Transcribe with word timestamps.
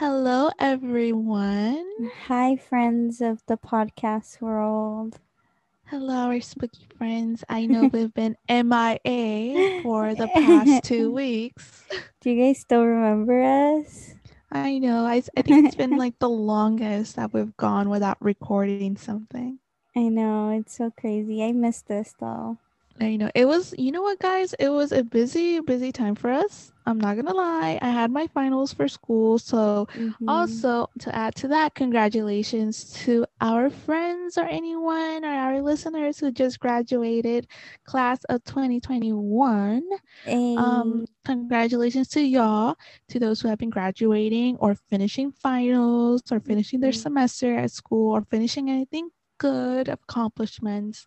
Hello, 0.00 0.48
everyone. 0.58 1.84
Hi, 2.24 2.56
friends 2.56 3.20
of 3.20 3.42
the 3.46 3.58
podcast 3.58 4.40
world. 4.40 5.18
Hello, 5.88 6.28
our 6.30 6.40
spooky 6.40 6.86
friends. 6.96 7.44
I 7.50 7.66
know 7.66 7.84
we've 7.92 8.14
been 8.14 8.34
MIA 8.48 9.82
for 9.82 10.14
the 10.14 10.26
past 10.34 10.84
two 10.84 11.12
weeks. 11.12 11.84
Do 12.22 12.30
you 12.30 12.42
guys 12.42 12.60
still 12.60 12.86
remember 12.86 13.42
us? 13.42 14.14
I 14.50 14.78
know. 14.78 15.04
I, 15.04 15.22
I 15.36 15.42
think 15.42 15.66
it's 15.66 15.76
been 15.76 15.98
like 15.98 16.18
the 16.18 16.30
longest 16.30 17.16
that 17.16 17.34
we've 17.34 17.54
gone 17.58 17.90
without 17.90 18.16
recording 18.22 18.96
something. 18.96 19.58
I 19.94 20.08
know. 20.08 20.48
It's 20.48 20.78
so 20.78 20.90
crazy. 20.98 21.44
I 21.44 21.52
miss 21.52 21.82
this 21.82 22.14
though. 22.18 22.56
I 23.02 23.16
know. 23.16 23.30
It 23.34 23.46
was, 23.46 23.74
you 23.78 23.92
know 23.92 24.02
what, 24.02 24.18
guys? 24.18 24.52
It 24.58 24.68
was 24.68 24.92
a 24.92 25.02
busy, 25.02 25.58
busy 25.60 25.90
time 25.90 26.14
for 26.14 26.30
us. 26.30 26.70
I'm 26.84 27.00
not 27.00 27.14
going 27.14 27.24
to 27.26 27.32
lie. 27.32 27.78
I 27.80 27.88
had 27.88 28.10
my 28.10 28.26
finals 28.26 28.74
for 28.74 28.88
school. 28.88 29.38
So, 29.38 29.86
Mhm. 29.94 30.28
also 30.28 30.86
to 30.98 31.14
add 31.14 31.34
to 31.36 31.48
that, 31.48 31.74
congratulations 31.74 32.92
to 33.04 33.24
our 33.40 33.70
friends 33.70 34.36
or 34.36 34.44
anyone 34.44 35.24
or 35.24 35.28
our 35.30 35.62
listeners 35.62 36.18
who 36.18 36.30
just 36.30 36.60
graduated 36.60 37.46
class 37.84 38.22
of 38.24 38.44
2021. 38.44 39.82
Hey. 40.24 40.56
Um, 40.58 41.06
congratulations 41.24 42.08
to 42.08 42.20
y'all, 42.20 42.76
to 43.08 43.18
those 43.18 43.40
who 43.40 43.48
have 43.48 43.58
been 43.58 43.70
graduating 43.70 44.56
or 44.58 44.74
finishing 44.74 45.32
finals 45.32 46.22
or 46.30 46.38
finishing 46.40 46.80
their 46.80 46.92
Mhm. 46.92 47.02
semester 47.02 47.56
at 47.56 47.70
school 47.70 48.12
or 48.14 48.22
finishing 48.22 48.68
anything 48.68 49.10
good 49.38 49.88
accomplishments. 49.88 51.06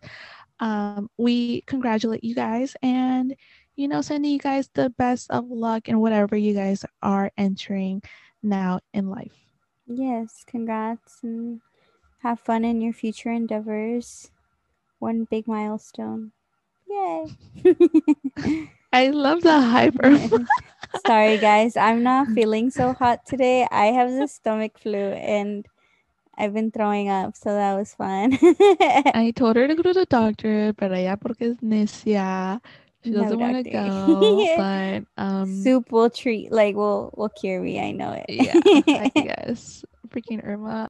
Um, 0.60 1.10
we 1.18 1.62
congratulate 1.62 2.24
you 2.24 2.34
guys 2.34 2.76
and 2.82 3.34
you 3.76 3.88
know, 3.88 4.00
sending 4.02 4.30
you 4.32 4.38
guys 4.38 4.68
the 4.74 4.90
best 4.90 5.30
of 5.30 5.50
luck 5.50 5.88
in 5.88 5.98
whatever 6.00 6.36
you 6.36 6.54
guys 6.54 6.84
are 7.02 7.30
entering 7.36 8.02
now 8.42 8.80
in 8.92 9.08
life. 9.08 9.32
yes, 9.86 10.44
congrats 10.46 11.20
and 11.22 11.60
have 12.22 12.40
fun 12.40 12.64
in 12.64 12.80
your 12.80 12.92
future 12.92 13.30
endeavors. 13.30 14.30
One 14.98 15.24
big 15.24 15.46
milestone. 15.46 16.32
Yay. 16.88 17.32
I 18.92 19.08
love 19.10 19.42
the 19.42 19.60
hyper. 19.60 20.18
Sorry, 20.94 21.38
guys. 21.38 21.76
I'm 21.76 22.02
not 22.02 22.30
feeling 22.30 22.70
so 22.70 22.92
hot 22.94 23.24
today. 23.26 23.66
I 23.70 23.86
have 23.86 24.10
the 24.12 24.26
stomach 24.28 24.78
flu 24.78 25.12
and 25.12 25.66
I've 26.36 26.52
been 26.52 26.70
throwing 26.70 27.08
up, 27.08 27.36
so 27.36 27.54
that 27.54 27.74
was 27.74 27.94
fun. 27.94 28.38
I 28.42 29.32
told 29.34 29.56
her 29.56 29.68
to 29.68 29.74
go 29.74 29.82
to 29.82 29.92
the 29.92 30.06
doctor, 30.06 30.72
pero 30.74 30.94
ella 30.94 31.16
porque 31.16 31.42
es 31.42 31.56
necia. 31.62 32.60
She 33.04 33.10
doesn't 33.10 33.38
want 33.38 33.64
to 33.64 33.70
go, 33.70 34.46
but 34.56 35.04
um, 35.22 35.62
Soup 35.62 35.92
will 35.92 36.08
treat, 36.08 36.50
like, 36.50 36.74
will 36.74 37.12
will 37.16 37.28
cure 37.28 37.60
me. 37.60 37.78
I 37.78 37.92
know 37.92 38.12
it. 38.12 38.26
yeah, 38.28 38.54
I 38.64 39.10
guess. 39.14 39.84
Freaking 40.08 40.42
Irma. 40.42 40.88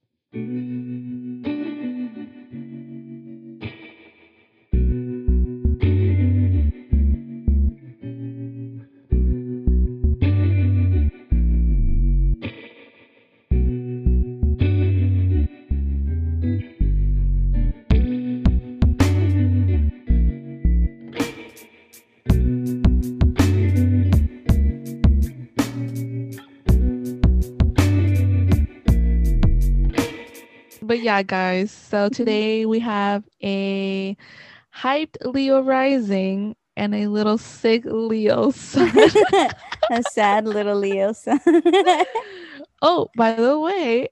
Yeah, 31.04 31.22
guys. 31.22 31.70
So 31.70 32.08
today 32.08 32.64
we 32.66 32.80
have 32.80 33.24
a 33.42 34.16
hyped 34.74 35.16
Leo 35.24 35.60
rising 35.60 36.56
and 36.76 36.94
a 36.94 37.08
little 37.08 37.36
sick 37.38 37.84
Leo 37.84 38.50
sun. 38.50 38.90
A 39.90 40.02
sad 40.02 40.46
little 40.48 40.76
Leo 40.78 41.12
son. 41.12 41.40
oh, 42.82 43.10
by 43.14 43.32
the 43.34 43.58
way, 43.60 44.08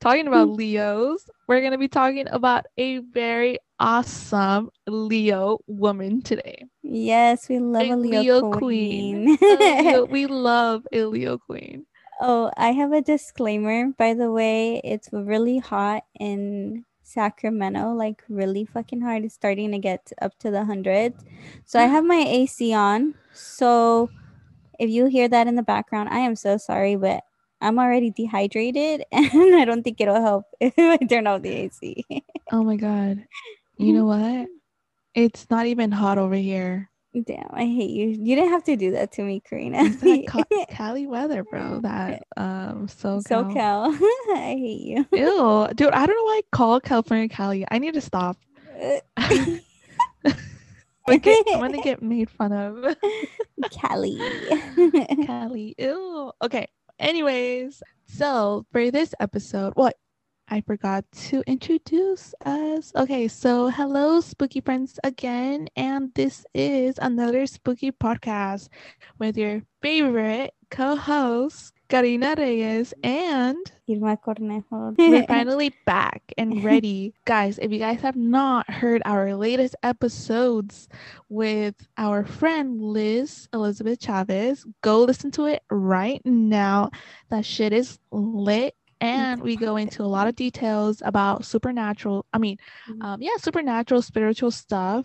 talking 0.00 0.26
about 0.26 0.48
Leos, 0.50 1.28
we're 1.46 1.60
going 1.60 1.72
to 1.72 1.78
be 1.78 1.88
talking 1.88 2.26
about 2.30 2.66
a 2.76 2.98
very 2.98 3.58
awesome 3.78 4.70
Leo 4.88 5.58
woman 5.68 6.20
today. 6.20 6.64
yes, 6.82 7.48
we 7.48 7.60
love 7.60 7.82
a, 7.82 7.94
Leo, 7.94 8.42
queen. 8.42 9.38
A 9.48 9.56
Leo- 9.56 10.04
we 10.06 10.26
love 10.26 10.86
a 10.92 11.04
Leo 11.04 11.38
queen. 11.38 11.86
Oh, 12.24 12.50
I 12.56 12.72
have 12.72 12.92
a 12.92 13.02
disclaimer. 13.02 13.92
By 13.98 14.14
the 14.14 14.32
way, 14.32 14.80
it's 14.82 15.10
really 15.12 15.58
hot 15.58 16.04
in 16.18 16.84
Sacramento, 17.02 17.92
like 17.92 18.22
really 18.30 18.64
fucking 18.64 19.02
hard. 19.02 19.24
It's 19.24 19.34
starting 19.34 19.70
to 19.72 19.78
get 19.78 20.10
up 20.22 20.36
to 20.38 20.50
the 20.50 20.64
hundreds. 20.64 21.22
So 21.66 21.78
I 21.78 21.86
mm. 21.86 21.90
have 21.90 22.04
my 22.04 22.24
AC 22.26 22.72
on. 22.72 23.14
So 23.34 24.08
if 24.80 24.88
you 24.88 25.06
hear 25.06 25.28
that 25.28 25.46
in 25.46 25.54
the 25.54 25.62
background, 25.62 26.08
I 26.08 26.20
am 26.20 26.34
so 26.34 26.56
sorry, 26.56 26.96
but 26.96 27.22
I'm 27.60 27.78
already 27.78 28.10
dehydrated 28.10 29.04
and 29.12 29.54
I 29.54 29.66
don't 29.66 29.82
think 29.82 30.00
it'll 30.00 30.20
help 30.20 30.46
if 30.60 30.74
I 30.78 30.96
turn 30.96 31.26
off 31.26 31.42
the 31.42 31.50
AC. 31.50 32.04
Oh 32.50 32.64
my 32.64 32.76
God. 32.76 33.22
You 33.76 33.92
know 33.92 34.04
what? 34.06 34.48
It's 35.14 35.46
not 35.50 35.66
even 35.66 35.92
hot 35.92 36.16
over 36.16 36.34
here. 36.34 36.90
Damn, 37.22 37.46
I 37.52 37.64
hate 37.64 37.90
you. 37.90 38.08
You 38.08 38.34
didn't 38.34 38.50
have 38.50 38.64
to 38.64 38.74
do 38.76 38.90
that 38.92 39.12
to 39.12 39.22
me, 39.22 39.40
Karina. 39.40 39.88
Ca- 40.26 40.44
Cali 40.68 41.06
weather, 41.06 41.44
bro. 41.44 41.80
That 41.80 42.24
um 42.36 42.88
so 42.88 43.18
SoCal. 43.20 43.96
I 44.34 44.56
hate 44.58 44.80
you. 44.80 45.06
Ew, 45.12 45.68
dude, 45.76 45.92
I 45.92 46.06
don't 46.06 46.16
know 46.16 46.24
why 46.24 46.40
I 46.42 46.42
call 46.50 46.80
California 46.80 47.28
Cali. 47.28 47.64
I 47.70 47.78
need 47.78 47.94
to 47.94 48.00
stop. 48.00 48.36
I'm 49.16 49.60
gonna 51.06 51.18
get, 51.18 51.46
I'm 51.52 51.60
gonna 51.60 51.82
get 51.82 52.02
made 52.02 52.30
fun 52.30 52.52
of. 52.52 52.96
Cali. 53.70 54.18
Cali. 55.26 55.74
Ew. 55.78 56.32
Okay. 56.42 56.66
Anyways, 56.98 57.82
so 58.06 58.66
for 58.72 58.90
this 58.90 59.14
episode, 59.20 59.74
what 59.76 59.96
I 60.48 60.60
forgot 60.60 61.04
to 61.30 61.42
introduce 61.46 62.34
us. 62.44 62.92
Okay, 62.94 63.28
so 63.28 63.68
hello, 63.70 64.20
spooky 64.20 64.60
friends 64.60 65.00
again, 65.02 65.68
and 65.74 66.12
this 66.14 66.44
is 66.54 66.98
another 67.00 67.46
spooky 67.46 67.90
podcast 67.90 68.68
with 69.18 69.38
your 69.38 69.62
favorite 69.80 70.52
co-host, 70.70 71.72
Karina 71.88 72.34
Reyes, 72.36 72.92
and 73.02 73.56
Irma 73.88 74.18
Cornejo. 74.18 74.94
we're 74.98 75.22
finally 75.28 75.72
back 75.86 76.22
and 76.36 76.62
ready. 76.62 77.14
guys, 77.24 77.58
if 77.58 77.72
you 77.72 77.78
guys 77.78 78.00
have 78.02 78.16
not 78.16 78.68
heard 78.70 79.00
our 79.06 79.34
latest 79.34 79.76
episodes 79.82 80.88
with 81.30 81.74
our 81.96 82.24
friend 82.24 82.80
Liz 82.82 83.48
Elizabeth 83.54 84.00
Chavez, 84.00 84.66
go 84.82 85.00
listen 85.02 85.30
to 85.32 85.46
it 85.46 85.62
right 85.70 86.20
now. 86.24 86.90
That 87.30 87.44
shit 87.46 87.72
is 87.72 87.98
lit. 88.12 88.74
And 89.04 89.42
we 89.42 89.56
go 89.56 89.76
into 89.76 90.02
a 90.02 90.10
lot 90.10 90.26
of 90.28 90.34
details 90.36 91.02
about 91.04 91.44
supernatural. 91.44 92.26
I 92.32 92.38
mean, 92.38 92.56
um, 93.00 93.20
yeah, 93.22 93.36
supernatural, 93.38 94.02
spiritual 94.02 94.50
stuff, 94.50 95.04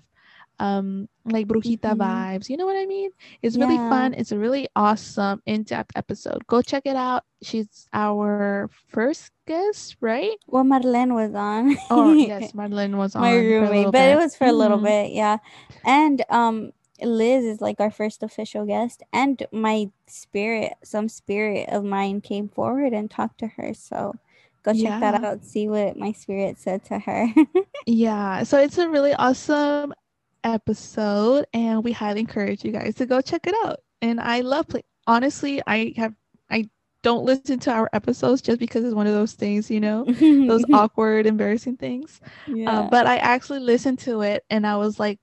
um, 0.59 1.07
like 1.25 1.47
brujita 1.47 1.95
Mhm. 1.95 1.97
vibes. 1.97 2.49
You 2.49 2.57
know 2.57 2.65
what 2.65 2.75
I 2.77 2.85
mean? 2.85 3.11
It's 3.41 3.55
really 3.57 3.75
Yeah. 3.75 3.89
fun. 3.89 4.13
It's 4.13 4.31
a 4.31 4.37
really 4.39 4.67
awesome, 4.75 5.41
in-depth 5.45 5.91
episode. 5.95 6.45
Go 6.47 6.61
check 6.61 6.83
it 6.85 6.95
out. 6.95 7.23
She's 7.41 7.87
our 7.93 8.69
first 8.87 9.31
guest, 9.47 9.95
right? 10.01 10.35
well, 10.47 10.63
Marlene 10.63 11.13
was 11.15 11.33
on. 11.35 11.77
Oh 11.89 12.11
yes, 12.31 12.53
Madeline 12.53 12.97
was 12.97 13.15
on. 13.15 13.21
My 13.21 13.35
roommate, 13.35 13.91
but 13.91 14.01
it 14.09 14.17
was 14.17 14.35
for 14.35 14.45
a 14.47 14.53
little 14.53 14.79
Mhm. 14.79 14.83
bit, 14.83 15.11
yeah. 15.11 15.37
And 15.85 16.23
um, 16.29 16.71
Liz 17.01 17.45
is 17.45 17.61
like 17.61 17.79
our 17.79 17.91
first 17.91 18.23
official 18.23 18.65
guest, 18.65 19.03
and 19.13 19.41
my 19.51 19.89
spirit, 20.07 20.73
some 20.83 21.09
spirit 21.09 21.69
of 21.69 21.83
mine 21.83 22.21
came 22.21 22.49
forward 22.49 22.93
and 22.93 23.09
talked 23.09 23.39
to 23.39 23.47
her. 23.47 23.73
So 23.73 24.15
go 24.63 24.73
check 24.73 24.99
that 24.99 25.23
out. 25.23 25.43
See 25.45 25.67
what 25.67 25.97
my 25.97 26.11
spirit 26.11 26.57
said 26.57 26.83
to 26.85 26.99
her. 26.99 27.27
Yeah, 27.85 28.43
so 28.43 28.59
it's 28.59 28.77
a 28.77 28.87
really 28.87 29.13
awesome 29.13 29.93
episode, 30.43 31.45
and 31.53 31.83
we 31.83 31.91
highly 31.91 32.19
encourage 32.19 32.63
you 32.63 32.71
guys 32.71 32.95
to 32.95 33.05
go 33.05 33.19
check 33.21 33.47
it 33.47 33.55
out. 33.65 33.79
And 34.01 34.19
I 34.19 34.41
love 34.41 34.67
play. 34.67 34.83
Honestly, 35.07 35.61
I 35.65 35.93
have 35.97 36.13
I 36.51 36.69
don't 37.01 37.25
listen 37.25 37.59
to 37.59 37.71
our 37.71 37.89
episodes 37.93 38.41
just 38.41 38.59
because 38.59 38.83
it's 38.85 38.93
one 38.93 39.07
of 39.07 39.13
those 39.13 39.33
things, 39.33 39.71
you 39.71 39.79
know, 39.79 40.05
those 40.05 40.63
awkward, 40.73 41.25
embarrassing 41.25 41.77
things. 41.77 42.21
yeah. 42.47 42.81
Uh, 42.81 42.89
but 42.89 43.07
I 43.07 43.17
actually 43.17 43.59
listened 43.59 43.99
to 43.99 44.21
it, 44.21 44.43
and 44.49 44.67
I 44.67 44.75
was 44.77 44.99
like 44.99 45.19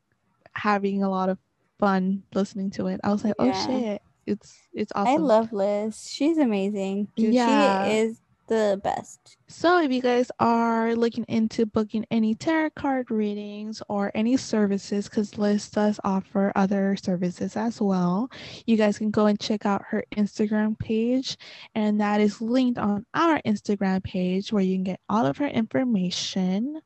having 0.55 1.03
a 1.03 1.11
lot 1.11 1.29
of 1.29 1.39
fun 1.79 2.23
listening 2.35 2.71
to 2.73 2.87
it. 2.89 3.01
I 3.05 3.11
was 3.13 3.25
like, 3.25 3.35
oh 3.39 3.53
shit, 3.67 4.03
it's 4.27 4.57
it's 4.73 4.93
awesome. 4.95 5.13
I 5.13 5.17
love 5.17 5.53
Liz. 5.53 6.09
She's 6.11 6.39
amazing. 6.39 7.09
Dude, 7.17 7.35
Yeah. 7.35 7.87
she 7.89 7.93
is 7.99 8.21
the 8.47 8.81
best. 8.83 9.37
So, 9.49 9.81
if 9.81 9.93
you 9.93 10.03
guys 10.03 10.31
are 10.41 10.95
looking 10.95 11.25
into 11.29 11.67
booking 11.67 12.05
any 12.11 12.35
tarot 12.35 12.71
card 12.71 13.11
readings 13.11 13.83
or 13.89 14.11
any 14.15 14.37
services, 14.37 15.09
because 15.09 15.39
Liz 15.39 15.69
does 15.69 16.01
offer 16.05 16.53
other 16.57 16.97
services 16.97 17.57
as 17.57 17.81
well, 17.81 18.31
you 18.67 18.77
guys 18.77 18.99
can 18.99 19.11
go 19.11 19.27
and 19.27 19.39
check 19.39 19.65
out 19.65 19.83
her 19.89 20.05
Instagram 20.17 20.79
page. 20.79 21.37
And 21.75 22.01
that 22.01 22.21
is 22.21 22.41
linked 22.41 22.79
on 22.79 23.07
our 23.15 23.41
Instagram 23.47 24.03
page 24.03 24.53
where 24.53 24.63
you 24.63 24.77
can 24.77 24.85
get 24.85 25.01
all 25.09 25.27
of 25.27 25.37
her 25.39 25.49
information. 25.49 26.81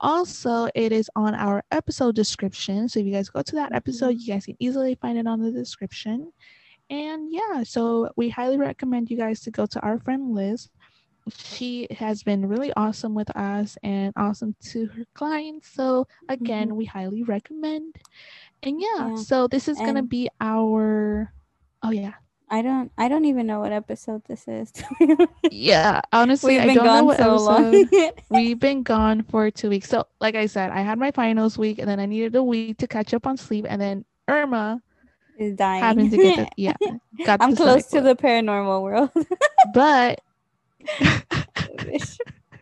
Also, 0.00 0.68
it 0.74 0.92
is 0.92 1.10
on 1.16 1.34
our 1.34 1.62
episode 1.70 2.14
description. 2.14 2.88
So, 2.88 3.00
if 3.00 3.06
you 3.06 3.12
guys 3.12 3.30
go 3.30 3.42
to 3.42 3.56
that 3.56 3.74
episode, 3.74 4.10
mm-hmm. 4.10 4.20
you 4.20 4.32
guys 4.34 4.46
can 4.46 4.56
easily 4.58 4.94
find 4.96 5.16
it 5.18 5.26
on 5.26 5.40
the 5.40 5.50
description. 5.50 6.32
And 6.90 7.32
yeah, 7.32 7.62
so 7.62 8.10
we 8.16 8.28
highly 8.28 8.58
recommend 8.58 9.10
you 9.10 9.16
guys 9.16 9.40
to 9.42 9.50
go 9.50 9.64
to 9.64 9.80
our 9.80 9.98
friend 9.98 10.34
Liz 10.34 10.68
she 11.30 11.86
has 11.90 12.22
been 12.22 12.48
really 12.48 12.72
awesome 12.76 13.14
with 13.14 13.34
us 13.36 13.76
and 13.82 14.12
awesome 14.16 14.54
to 14.70 14.86
her 14.86 15.04
clients. 15.14 15.68
So 15.68 16.06
again, 16.28 16.68
mm-hmm. 16.68 16.76
we 16.76 16.84
highly 16.84 17.22
recommend. 17.22 17.96
And 18.62 18.80
yeah, 18.80 19.10
yeah. 19.10 19.16
so 19.16 19.48
this 19.48 19.68
is 19.68 19.78
and 19.78 19.86
gonna 19.86 20.02
be 20.02 20.28
our 20.40 21.32
oh 21.82 21.90
yeah. 21.90 22.14
I 22.50 22.60
don't 22.60 22.92
I 22.98 23.08
don't 23.08 23.24
even 23.24 23.46
know 23.46 23.60
what 23.60 23.72
episode 23.72 24.22
this 24.26 24.46
is. 24.46 24.72
yeah, 25.50 26.02
honestly, 26.12 26.60
I 26.60 26.74
don't 26.74 26.84
know 26.84 27.04
what 27.04 27.16
so 27.16 27.56
episode. 27.58 28.12
We've 28.28 28.58
been 28.58 28.82
gone 28.82 29.22
for 29.22 29.50
two 29.50 29.70
weeks. 29.70 29.88
So 29.88 30.06
like 30.20 30.34
I 30.34 30.46
said, 30.46 30.70
I 30.70 30.82
had 30.82 30.98
my 30.98 31.10
finals 31.12 31.56
week 31.56 31.78
and 31.78 31.88
then 31.88 31.98
I 31.98 32.06
needed 32.06 32.36
a 32.36 32.42
week 32.42 32.76
to 32.78 32.86
catch 32.86 33.14
up 33.14 33.26
on 33.26 33.38
sleep 33.38 33.64
and 33.68 33.80
then 33.80 34.04
Irma 34.28 34.82
is 35.38 35.54
dying. 35.54 35.82
Having 35.82 36.10
to 36.10 36.16
get 36.18 36.36
the, 36.36 36.48
yeah. 36.56 37.36
I'm 37.40 37.56
close 37.56 37.86
to 37.86 38.00
the 38.00 38.14
paranormal 38.14 38.82
world. 38.82 39.10
but 39.72 40.20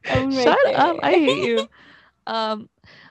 Shut 0.05 0.75
up. 0.75 0.97
I 1.03 1.13
hate 1.13 1.47
you. 1.47 1.69
Um, 2.27 2.69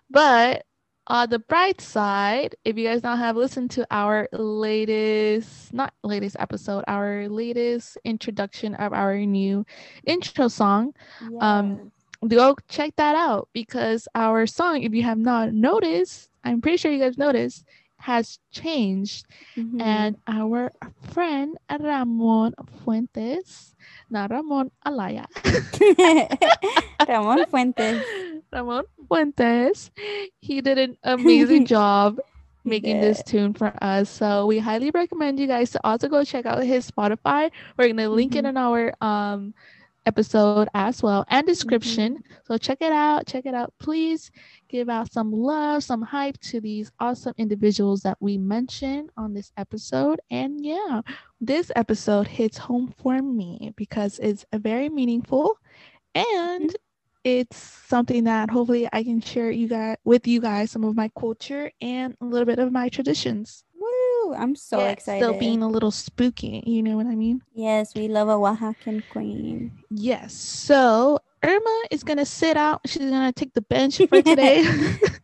but 0.10 0.64
on 1.08 1.30
the 1.30 1.40
bright 1.40 1.82
side, 1.82 2.56
if 2.64 2.78
you 2.78 2.88
guys 2.88 3.04
not 3.04 3.18
have 3.18 3.36
listened 3.36 3.72
to 3.72 3.86
our 3.92 4.30
latest, 4.32 5.74
not 5.74 5.94
latest 6.04 6.36
episode, 6.40 6.86
our 6.88 7.28
latest 7.28 7.98
introduction 8.06 8.76
of 8.76 8.94
our 8.94 9.18
new 9.18 9.66
intro 10.06 10.48
song, 10.48 10.94
yes. 11.22 11.32
um, 11.42 11.92
go 12.28 12.56
check 12.70 12.96
that 12.98 13.16
out 13.16 13.50
because 13.52 14.08
our 14.14 14.46
song, 14.46 14.84
if 14.84 14.94
you 14.94 15.04
have 15.04 15.18
not 15.18 15.52
noticed, 15.52 16.30
I'm 16.44 16.62
pretty 16.62 16.78
sure 16.78 16.92
you 16.92 17.00
guys 17.00 17.18
noticed, 17.18 17.66
has 18.00 18.40
changed. 18.52 19.26
Mm-hmm. 19.56 19.82
And 19.82 20.18
our 20.28 20.72
friend 21.12 21.58
Ramon 21.70 22.54
Fuentes, 22.84 23.76
not 24.10 24.32
Ramon 24.32 24.72
Alaya, 24.86 25.28
Ramon 27.08 27.46
Fuentes. 27.46 28.04
Ramon 28.52 28.84
Fuentes, 29.08 29.92
he 30.42 30.62
did 30.62 30.80
an 30.80 30.98
amazing 31.04 31.66
job 31.76 32.18
making 32.66 33.00
this 33.00 33.22
tune 33.24 33.54
for 33.54 33.72
us. 33.82 34.10
So 34.10 34.48
we 34.48 34.58
highly 34.58 34.92
recommend 34.92 35.40
you 35.40 35.46
guys 35.46 35.70
to 35.72 35.80
also 35.84 36.08
go 36.08 36.24
check 36.24 36.46
out 36.46 36.64
his 36.64 36.90
Spotify. 36.90 37.52
We're 37.78 37.90
gonna 37.90 38.10
link 38.10 38.34
mm-hmm. 38.34 38.46
it 38.46 38.50
in 38.50 38.58
our 38.58 38.94
um 39.02 39.54
episode 40.06 40.68
as 40.74 41.04
well 41.04 41.26
and 41.30 41.46
description. 41.46 42.16
Mm-hmm. 42.16 42.34
So 42.46 42.58
check 42.58 42.80
it 42.82 42.92
out. 42.92 43.28
Check 43.28 43.46
it 43.46 43.54
out. 43.54 43.74
Please 43.80 44.32
give 44.68 44.90
out 44.90 45.12
some 45.12 45.32
love, 45.32 45.84
some 45.84 46.02
hype 46.02 46.40
to 46.42 46.62
these 46.62 46.92
awesome 47.00 47.34
individuals 47.38 48.02
that 48.02 48.18
we 48.20 48.38
mentioned 48.38 49.12
on 49.18 49.34
this 49.34 49.52
episode. 49.58 50.20
And 50.32 50.64
yeah, 50.64 51.02
this 51.42 51.72
episode 51.76 52.28
hits 52.28 52.58
home 52.58 52.94
for 53.02 53.22
me 53.22 53.74
because 53.76 54.20
it's 54.20 54.46
a 54.52 54.60
very 54.60 54.90
meaningful 54.90 55.58
and 56.16 56.70
mm-hmm. 56.70 56.76
it's 57.24 57.58
something 57.58 58.24
that 58.26 58.50
hopefully 58.50 58.88
I 58.92 59.04
can 59.04 59.22
share 59.22 59.52
you 59.52 59.68
guys 59.68 59.98
with 60.04 60.28
you 60.28 60.42
guys 60.42 60.72
some 60.72 60.84
of 60.84 60.96
my 60.96 61.10
culture 61.20 61.72
and 61.82 62.16
a 62.22 62.26
little 62.26 62.46
bit 62.46 62.60
of 62.60 62.72
my 62.72 62.90
traditions. 62.90 63.64
I'm 64.34 64.56
so 64.56 64.80
yeah, 64.80 64.90
excited. 64.90 65.24
Still 65.24 65.40
being 65.40 65.62
a 65.62 65.68
little 65.68 65.92
spooky, 65.92 66.64
you 66.66 66.82
know 66.84 66.96
what 66.96 67.06
I 67.06 67.16
mean? 67.16 67.42
Yes, 67.54 67.94
we 67.96 68.08
love 68.08 68.28
a 68.28 68.34
Oaxacan 68.34 69.04
queen. 69.10 69.72
Yes. 69.90 70.34
So 70.34 71.20
Irma 71.44 71.84
is 71.92 72.04
gonna 72.04 72.26
sit 72.26 72.58
out. 72.58 72.82
She's 72.86 73.10
gonna 73.10 73.32
take 73.34 73.54
the 73.54 73.62
bench 73.62 73.98
for 73.98 74.22
today. 74.22 74.64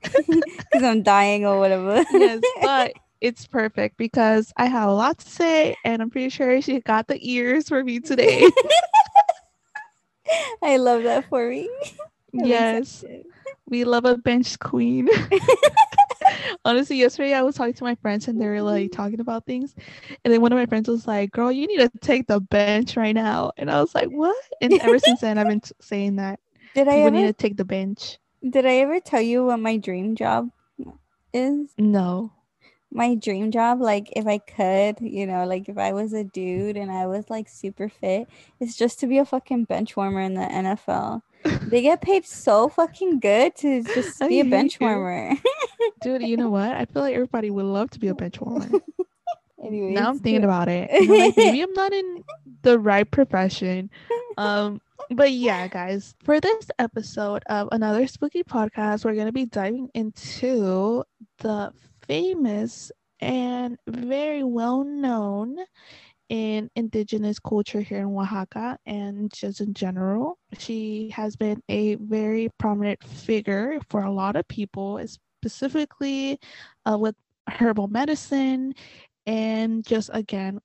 Because 0.26 0.84
I'm 0.84 1.04
dying 1.04 1.46
or 1.46 1.60
whatever. 1.60 2.04
yes, 2.12 2.42
but 2.62 2.94
it's 3.22 3.48
perfect 3.48 3.98
because 3.98 4.52
I 4.58 4.66
have 4.66 4.90
a 4.90 4.94
lot 4.94 5.20
to 5.20 5.30
say 5.30 5.76
and 5.86 6.02
I'm 6.02 6.10
pretty 6.10 6.30
sure 6.30 6.62
she 6.62 6.80
got 6.82 7.08
the 7.08 7.18
ears 7.22 7.70
for 7.70 7.84
me 7.84 8.00
today. 8.00 8.46
I 10.62 10.78
love 10.78 11.04
that 11.04 11.30
for 11.30 11.50
me. 11.50 11.70
yes. 12.34 13.04
We 13.68 13.84
love 13.84 14.06
a 14.06 14.18
bench 14.18 14.60
queen. 14.60 15.10
Honestly, 16.66 16.98
yesterday 16.98 17.34
I 17.34 17.42
was 17.42 17.56
talking 17.56 17.74
to 17.74 17.84
my 17.84 17.96
friends 17.96 18.28
and 18.28 18.40
they 18.40 18.48
were 18.48 18.62
like 18.62 18.92
talking 18.92 19.20
about 19.20 19.46
things. 19.46 19.76
And 20.24 20.34
then 20.34 20.42
one 20.42 20.52
of 20.52 20.58
my 20.58 20.66
friends 20.66 20.88
was 20.88 21.08
like, 21.08 21.32
Girl, 21.32 21.52
you 21.52 21.68
need 21.68 21.80
to 21.80 21.92
take 22.02 22.28
the 22.28 22.40
bench 22.40 22.98
right 22.98 23.14
now. 23.14 23.52
And 23.58 23.70
I 23.70 23.82
was 23.82 23.94
like, 23.96 24.10
What? 24.10 24.36
And 24.62 24.74
ever 24.82 25.00
since 25.00 25.22
then, 25.22 25.38
I've 25.38 25.48
been 25.48 25.62
t- 25.62 25.72
saying 25.82 26.18
that. 26.18 26.40
Did 26.74 26.88
I 26.88 26.98
ever 26.98 27.12
need 27.12 27.28
to 27.28 27.34
take 27.34 27.58
the 27.58 27.66
bench? 27.66 28.18
Did 28.48 28.66
I 28.66 28.76
ever 28.78 29.00
tell 29.00 29.22
you 29.22 29.46
what 29.46 29.60
my 29.60 29.78
dream 29.78 30.16
job 30.16 30.50
is? 31.34 31.72
No. 31.78 32.32
My 32.92 33.16
dream 33.16 33.52
job, 33.52 33.82
like 33.82 34.10
if 34.16 34.26
I 34.26 34.38
could, 34.38 34.98
you 35.02 35.26
know, 35.26 35.46
like 35.46 35.68
if 35.68 35.78
I 35.78 35.92
was 35.92 36.14
a 36.14 36.24
dude 36.24 36.78
and 36.78 36.92
I 36.92 37.08
was 37.08 37.30
like 37.30 37.50
super 37.50 37.90
fit, 37.90 38.28
is 38.60 38.78
just 38.78 39.00
to 39.00 39.08
be 39.08 39.18
a 39.18 39.26
fucking 39.26 39.66
bench 39.66 39.98
warmer 39.98 40.22
in 40.22 40.36
the 40.36 40.42
NFL 40.42 41.22
they 41.62 41.82
get 41.82 42.02
paid 42.02 42.26
so 42.26 42.70
fucking 42.70 43.20
good 43.20 43.56
to 43.58 43.84
just 43.84 44.20
be 44.20 44.40
a 44.40 44.46
bench 44.50 44.80
warmer. 44.80 45.32
Dude, 46.02 46.24
you 46.24 46.38
know 46.38 46.50
what? 46.50 46.72
I 46.72 46.86
feel 46.86 47.02
like 47.02 47.14
everybody 47.16 47.50
would 47.50 47.66
love 47.66 47.90
to 47.92 48.00
be 48.00 48.08
a 48.08 48.16
bench 48.16 48.40
warmer. 48.42 48.68
Anyways, 49.64 49.96
now 49.96 50.10
I'm 50.10 50.20
thinking 50.20 50.44
about 50.44 50.68
it. 50.68 50.90
I'm 50.94 51.08
like, 51.08 51.36
maybe 51.38 51.62
I'm 51.62 51.74
not 51.74 51.92
in 51.94 52.24
the 52.62 52.80
right 52.80 53.10
profession. 53.10 53.90
Um, 54.38 54.82
but 55.12 55.32
yeah, 55.32 55.66
guys, 55.70 56.14
for 56.22 56.42
this 56.42 56.70
episode 56.78 57.42
of 57.46 57.70
another 57.72 58.06
spooky 58.06 58.44
podcast, 58.44 59.06
we're 59.06 59.16
gonna 59.16 59.32
be 59.32 59.46
diving 59.46 59.90
into 59.94 61.06
the 61.38 61.72
famous 62.06 62.92
and 63.22 63.78
very 63.88 64.44
well 64.44 64.84
known 64.84 65.56
in 66.30 66.70
indigenous 66.76 67.40
culture 67.40 67.82
here 67.82 68.00
in 68.00 68.08
Oaxaca 68.08 68.78
and 68.86 69.32
just 69.32 69.62
in 69.62 69.74
general. 69.74 70.38
She 70.58 71.12
has 71.14 71.36
been 71.36 71.62
a 71.70 71.96
very 71.96 72.50
prominent 72.58 73.04
figure 73.04 73.80
for 73.90 74.04
a 74.04 74.12
lot 74.12 74.36
of 74.36 74.48
people, 74.48 74.98
specifically 75.46 76.40
uh, 76.90 76.98
with 76.98 77.16
herbal 77.48 77.88
medicine 77.88 78.74
and 79.28 79.86
just 79.86 80.10
again 80.14 80.60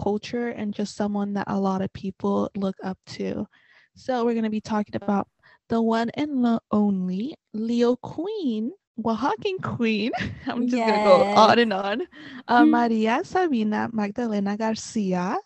culture 0.00 0.48
and 0.48 0.74
just 0.74 0.96
someone 0.96 1.34
that 1.34 1.46
a 1.46 1.58
lot 1.58 1.80
of 1.80 1.92
people 1.92 2.50
look 2.56 2.74
up 2.82 2.98
to. 3.06 3.46
So 3.94 4.24
we're 4.24 4.34
going 4.34 4.42
to 4.42 4.50
be 4.50 4.60
talking 4.60 4.96
about 4.96 5.28
the 5.68 5.80
one 5.80 6.10
and 6.14 6.58
only 6.72 7.36
Leo 7.52 7.94
Queen 7.96 8.72
Oaxacan 9.00 9.62
queen. 9.62 10.12
I'm 10.46 10.66
just 10.66 10.76
yes. 10.76 10.90
gonna 10.90 11.04
go 11.04 11.22
on 11.22 11.58
and 11.58 11.72
on. 11.72 12.02
Uh, 12.46 12.62
mm-hmm. 12.62 12.70
Maria 12.70 13.20
Sabina 13.24 13.88
Magdalena 13.92 14.56
Garcia, 14.56 15.36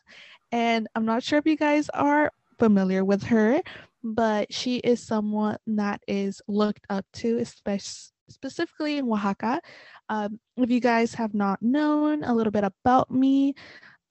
and 0.52 0.86
I'm 0.94 1.06
not 1.06 1.22
sure 1.22 1.38
if 1.38 1.46
you 1.46 1.56
guys 1.56 1.88
are 1.94 2.30
familiar 2.58 3.06
with 3.06 3.22
her, 3.24 3.62
but 4.04 4.52
she 4.52 4.78
is 4.78 5.02
someone 5.02 5.56
that 5.66 6.02
is 6.06 6.42
looked 6.46 6.84
up 6.90 7.06
to, 7.14 7.38
especially 7.38 8.12
specifically 8.28 8.98
in 8.98 9.10
Oaxaca. 9.10 9.60
Um, 10.08 10.40
if 10.56 10.70
you 10.70 10.80
guys 10.80 11.14
have 11.14 11.34
not 11.34 11.62
known 11.62 12.24
a 12.24 12.34
little 12.34 12.50
bit 12.50 12.64
about 12.64 13.10
me, 13.10 13.54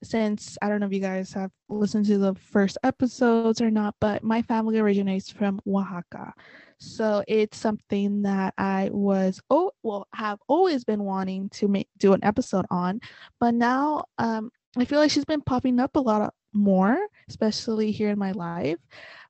since 0.03 0.57
I 0.61 0.69
don't 0.69 0.79
know 0.79 0.85
if 0.85 0.93
you 0.93 0.99
guys 0.99 1.33
have 1.33 1.51
listened 1.69 2.05
to 2.05 2.17
the 2.17 2.35
first 2.35 2.77
episodes 2.83 3.61
or 3.61 3.71
not, 3.71 3.95
but 3.99 4.23
my 4.23 4.41
family 4.43 4.77
originates 4.77 5.31
from 5.31 5.59
Oaxaca. 5.67 6.33
So 6.79 7.23
it's 7.27 7.57
something 7.57 8.21
that 8.21 8.53
I 8.57 8.89
was 8.91 9.41
oh 9.49 9.71
well 9.81 10.07
have 10.13 10.39
always 10.47 10.83
been 10.83 11.03
wanting 11.03 11.49
to 11.49 11.67
make 11.67 11.89
do 11.97 12.13
an 12.13 12.23
episode 12.23 12.65
on, 12.69 13.01
but 13.39 13.55
now 13.55 14.05
um 14.19 14.51
I 14.77 14.85
feel 14.85 14.99
like 14.99 15.09
she's 15.09 15.25
been 15.25 15.41
popping 15.41 15.79
up 15.79 15.95
a 15.95 15.99
lot 15.99 16.33
more, 16.53 16.97
especially 17.29 17.91
here 17.91 18.09
in 18.09 18.19
my 18.19 18.31
life. 18.31 18.77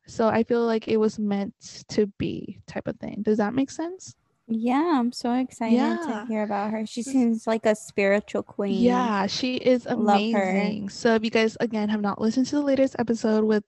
So 0.08 0.28
I 0.28 0.44
feel 0.44 0.66
like 0.66 0.88
it 0.88 0.98
was 0.98 1.20
meant 1.20 1.54
to 1.90 2.08
be 2.18 2.60
type 2.68 2.88
of 2.88 2.98
thing. 2.98 3.22
Does 3.22 3.38
that 3.38 3.54
make 3.54 3.70
sense? 3.72 4.16
Yeah, 4.48 5.00
I'm 5.00 5.12
so 5.12 5.34
excited 5.34 5.76
yeah. 5.76 5.98
to 5.98 6.26
hear 6.28 6.44
about 6.44 6.72
her. 6.72 6.86
She 6.86 7.04
seems 7.04 7.46
like 7.46 7.66
a 7.66 7.76
spiritual 7.76 8.44
queen. 8.44 8.82
Yeah, 8.82 9.28
she 9.28 9.58
is 9.58 9.86
amazing. 9.86 10.90
So 10.90 11.16
if 11.16 11.24
you 11.26 11.30
guys 11.30 11.58
again 11.60 11.90
have 11.90 12.00
not 12.02 12.22
listened 12.22 12.46
to 12.48 12.56
the 12.56 12.62
latest 12.62 12.96
episode 12.98 13.44
with 13.44 13.66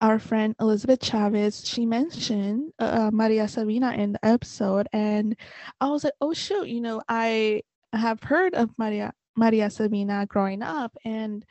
our 0.00 0.18
friend 0.18 0.56
Elizabeth 0.58 1.04
Chavez, 1.04 1.64
she 1.64 1.86
mentioned 1.86 2.72
uh, 2.80 3.10
Maria 3.12 3.46
Sabina 3.46 3.92
in 3.92 4.12
the 4.12 4.24
episode, 4.24 4.88
and 4.92 5.36
I 5.80 5.88
was 5.90 6.02
like, 6.02 6.14
oh 6.20 6.32
shoot, 6.32 6.66
you 6.66 6.80
know, 6.80 7.02
I 7.08 7.62
have 7.92 8.20
heard 8.20 8.54
of 8.54 8.70
Maria 8.78 9.12
Maria 9.36 9.70
Sabina 9.70 10.26
growing 10.26 10.62
up, 10.62 10.96
and 11.04 11.44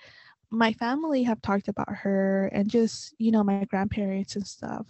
my 0.51 0.73
family 0.73 1.23
have 1.23 1.41
talked 1.41 1.69
about 1.69 1.89
her 1.89 2.47
and 2.47 2.69
just, 2.69 3.13
you 3.19 3.31
know, 3.31 3.43
my 3.43 3.63
grandparents 3.65 4.35
and 4.35 4.45
stuff. 4.45 4.87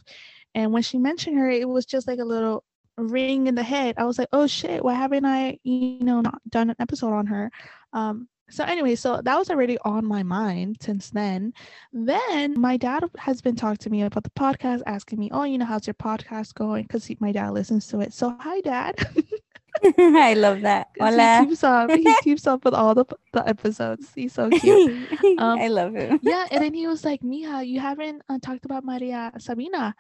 And 0.55 0.73
when 0.73 0.81
she 0.81 0.97
mentioned 0.97 1.38
her, 1.38 1.49
it 1.49 1.67
was 1.69 1.85
just 1.85 2.07
like 2.07 2.19
a 2.19 2.25
little 2.25 2.63
ring 2.99 3.47
in 3.47 3.55
the 3.55 3.63
head. 3.63 3.95
I 3.97 4.05
was 4.05 4.17
like, 4.17 4.29
oh 4.31 4.47
shit, 4.47 4.83
why 4.83 4.93
haven't 4.93 5.25
I, 5.25 5.59
you 5.63 5.99
know, 6.01 6.21
not 6.21 6.41
done 6.49 6.69
an 6.69 6.75
episode 6.79 7.13
on 7.13 7.27
her? 7.27 7.51
Um, 7.93 8.27
so 8.49 8.63
anyway, 8.63 8.95
so 8.95 9.21
that 9.23 9.37
was 9.37 9.49
already 9.49 9.77
on 9.85 10.05
my 10.05 10.23
mind 10.23 10.77
since 10.81 11.09
then. 11.11 11.53
Then 11.93 12.59
my 12.59 12.77
dad 12.77 13.03
has 13.17 13.41
been 13.41 13.55
talking 13.55 13.77
to 13.77 13.89
me 13.89 14.01
about 14.03 14.23
the 14.23 14.31
podcast, 14.31 14.81
asking 14.85 15.19
me, 15.19 15.29
"Oh, 15.31 15.43
you 15.43 15.57
know, 15.57 15.65
how's 15.65 15.85
your 15.85 15.93
podcast 15.93 16.55
going?" 16.55 16.83
Because 16.83 17.09
my 17.19 17.31
dad 17.31 17.51
listens 17.51 17.87
to 17.87 17.99
it. 18.01 18.13
So 18.13 18.35
hi, 18.39 18.61
dad. 18.61 18.95
I 19.97 20.33
love 20.33 20.61
that. 20.61 20.89
Hola. 20.99 21.39
He 21.41 21.47
keeps 21.47 21.63
up. 21.63 21.91
He 21.91 22.15
keeps 22.23 22.47
up 22.47 22.65
with 22.65 22.73
all 22.73 22.95
the 22.95 23.05
the 23.33 23.47
episodes. 23.47 24.11
He's 24.15 24.33
so 24.33 24.49
cute. 24.49 25.07
Um, 25.39 25.59
I 25.59 25.67
love 25.67 25.93
him. 25.93 26.19
yeah, 26.23 26.47
and 26.51 26.63
then 26.63 26.73
he 26.73 26.88
was 26.88 27.05
like, 27.05 27.21
"Mija, 27.21 27.65
you 27.65 27.79
haven't 27.79 28.21
uh, 28.29 28.39
talked 28.41 28.65
about 28.65 28.83
Maria 28.83 29.31
Sabina," 29.38 29.95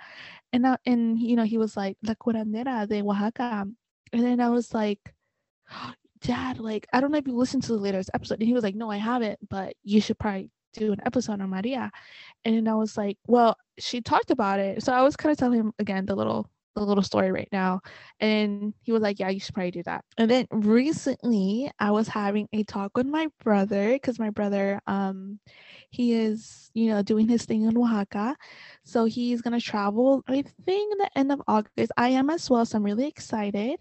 and 0.51 0.65
uh, 0.65 0.77
and 0.85 1.19
you 1.19 1.35
know 1.35 1.43
he 1.43 1.57
was 1.57 1.77
like, 1.77 1.97
"La 2.03 2.13
curandera 2.15 2.87
de 2.87 3.01
Oaxaca," 3.01 3.67
and 4.13 4.23
then 4.23 4.39
I 4.41 4.49
was 4.49 4.73
like, 4.73 4.99
Dad, 6.21 6.59
like, 6.59 6.87
I 6.91 6.99
don't 6.99 7.11
know 7.11 7.17
if 7.17 7.27
you 7.27 7.35
listened 7.35 7.63
to 7.63 7.73
the 7.73 7.79
latest 7.79 8.09
episode. 8.13 8.39
And 8.39 8.47
he 8.47 8.53
was 8.53 8.63
like, 8.63 8.75
No, 8.75 8.91
I 8.91 8.97
haven't, 8.97 9.39
but 9.49 9.73
you 9.83 10.01
should 10.01 10.19
probably 10.19 10.49
do 10.73 10.91
an 10.91 10.99
episode 11.05 11.41
on 11.41 11.49
Maria. 11.49 11.91
And 12.45 12.67
I 12.69 12.75
was 12.75 12.97
like, 12.97 13.17
Well, 13.27 13.55
she 13.77 14.01
talked 14.01 14.31
about 14.31 14.59
it. 14.59 14.83
So 14.83 14.93
I 14.93 15.01
was 15.01 15.15
kind 15.15 15.31
of 15.31 15.37
telling 15.37 15.59
him 15.59 15.73
again 15.79 16.05
the 16.05 16.15
little 16.15 16.49
the 16.79 16.85
little 16.87 17.03
story 17.03 17.31
right 17.31 17.49
now. 17.51 17.81
And 18.19 18.73
he 18.83 18.91
was 18.91 19.01
like, 19.01 19.19
Yeah, 19.19 19.29
you 19.29 19.39
should 19.39 19.53
probably 19.55 19.71
do 19.71 19.83
that. 19.83 20.03
And 20.17 20.29
then 20.29 20.47
recently 20.51 21.71
I 21.79 21.91
was 21.91 22.07
having 22.07 22.47
a 22.53 22.63
talk 22.63 22.91
with 22.97 23.07
my 23.07 23.27
brother 23.43 23.93
because 23.93 24.19
my 24.19 24.29
brother 24.31 24.79
um 24.87 25.39
he 25.91 26.13
is, 26.13 26.71
you 26.73 26.89
know, 26.89 27.01
doing 27.01 27.27
his 27.27 27.45
thing 27.45 27.63
in 27.63 27.77
Oaxaca. 27.77 28.35
So 28.83 29.05
he's 29.05 29.41
gonna 29.41 29.59
travel, 29.61 30.23
I 30.27 30.43
think 30.65 30.97
the 30.97 31.09
end 31.17 31.31
of 31.31 31.41
August. 31.47 31.91
I 31.97 32.09
am 32.09 32.29
as 32.29 32.49
well. 32.49 32.65
So 32.65 32.77
I'm 32.77 32.83
really 32.83 33.07
excited. 33.07 33.79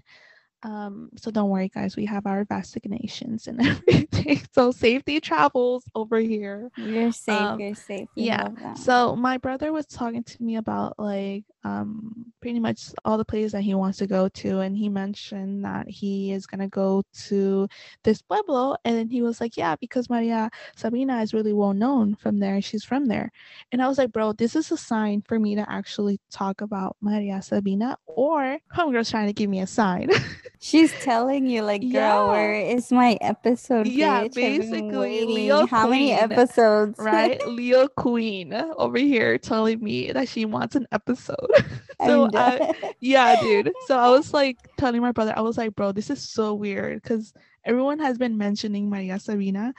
Um, 0.63 1.11
so 1.17 1.31
don't 1.31 1.51
worry, 1.51 1.69
guys. 1.69 1.97
We 1.97 2.05
have 2.07 2.27
our 2.27 2.45
vaccinations 2.45 3.47
and 3.47 3.65
everything. 3.67 4.41
So 4.53 4.73
safety 4.73 5.21
travels 5.21 5.85
over 5.95 6.19
here. 6.19 6.71
You're 6.77 7.13
safe. 7.13 7.35
Um, 7.35 7.61
you're 7.61 7.75
safe. 7.75 8.09
Yeah. 8.17 8.49
So 8.75 9.15
my 9.15 9.39
brother 9.39 9.73
was 9.73 9.87
talking 9.87 10.25
to 10.25 10.43
me 10.43 10.57
about 10.57 10.99
like 10.99 11.45
um 11.65 12.27
pretty 12.41 12.59
much 12.61 12.91
all 13.05 13.19
the 13.19 13.25
places 13.25 13.53
that 13.53 13.63
he 13.63 13.75
wants 13.75 13.99
to 13.99 14.07
go 14.07 14.29
to, 14.29 14.61
and 14.61 14.77
he 14.77 14.89
mentioned 14.89 15.65
that 15.65 15.89
he 15.89 16.33
is 16.33 16.47
gonna 16.47 16.69
go 16.69 17.05
to 17.27 17.69
this 18.03 18.23
pueblo, 18.23 18.77
and 18.85 18.97
then 18.97 19.09
he 19.09 19.23
was 19.23 19.41
like, 19.41 19.57
yeah, 19.57 19.77
because 19.77 20.11
Maria 20.11 20.51
Sabina 20.77 21.21
is 21.23 21.35
really 21.35 21.53
well 21.53 21.75
known 21.75 22.17
from 22.17 22.39
there. 22.39 22.61
She's 22.61 22.85
from 22.85 23.07
there, 23.07 23.31
and 23.71 23.81
I 23.81 23.87
was 23.89 23.99
like, 23.99 24.13
bro, 24.13 24.33
this 24.33 24.57
is 24.57 24.73
a 24.73 24.77
sign 24.77 25.23
for 25.23 25.39
me 25.39 25.55
to 25.55 25.71
actually 25.71 26.21
talk 26.31 26.61
about 26.61 26.97
Maria 27.01 27.41
Sabina, 27.43 27.97
or 28.07 28.59
homegirl's 28.75 29.11
trying 29.11 29.27
to 29.29 29.33
give 29.33 29.51
me 29.51 29.61
a 29.61 29.67
sign. 29.67 30.11
She's 30.61 30.93
telling 31.01 31.47
you, 31.47 31.63
like, 31.63 31.83
girl, 31.83 31.91
yeah. 31.91 32.25
where 32.25 32.55
is 32.55 32.91
my 32.91 33.17
episode? 33.21 33.87
Yeah, 33.87 34.25
bitch? 34.25 34.35
basically, 34.35 35.25
Leo 35.25 35.67
How 35.67 35.87
Queen, 35.87 36.09
many 36.09 36.13
episodes? 36.13 36.99
right? 36.99 37.41
Leo 37.49 37.87
Queen 37.87 38.53
over 38.53 38.99
here 38.99 39.39
telling 39.39 39.83
me 39.83 40.11
that 40.11 40.29
she 40.29 40.45
wants 40.45 40.75
an 40.75 40.89
episode. 40.91 41.37
so, 42.05 42.29
I, 42.35 42.75
yeah, 43.01 43.41
dude. 43.41 43.73
So 43.87 43.97
I 43.97 44.09
was 44.09 44.35
like 44.35 44.59
telling 44.77 45.01
my 45.01 45.13
brother, 45.13 45.33
I 45.37 45.43
was 45.43 45.57
like, 45.57 45.77
bro, 45.77 45.93
this 45.93 46.11
is 46.11 46.21
so 46.21 46.55
weird 46.55 47.03
because 47.03 47.33
everyone 47.65 48.01
has 48.01 48.19
been 48.19 48.37
mentioning 48.37 48.91
Maria 48.91 49.21
Sabina, 49.21 49.73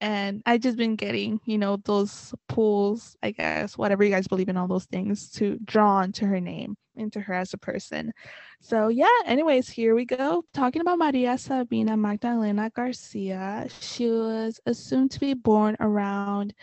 and 0.00 0.42
I 0.46 0.56
just 0.56 0.78
been 0.78 0.96
getting, 0.96 1.40
you 1.44 1.58
know, 1.58 1.76
those 1.84 2.34
pulls, 2.48 3.18
I 3.22 3.32
guess, 3.32 3.76
whatever 3.76 4.02
you 4.02 4.10
guys 4.10 4.28
believe 4.28 4.48
in 4.48 4.56
all 4.56 4.66
those 4.66 4.86
things 4.86 5.30
to 5.32 5.58
draw 5.62 6.00
into 6.00 6.24
her 6.26 6.40
name, 6.40 6.76
into 6.96 7.20
her 7.20 7.34
as 7.34 7.54
a 7.54 7.58
person. 7.58 8.12
So 8.60 8.88
yeah, 8.88 9.06
anyways, 9.26 9.68
here 9.68 9.94
we 9.94 10.04
go. 10.04 10.44
Talking 10.52 10.82
about 10.82 10.98
Maria 10.98 11.38
Sabina 11.38 11.96
Magdalena 11.96 12.70
Garcia. 12.74 13.66
She 13.80 14.08
was 14.08 14.60
assumed 14.66 15.10
to 15.12 15.20
be 15.20 15.34
born 15.34 15.76
around 15.80 16.54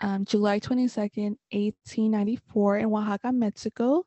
um, 0.00 0.24
July 0.24 0.60
22nd, 0.60 1.36
1894 1.52 2.78
in 2.78 2.86
Oaxaca, 2.86 3.32
Mexico. 3.32 4.04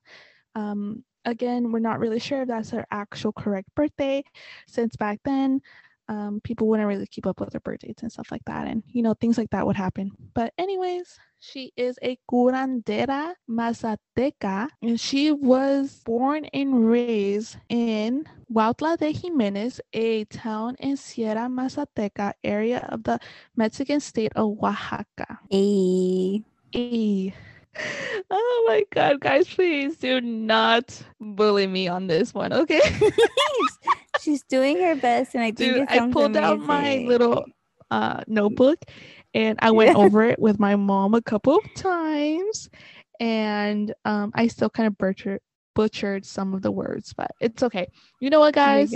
Um, 0.56 1.04
again, 1.26 1.72
we're 1.72 1.80
not 1.80 2.00
really 2.00 2.20
sure 2.20 2.42
if 2.42 2.48
that's 2.48 2.72
her 2.72 2.86
actual 2.92 3.32
correct 3.32 3.70
birthday, 3.76 4.24
since 4.68 4.96
back 4.96 5.20
then 5.24 5.62
um, 6.08 6.42
people 6.44 6.68
wouldn't 6.68 6.88
really 6.88 7.08
keep 7.08 7.26
up 7.26 7.40
with 7.40 7.52
their 7.52 7.62
birth 7.62 7.80
dates 7.80 8.04
and 8.04 8.12
stuff 8.12 8.32
like 8.32 8.44
that. 8.46 8.68
And, 8.68 8.84
you 8.88 9.02
know, 9.02 9.14
things 9.14 9.38
like 9.38 9.50
that 9.52 9.66
would 9.66 9.76
happen. 9.76 10.12
But, 10.34 10.54
anyways, 10.58 11.18
she 11.40 11.72
is 11.76 11.98
a 12.02 12.18
curandera 12.30 13.34
mazateca, 13.50 14.70
and 14.82 15.00
she 15.00 15.32
was 15.32 16.02
born 16.06 16.46
and 16.46 16.90
raised 16.90 17.58
in 17.70 18.26
Huautla 18.52 18.98
de 18.98 19.12
Jimenez, 19.12 19.82
a 19.94 20.26
town 20.26 20.76
in 20.80 20.96
Sierra 20.96 21.48
Mazateca 21.50 22.34
area 22.44 22.88
of 22.90 23.04
the 23.04 23.20
Mexican 23.56 24.00
state 24.00 24.32
of 24.36 24.58
Oaxaca. 24.62 25.40
A. 25.52 26.44
A. 26.76 27.34
Oh 28.30 28.66
my 28.68 28.84
god, 28.92 29.20
guys, 29.20 29.48
please 29.48 29.98
do 29.98 30.22
not 30.22 31.04
bully 31.20 31.66
me 31.66 31.88
on 31.88 32.06
this 32.06 32.32
one, 32.32 32.54
okay? 32.54 32.82
she's 34.20 34.44
doing 34.44 34.80
her 34.82 34.96
best, 34.96 35.36
and 35.36 35.44
I 35.44 35.52
think 35.52 35.78
Dude, 35.78 35.90
I 35.90 36.00
pulled 36.00 36.36
amazing. 36.36 36.44
out 36.44 36.60
my 36.60 36.98
little 37.08 37.46
uh, 37.92 38.22
notebook 38.28 38.80
and 39.34 39.58
I 39.62 39.72
went 39.72 39.96
over 39.96 40.24
it 40.24 40.40
with 40.40 40.60
my 40.60 40.76
mom 40.76 41.14
a 41.14 41.22
couple 41.22 41.56
of 41.58 41.74
times, 41.74 42.70
and 43.20 43.94
um, 44.06 44.32
I 44.36 44.48
still 44.48 44.70
kind 44.70 44.88
of 44.88 44.98
butchered 44.98 45.42
butchered 45.76 46.26
some 46.26 46.54
of 46.54 46.62
the 46.62 46.72
words, 46.72 47.14
but 47.14 47.32
it's 47.40 47.64
okay. 47.64 47.88
You 48.20 48.30
know 48.30 48.40
what, 48.40 48.54
guys? 48.54 48.94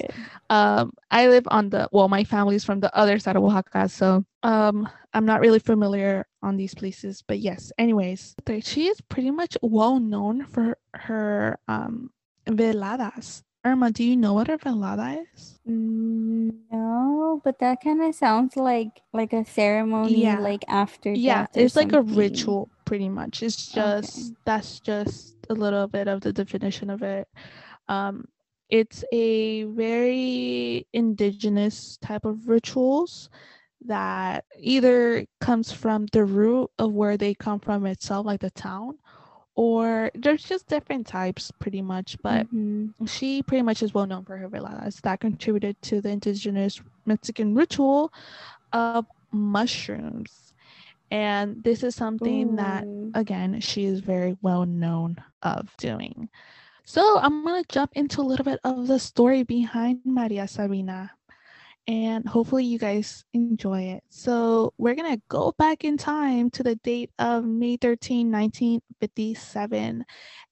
Um, 0.50 0.92
I 1.10 1.28
live 1.28 1.48
on 1.50 1.70
the 1.70 1.90
well, 1.92 2.08
my 2.08 2.24
family's 2.24 2.64
from 2.64 2.80
the 2.80 2.96
other 2.96 3.20
side 3.20 3.36
of 3.36 3.44
Oaxaca, 3.44 3.90
so 3.90 4.24
um, 4.44 4.88
I'm 5.14 5.26
not 5.26 5.42
really 5.42 5.60
familiar 5.60 6.26
on 6.44 6.58
these 6.58 6.76
places. 6.76 7.24
But 7.28 7.40
yes, 7.40 7.72
anyways, 7.78 8.36
she 8.62 8.88
is 8.88 9.02
pretty 9.02 9.32
much 9.32 9.58
well 9.62 10.00
known 10.00 10.46
for 10.46 10.78
her 10.94 11.60
um 11.68 12.12
veladas 12.48 13.44
Irma, 13.68 13.92
do 13.92 14.02
you 14.02 14.16
know 14.16 14.34
what 14.34 14.48
a 14.48 14.58
velada 14.58 15.26
is? 15.36 15.60
No, 15.66 17.42
but 17.44 17.60
that 17.60 17.82
kind 17.84 18.02
of 18.02 18.16
sounds 18.16 18.56
like 18.56 19.02
like 19.12 19.34
a 19.34 19.44
ceremony, 19.44 20.22
yeah. 20.22 20.40
like 20.40 20.64
after. 20.70 21.12
Yeah, 21.12 21.48
it's 21.54 21.76
like 21.76 21.92
a 21.92 22.02
ritual, 22.02 22.70
pretty 22.86 23.10
much. 23.10 23.44
It's 23.44 23.68
just 23.68 24.18
okay. 24.18 24.36
that's 24.46 24.80
just 24.80 25.36
a 25.50 25.54
little 25.54 25.86
bit 25.88 26.08
of 26.08 26.22
the 26.22 26.32
definition 26.32 26.90
of 26.90 27.04
it. 27.04 27.28
Um, 27.90 28.24
it's 28.70 29.04
a 29.12 29.64
very 29.64 30.88
indigenous 30.94 31.98
type 32.02 32.24
of 32.24 32.48
rituals 32.48 33.30
that 33.86 34.46
either 34.58 35.26
comes 35.42 35.74
from 35.74 36.06
the 36.14 36.24
root 36.24 36.70
of 36.80 36.94
where 36.94 37.18
they 37.18 37.34
come 37.34 37.60
from 37.60 37.86
itself, 37.86 38.26
like 38.26 38.40
the 38.40 38.52
town, 38.52 38.98
or 39.58 40.12
there's 40.14 40.44
just 40.44 40.68
different 40.68 41.06
types 41.06 41.52
pretty 41.60 41.82
much 41.82 42.16
but 42.22 42.46
mm-hmm. 42.54 43.06
she 43.06 43.42
pretty 43.42 43.64
much 43.64 43.84
is 43.84 43.94
well 43.94 44.06
known 44.06 44.24
for 44.24 44.38
her 44.38 44.48
veladas 44.48 45.02
that 45.02 45.20
contributed 45.20 45.76
to 45.82 46.00
the 46.00 46.10
indigenous 46.10 46.80
mexican 47.06 47.54
ritual 47.54 48.14
of 48.72 49.06
mushrooms 49.32 50.54
and 51.10 51.62
this 51.64 51.84
is 51.84 51.96
something 51.96 52.54
Ooh. 52.54 52.56
that 52.56 52.86
again 53.16 53.60
she 53.60 53.86
is 53.86 54.00
very 54.00 54.38
well 54.42 54.66
known 54.66 55.18
of 55.42 55.76
doing 55.78 56.30
so 56.86 57.20
i'm 57.20 57.44
going 57.44 57.62
to 57.62 57.68
jump 57.68 57.92
into 57.96 58.22
a 58.22 58.30
little 58.30 58.46
bit 58.46 58.60
of 58.64 58.88
the 58.88 59.00
story 59.00 59.44
behind 59.44 60.00
maria 60.06 60.48
sabina 60.48 61.12
and 61.88 62.28
hopefully 62.28 62.66
you 62.66 62.78
guys 62.78 63.24
enjoy 63.34 63.82
it. 63.84 64.04
So, 64.10 64.74
we're 64.78 64.96
to 64.96 65.22
go 65.30 65.54
back 65.58 65.86
in 65.86 65.98
time 65.98 66.50
to 66.52 66.64
the 66.64 66.76
date 66.76 67.12
of 67.18 67.46
May 67.46 67.78
13, 67.78 68.30
1957. 68.32 70.04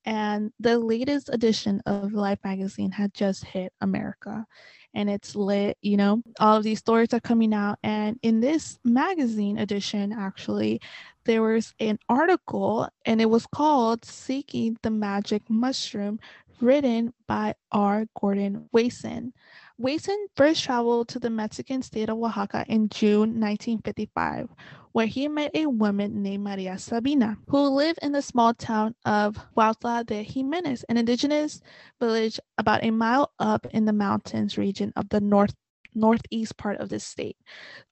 And 0.05 0.51
the 0.59 0.79
latest 0.79 1.29
edition 1.33 1.81
of 1.85 2.13
Life 2.13 2.39
magazine 2.43 2.91
had 2.91 3.13
just 3.13 3.43
hit 3.43 3.73
America. 3.81 4.45
And 4.93 5.09
it's 5.09 5.35
lit, 5.35 5.77
you 5.81 5.97
know, 5.97 6.21
all 6.39 6.55
of 6.57 6.63
these 6.63 6.79
stories 6.79 7.13
are 7.13 7.19
coming 7.19 7.53
out. 7.53 7.79
And 7.83 8.17
in 8.21 8.39
this 8.39 8.79
magazine 8.85 9.57
edition, 9.57 10.13
actually, 10.13 10.79
there 11.25 11.41
was 11.41 11.73
an 11.79 11.99
article 12.07 12.87
and 13.03 13.19
it 13.19 13.29
was 13.29 13.45
called 13.47 14.05
Seeking 14.05 14.77
the 14.83 14.91
Magic 14.91 15.41
Mushroom, 15.49 16.19
written 16.61 17.13
by 17.27 17.55
R. 17.71 18.05
Gordon 18.17 18.69
Wasson. 18.71 19.33
Wasson 19.77 20.27
first 20.37 20.63
traveled 20.63 21.09
to 21.09 21.19
the 21.19 21.29
Mexican 21.29 21.81
state 21.81 22.07
of 22.07 22.17
Oaxaca 22.17 22.63
in 22.69 22.87
June 22.87 23.41
1955, 23.41 24.47
where 24.93 25.05
he 25.05 25.27
met 25.27 25.51
a 25.53 25.65
woman 25.65 26.23
named 26.23 26.45
Maria 26.45 26.77
Sabina, 26.77 27.37
who 27.49 27.59
lived 27.67 27.99
in 28.01 28.13
the 28.13 28.21
small 28.21 28.53
town 28.53 28.95
of 29.03 29.37
Huautla 29.53 30.05
de 30.05 30.23
Jimenez, 30.23 30.85
an 30.87 30.95
indigenous 30.95 31.59
village 31.99 32.39
about 32.57 32.85
a 32.85 32.91
mile 32.91 33.33
up 33.37 33.65
in 33.71 33.83
the 33.83 33.91
mountains 33.91 34.57
region 34.57 34.93
of 34.95 35.09
the 35.09 35.19
North 35.19 35.53
northeast 35.95 36.57
part 36.57 36.77
of 36.79 36.89
the 36.89 36.99
state. 36.99 37.37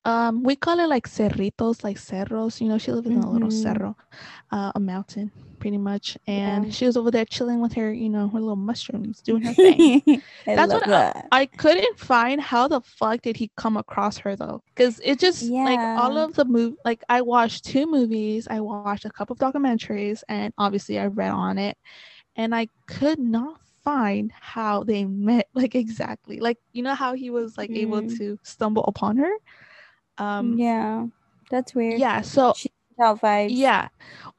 Um, 0.06 0.44
we 0.44 0.56
call 0.56 0.80
it 0.80 0.88
like 0.88 1.08
cerritos, 1.08 1.84
like 1.84 1.98
cerros. 1.98 2.62
You 2.62 2.70
know, 2.70 2.78
she 2.78 2.92
lives 2.92 3.08
in 3.08 3.18
a 3.18 3.32
little 3.32 3.50
Mhm. 3.50 3.52
cerro, 3.52 3.96
uh, 4.52 4.72
a 4.76 4.80
mountain, 4.80 5.34
pretty 5.60 5.78
much. 5.78 6.18
And 6.28 6.66
Yeah. 6.66 6.74
she 6.74 6.86
was 6.86 6.98
over 6.98 7.12
there 7.12 7.26
chilling 7.26 7.62
with 7.62 7.74
her, 7.74 7.94
you 7.94 8.10
know, 8.10 8.30
her 8.30 8.40
little 8.40 8.56
mushrooms, 8.58 9.22
doing 9.24 9.44
her 9.44 9.56
thing. 9.56 9.86
That's 10.56 10.74
what 10.74 10.86
that. 10.86 11.30
I 11.32 11.48
couldn't 11.48 12.00
find 12.00 12.40
how 12.40 12.68
the 12.68 12.82
fuck 12.82 13.22
did 13.24 13.38
he 13.38 13.52
come 13.58 13.76
across 13.78 14.18
her 14.20 14.36
though? 14.36 14.62
Because 14.76 15.02
it 15.04 15.20
just 15.20 15.54
like 15.66 15.84
all 15.96 16.18
of 16.18 16.34
the 16.36 16.46
move 16.46 16.76
like 16.86 17.04
I 17.10 17.22
watched 17.22 17.66
two 17.66 17.88
movies, 17.90 18.48
I 18.50 18.60
watched 18.62 19.06
a 19.06 19.10
couple 19.12 19.34
of 19.34 19.40
documentaries, 19.40 20.22
and 20.30 20.54
obviously 20.60 21.00
I 21.00 21.08
read 21.08 21.32
on 21.32 21.58
it, 21.58 21.78
and 22.36 22.56
I 22.56 22.70
could 22.88 23.20
not 23.20 23.60
find 23.84 24.32
how 24.40 24.84
they 24.84 25.06
met 25.06 25.50
like 25.54 25.76
exactly. 25.76 26.40
Like 26.40 26.58
you 26.72 26.84
know 26.84 26.96
how 26.96 27.14
he 27.14 27.30
was 27.30 27.58
like 27.58 27.72
able 27.72 28.02
Mm. 28.02 28.18
to 28.18 28.40
stumble 28.44 28.84
upon 28.86 29.18
her. 29.18 29.32
Um 30.18 30.58
yeah, 30.58 31.06
that's 31.50 31.74
weird. 31.76 32.00
yeah, 32.00 32.22
so 32.22 32.54
She 32.56 32.70
out 33.02 33.20
vibes. 33.22 33.48
yeah 33.50 33.88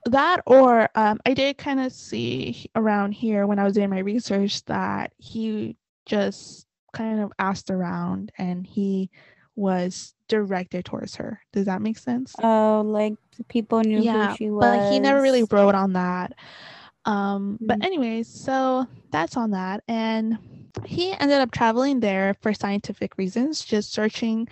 that 0.07 0.41
or 0.47 0.89
um 0.95 1.19
i 1.27 1.35
did 1.35 1.59
kind 1.59 1.81
of 1.81 1.93
see 1.93 2.71
around 2.77 3.11
here 3.11 3.49
when 3.49 3.59
i 3.59 3.65
was 3.65 3.73
doing 3.75 3.91
my 3.91 3.99
research 3.99 4.65
that 4.67 5.13
he 5.19 5.77
just 6.07 6.65
kind 6.93 7.19
of 7.19 7.33
asked 7.41 7.69
around 7.69 8.31
and 8.39 8.65
he 8.65 9.11
was 9.57 10.15
directed 10.29 10.85
towards 10.85 11.17
her 11.17 11.41
does 11.53 11.67
that 11.67 11.83
make 11.83 11.99
sense 11.99 12.33
Oh, 12.41 12.83
like 12.87 13.15
people 13.49 13.81
knew 13.81 14.09
who 14.09 14.37
she 14.37 14.51
was. 14.51 14.61
but 14.61 14.93
he 14.93 15.01
never 15.01 15.21
really 15.21 15.43
wrote 15.51 15.75
on 15.75 15.95
that 15.95 16.35
um 17.07 17.59
but 17.67 17.79
Mm. 17.81 17.85
anyways 17.85 18.29
so 18.29 18.87
that's 19.13 19.37
on 19.37 19.51
that. 19.53 19.83
And 19.89 20.39
he 20.85 21.13
ended 21.13 21.39
up 21.41 21.53
traveling 21.53 22.01
there 22.01 22.35
for 22.43 22.53
scientific 22.53 23.17
reasons 23.17 23.65
just 23.65 23.93
searching 23.93 24.49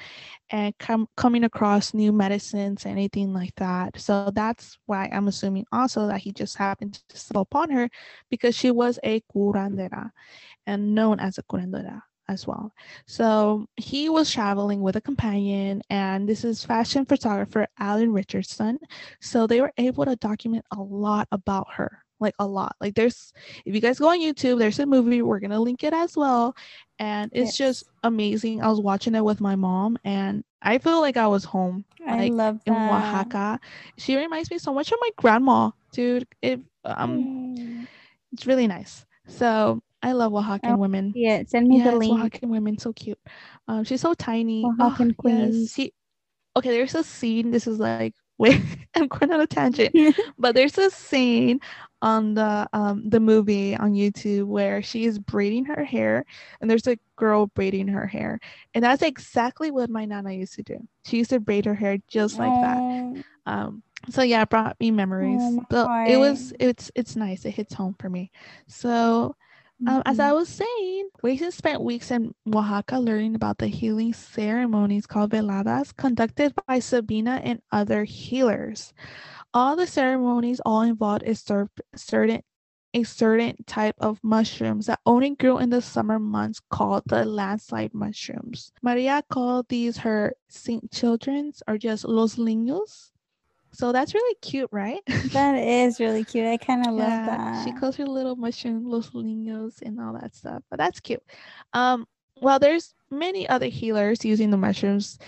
and 0.51 0.77
com- 0.79 1.09
coming 1.17 1.45
across 1.45 1.95
new 1.95 2.13
medicines 2.13 2.87
anything 2.87 3.33
like 3.35 3.55
that. 3.57 3.99
So 4.01 4.31
that's 4.35 4.79
why 4.87 5.09
i'm 5.13 5.29
assuming 5.29 5.67
also 5.73 6.07
that 6.09 6.21
he 6.21 6.33
just 6.33 6.57
happened 6.59 6.95
to 7.09 7.17
stumble 7.19 7.43
upon 7.43 7.71
her 7.71 7.89
because 8.31 8.55
she 8.57 8.71
was 8.71 8.99
a 9.05 9.21
curandera 9.35 10.11
and 10.67 10.95
known 10.95 11.21
as 11.21 11.39
a 11.39 11.43
curandera 11.45 12.03
as 12.29 12.47
well. 12.47 12.73
So 13.07 13.67
he 13.77 14.09
was 14.09 14.31
traveling 14.31 14.81
with 14.83 14.97
a 14.97 15.01
companion 15.01 15.83
and 15.91 16.29
this 16.29 16.45
is 16.45 16.65
fashion 16.65 17.05
photographer 17.07 17.67
alan 17.79 18.13
richardson. 18.13 18.79
So 19.21 19.47
they 19.47 19.61
were 19.61 19.73
able 19.79 20.05
to 20.07 20.17
document 20.17 20.65
a 20.77 20.81
lot 20.81 21.29
about 21.33 21.67
her 21.75 22.02
like 22.23 22.35
a 22.41 22.47
lot 22.47 22.77
like 22.81 22.95
there's 22.95 23.33
if 23.67 23.75
you 23.75 23.81
guys 23.81 23.99
go 23.99 24.09
on 24.09 24.21
youtube 24.21 24.59
there's 24.59 24.79
a 24.81 24.87
movie 24.87 25.23
we're 25.23 25.41
gonna 25.41 25.61
link 25.61 25.85
it 25.85 25.95
as 25.95 26.17
well 26.17 26.57
and 26.99 27.31
it's 27.35 27.57
just 27.57 27.85
amazing 28.05 28.63
i 28.63 28.69
was 28.69 28.81
watching 28.81 29.15
it 29.15 29.25
with 29.25 29.41
my 29.41 29.57
mom 29.57 29.99
and 30.05 30.45
i 30.63 30.79
feel 30.79 31.01
like 31.01 31.17
i 31.17 31.27
was 31.27 31.45
home 31.45 31.85
I 32.07 32.17
like, 32.17 32.33
love 32.33 32.61
in 32.67 32.75
oaxaca 32.75 33.61
she 33.99 34.17
reminds 34.17 34.51
me 34.51 34.59
so 34.59 34.75
much 34.75 34.93
of 34.93 34.99
my 35.01 35.11
grandma 35.17 35.71
dude 35.93 36.27
it 36.43 36.61
um 36.85 37.29
Mm. 37.59 37.89
it's 38.33 38.47
really 38.47 38.67
nice 38.67 39.07
so 39.27 39.83
i 40.03 40.13
love 40.13 40.33
oaxacan 40.33 40.79
women 40.79 41.15
Yeah, 41.15 41.43
send 41.47 41.69
me 41.69 41.79
yes, 41.79 41.85
the 41.85 41.93
link. 41.97 42.41
Oaxacan 42.43 42.49
women, 42.49 42.79
so 42.79 42.93
cute. 42.93 43.19
Um, 43.69 43.85
she's 43.85 44.01
so 44.01 44.15
tiny. 44.15 44.73
Oh, 44.79 44.91
Oaxacan 44.91 45.15
yes. 45.27 45.73
She, 45.75 45.93
okay, 46.57 46.71
there's 46.71 46.95
a 46.95 47.05
scene. 47.05 47.51
This 47.51 47.67
is 47.67 47.79
like, 47.79 48.09
wait, 48.39 48.53
I'm 48.95 49.09
going 49.09 49.33
on 49.33 49.41
a 49.41 49.47
tangent, 49.47 49.95
but 50.39 50.55
there's 50.55 50.77
a 50.79 50.91
scene 50.91 51.61
on 52.03 52.35
the 52.35 52.69
um 52.75 53.09
the 53.09 53.21
movie 53.21 53.77
on 53.77 53.93
YouTube 53.95 54.45
where 54.47 54.83
she 54.83 55.07
is 55.07 55.19
braiding 55.19 55.67
her 55.67 55.85
hair, 55.85 56.25
and 56.61 56.71
there's 56.71 56.89
a 56.89 56.99
girl 57.17 57.47
braiding 57.49 57.89
her 57.89 58.07
hair, 58.07 58.41
and 58.75 58.85
that's 58.85 59.03
exactly 59.03 59.71
what 59.71 59.91
my 59.91 60.07
nana 60.07 60.33
used 60.33 60.55
to 60.57 60.63
do. 60.65 60.79
She 61.07 61.19
used 61.19 61.31
to 61.31 61.41
braid 61.41 61.67
her 61.67 61.75
hair 61.77 61.99
just 62.09 62.39
like 62.39 62.59
that. 62.61 62.85
Oh, 62.85 63.23
Um, 63.47 63.83
so 64.11 64.23
yeah, 64.23 64.43
it 64.43 64.51
brought 64.51 64.79
me 64.81 64.91
memories. 64.91 65.59
my 65.59 65.65
but 65.69 65.91
it 66.05 66.19
was 66.19 66.53
it's 66.61 66.91
it's 66.95 67.17
nice. 67.17 67.45
It 67.47 67.53
hits 67.53 67.75
home 67.75 67.97
for 67.99 68.11
me. 68.11 68.31
So 68.69 69.37
um, 69.87 70.03
as 70.07 70.21
I 70.21 70.33
was 70.33 70.49
saying, 70.49 71.09
Wasson 71.23 71.51
spent 71.53 71.83
weeks 71.83 72.11
in 72.11 72.35
Oaxaca 72.55 72.99
learning 72.99 73.35
about 73.35 73.59
the 73.59 73.69
healing 73.69 74.13
ceremonies 74.15 75.07
called 75.07 75.33
veladas 75.33 75.97
conducted 75.97 76.55
by 76.57 76.73
Sabina 76.73 77.41
and 77.43 77.55
other 77.73 78.05
healers. 78.05 78.93
All 79.55 79.77
the 79.77 79.87
ceremonies 79.87 80.61
all 80.65 80.83
involved 80.83 81.25
a 81.25 81.35
cer- 81.35 81.71
certain 81.95 82.43
a 82.95 83.05
certain 83.05 83.57
type 83.67 83.95
of 83.99 84.21
mushrooms 84.23 84.87
that 84.87 85.01
only 85.07 85.35
grew 85.35 85.59
in 85.59 85.71
the 85.71 85.81
summer 85.81 86.19
months 86.19 86.61
called 86.71 87.03
the 87.07 87.25
landslide 87.25 87.95
mushrooms. 87.95 88.71
Maria 88.83 89.23
called 89.31 89.67
these 89.69 89.97
her 89.99 90.35
Saint 90.49 90.91
Children's 90.93 91.63
or 91.67 91.79
just 91.79 92.05
los 92.05 92.37
niños. 92.37 93.11
So 93.73 93.93
that's 93.93 94.13
really 94.13 94.35
cute, 94.43 94.69
right? 94.71 95.01
that 95.07 95.55
is 95.57 95.99
really 96.01 96.25
cute. 96.25 96.47
I 96.47 96.59
kind 96.59 96.87
of 96.87 96.93
love 96.93 97.25
that. 97.25 97.65
She 97.65 97.73
calls 97.73 97.97
her 97.97 98.05
little 98.05 98.37
mushroom 98.37 98.85
los 98.85 99.11
niños 99.11 99.81
and 99.81 99.99
all 99.99 100.13
that 100.21 100.35
stuff. 100.35 100.63
But 100.69 100.79
that's 100.79 101.01
cute. 101.01 101.23
Um, 101.73 102.07
well, 102.43 102.59
there's 102.59 102.95
many 103.11 103.49
other 103.49 103.67
healers 103.67 104.25
using 104.25 104.51
the 104.51 104.59
mushrooms 104.59 105.19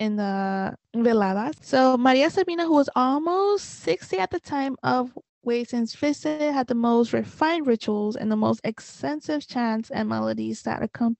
in 0.00 0.16
the 0.16 0.74
veladas. 0.96 1.54
So 1.62 1.96
Maria 1.96 2.30
Sabina, 2.30 2.64
who 2.64 2.72
was 2.72 2.88
almost 2.96 3.82
60 3.84 4.18
at 4.18 4.30
the 4.30 4.40
time 4.40 4.76
of 4.82 5.16
Wasson's 5.42 5.94
visit, 5.94 6.52
had 6.52 6.66
the 6.66 6.74
most 6.74 7.12
refined 7.12 7.66
rituals 7.66 8.16
and 8.16 8.32
the 8.32 8.36
most 8.36 8.60
extensive 8.64 9.46
chants 9.46 9.90
and 9.90 10.08
melodies 10.08 10.62
that 10.62 10.80
accom- 10.80 11.16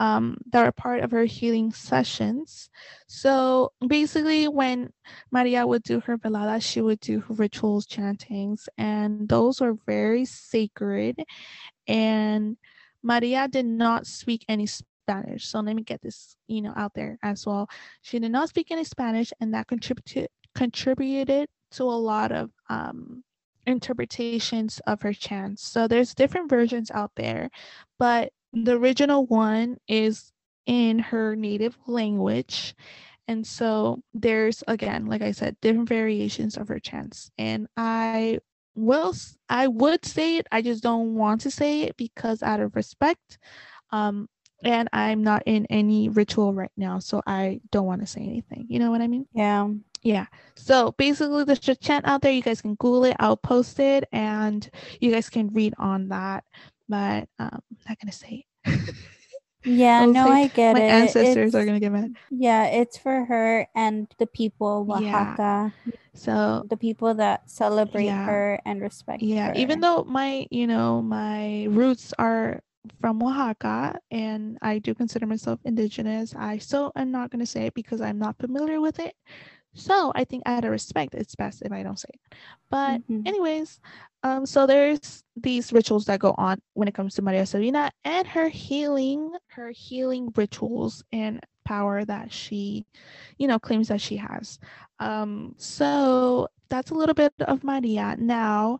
um, 0.00 0.38
that 0.50 0.64
are 0.64 0.72
part 0.72 1.02
of 1.02 1.10
her 1.10 1.24
healing 1.24 1.72
sessions. 1.72 2.70
So 3.06 3.72
basically, 3.86 4.48
when 4.48 4.92
Maria 5.30 5.66
would 5.66 5.82
do 5.82 6.00
her 6.00 6.16
velada, 6.16 6.60
she 6.60 6.80
would 6.80 7.00
do 7.00 7.20
her 7.20 7.34
rituals, 7.34 7.86
chantings, 7.86 8.68
and 8.78 9.28
those 9.28 9.60
were 9.60 9.76
very 9.86 10.24
sacred. 10.24 11.22
And 11.86 12.56
Maria 13.02 13.46
did 13.48 13.66
not 13.66 14.06
speak 14.06 14.44
any 14.48 14.66
Spanish. 15.06 15.46
So 15.46 15.60
let 15.60 15.76
me 15.76 15.82
get 15.82 16.02
this, 16.02 16.36
you 16.48 16.62
know, 16.62 16.72
out 16.76 16.94
there 16.94 17.18
as 17.22 17.46
well. 17.46 17.68
She 18.02 18.18
did 18.18 18.32
not 18.32 18.48
speak 18.48 18.70
any 18.70 18.84
Spanish, 18.84 19.32
and 19.40 19.54
that 19.54 19.68
contributed 19.68 20.28
contributed 20.54 21.48
to 21.72 21.84
a 21.84 22.00
lot 22.10 22.32
of 22.32 22.50
um 22.68 23.22
interpretations 23.66 24.80
of 24.86 25.02
her 25.02 25.12
chants. 25.12 25.62
So 25.62 25.86
there's 25.88 26.14
different 26.14 26.48
versions 26.50 26.90
out 26.90 27.12
there, 27.16 27.50
but 27.98 28.32
the 28.52 28.76
original 28.76 29.26
one 29.26 29.76
is 29.88 30.32
in 30.66 30.98
her 30.98 31.36
native 31.36 31.76
language. 31.86 32.74
And 33.28 33.46
so 33.46 34.00
there's 34.14 34.62
again, 34.68 35.06
like 35.06 35.22
I 35.22 35.32
said, 35.32 35.56
different 35.60 35.88
variations 35.88 36.56
of 36.56 36.68
her 36.68 36.78
chants. 36.80 37.30
And 37.38 37.68
I 37.76 38.38
will 38.74 39.14
I 39.48 39.68
would 39.68 40.04
say 40.04 40.36
it, 40.38 40.46
I 40.52 40.62
just 40.62 40.82
don't 40.82 41.14
want 41.14 41.40
to 41.42 41.50
say 41.50 41.82
it 41.82 41.96
because 41.96 42.42
out 42.42 42.60
of 42.60 42.74
respect. 42.76 43.38
Um 43.90 44.28
and 44.64 44.88
I'm 44.92 45.22
not 45.22 45.42
in 45.46 45.66
any 45.70 46.08
ritual 46.08 46.54
right 46.54 46.72
now, 46.76 46.98
so 46.98 47.22
I 47.26 47.60
don't 47.70 47.86
want 47.86 48.00
to 48.02 48.06
say 48.06 48.20
anything. 48.22 48.66
You 48.68 48.78
know 48.78 48.90
what 48.90 49.00
I 49.02 49.06
mean? 49.08 49.26
yeah. 49.32 49.68
Yeah. 50.02 50.26
So 50.54 50.92
basically, 50.92 51.44
there's 51.44 51.68
a 51.68 51.74
chant 51.74 52.06
out 52.06 52.22
there. 52.22 52.32
You 52.32 52.42
guys 52.42 52.62
can 52.62 52.74
Google 52.76 53.04
it. 53.06 53.16
I'll 53.18 53.36
post 53.36 53.80
it, 53.80 54.04
and 54.12 54.68
you 55.00 55.10
guys 55.10 55.28
can 55.28 55.48
read 55.52 55.74
on 55.78 56.08
that. 56.08 56.44
But 56.88 57.28
um, 57.38 57.60
I'm 57.70 57.78
not 57.88 57.98
gonna 58.00 58.12
say. 58.12 58.46
it. 58.64 58.80
Yeah, 59.64 60.02
I'll 60.02 60.12
no, 60.12 60.28
I 60.30 60.46
get 60.46 60.76
My 60.76 60.80
it. 60.80 60.88
My 60.88 61.00
ancestors 61.02 61.54
are 61.56 61.64
gonna 61.64 61.80
get 61.80 61.90
mad. 61.90 62.14
Yeah, 62.30 62.66
it's 62.66 62.96
for 62.96 63.24
her 63.24 63.66
and 63.74 64.06
the 64.18 64.26
people 64.26 64.82
of 64.82 65.02
Yeah. 65.02 65.32
Oaxaca, 65.32 65.72
So 66.14 66.66
the 66.70 66.76
people 66.76 67.14
that 67.14 67.50
celebrate 67.50 68.06
Yeah. 68.06 68.26
her 68.26 68.60
and 68.64 68.80
respect 68.80 69.22
yeah, 69.22 69.48
her. 69.48 69.54
even 69.56 69.80
though 69.80 70.04
my 70.04 70.46
you 70.50 70.66
know 70.68 71.02
my 71.02 71.64
roots 71.70 72.14
are 72.18 72.62
from 73.00 73.22
Oaxaca 73.22 73.98
and 74.10 74.58
I 74.62 74.78
do 74.78 74.94
consider 74.94 75.26
myself 75.26 75.60
indigenous, 75.64 76.34
I 76.36 76.58
still 76.58 76.92
am 76.96 77.10
not 77.10 77.30
gonna 77.30 77.46
say 77.46 77.66
it 77.66 77.74
because 77.74 78.00
I'm 78.00 78.18
not 78.18 78.38
familiar 78.38 78.80
with 78.80 78.98
it. 79.00 79.14
So 79.74 80.12
I 80.14 80.24
think 80.24 80.42
out 80.46 80.64
of 80.64 80.70
respect, 80.70 81.14
it's 81.14 81.34
best 81.34 81.62
if 81.62 81.72
I 81.72 81.82
don't 81.82 81.98
say 81.98 82.08
it. 82.14 82.34
But 82.70 83.00
Mhm. 83.08 83.26
anyways, 83.26 83.80
um, 84.22 84.46
so 84.46 84.66
there's 84.66 85.22
these 85.36 85.72
rituals 85.72 86.06
that 86.06 86.20
go 86.20 86.34
on 86.38 86.60
when 86.74 86.88
it 86.88 86.94
comes 86.94 87.14
to 87.14 87.22
Maria 87.22 87.46
Sabina 87.46 87.90
and 88.04 88.26
her 88.28 88.48
healing, 88.48 89.32
her 89.48 89.70
healing 89.70 90.32
rituals 90.36 91.04
and 91.12 91.40
power 91.66 92.04
that 92.04 92.32
she, 92.32 92.86
you 93.38 93.48
know, 93.48 93.58
claims 93.58 93.88
that 93.88 94.00
she 94.00 94.16
has. 94.16 94.58
Um, 95.00 95.54
so 95.58 96.48
that's 96.70 96.90
a 96.90 96.94
little 96.94 97.14
bit 97.14 97.34
of 97.40 97.64
Maria. 97.64 98.16
Now, 98.18 98.78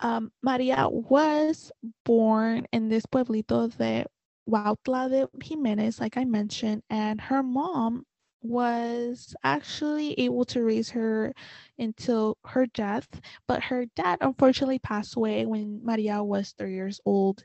um, 0.00 0.32
Maria 0.42 0.88
was 0.88 1.70
born 2.04 2.66
in 2.72 2.88
this 2.88 3.06
pueblito 3.06 3.76
de 3.76 4.06
Huautla 4.48 5.08
de 5.08 5.28
Jimenez, 5.44 6.00
like 6.00 6.16
I 6.16 6.24
mentioned, 6.24 6.82
and 6.90 7.20
her 7.20 7.42
mom 7.42 8.04
was 8.42 9.34
actually 9.44 10.18
able 10.18 10.44
to 10.46 10.64
raise 10.64 10.90
her 10.90 11.32
until 11.78 12.36
her 12.44 12.66
death, 12.66 13.08
but 13.46 13.62
her 13.62 13.86
dad 13.94 14.18
unfortunately 14.20 14.80
passed 14.80 15.16
away 15.16 15.46
when 15.46 15.80
Maria 15.84 16.22
was 16.22 16.52
three 16.58 16.74
years 16.74 17.00
old. 17.04 17.44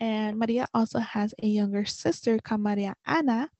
And 0.00 0.38
Maria 0.38 0.66
also 0.72 1.00
has 1.00 1.34
a 1.42 1.46
younger 1.46 1.84
sister 1.84 2.38
called 2.38 2.62
Maria 2.62 2.94
Ana, 3.06 3.50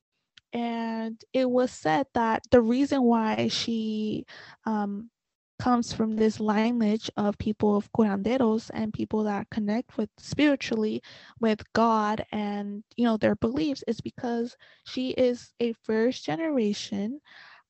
and 0.52 1.22
it 1.32 1.50
was 1.50 1.70
said 1.70 2.06
that 2.14 2.42
the 2.50 2.60
reason 2.60 3.02
why 3.02 3.48
she 3.48 4.24
um, 4.66 5.10
comes 5.58 5.92
from 5.92 6.16
this 6.16 6.40
lineage 6.40 7.10
of 7.16 7.36
people 7.38 7.76
of 7.76 7.90
curanderos 7.92 8.70
and 8.74 8.92
people 8.92 9.24
that 9.24 9.48
connect 9.50 9.96
with 9.96 10.08
spiritually 10.18 11.02
with 11.40 11.62
God 11.72 12.24
and 12.32 12.84
you 12.96 13.04
know 13.04 13.16
their 13.16 13.36
beliefs 13.36 13.82
is 13.86 14.00
because 14.00 14.56
she 14.84 15.10
is 15.10 15.52
a 15.60 15.72
first 15.72 16.24
generation 16.24 17.20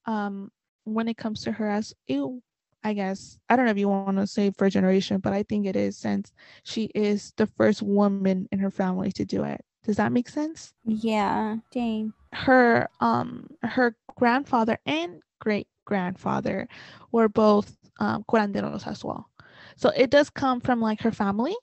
um 0.07 0.51
when 0.85 1.09
it 1.09 1.17
comes 1.17 1.43
to 1.45 1.53
her 1.53 1.69
as 1.69 1.95
ew, 2.09 2.43
I 2.85 2.95
guess 2.95 3.39
I 3.49 3.57
don't 3.57 3.67
know 3.67 3.73
if 3.73 3.79
you 3.79 3.89
want 3.89 4.17
to 4.19 4.27
say 4.27 4.51
first 4.57 4.75
generation, 4.75 5.19
but 5.21 5.33
I 5.33 5.43
think 5.43 5.67
it 5.67 5.77
is 5.77 5.97
since 5.99 6.33
she 6.65 6.85
is 6.95 7.33
the 7.37 7.47
first 7.47 7.83
woman 7.83 8.49
in 8.53 8.59
her 8.61 8.71
family 8.71 9.13
to 9.13 9.25
do 9.25 9.45
it. 9.45 9.61
Does 9.85 9.97
that 9.97 10.13
make 10.13 10.29
sense? 10.29 10.73
Yeah, 10.85 11.59
dang. 11.73 12.13
Her 12.33 12.89
um 13.01 13.49
her 13.63 13.97
grandfather 14.17 14.79
and 14.87 15.23
great 15.39 15.69
grandfather 15.85 16.69
were 17.13 17.29
both 17.29 17.77
um, 18.01 18.25
curanderos 18.29 18.87
as 18.87 19.05
well. 19.05 19.29
So 19.77 19.91
it 19.91 20.11
does 20.11 20.29
come 20.29 20.61
from 20.61 20.81
like 20.81 21.01
her 21.03 21.13
family, 21.13 21.57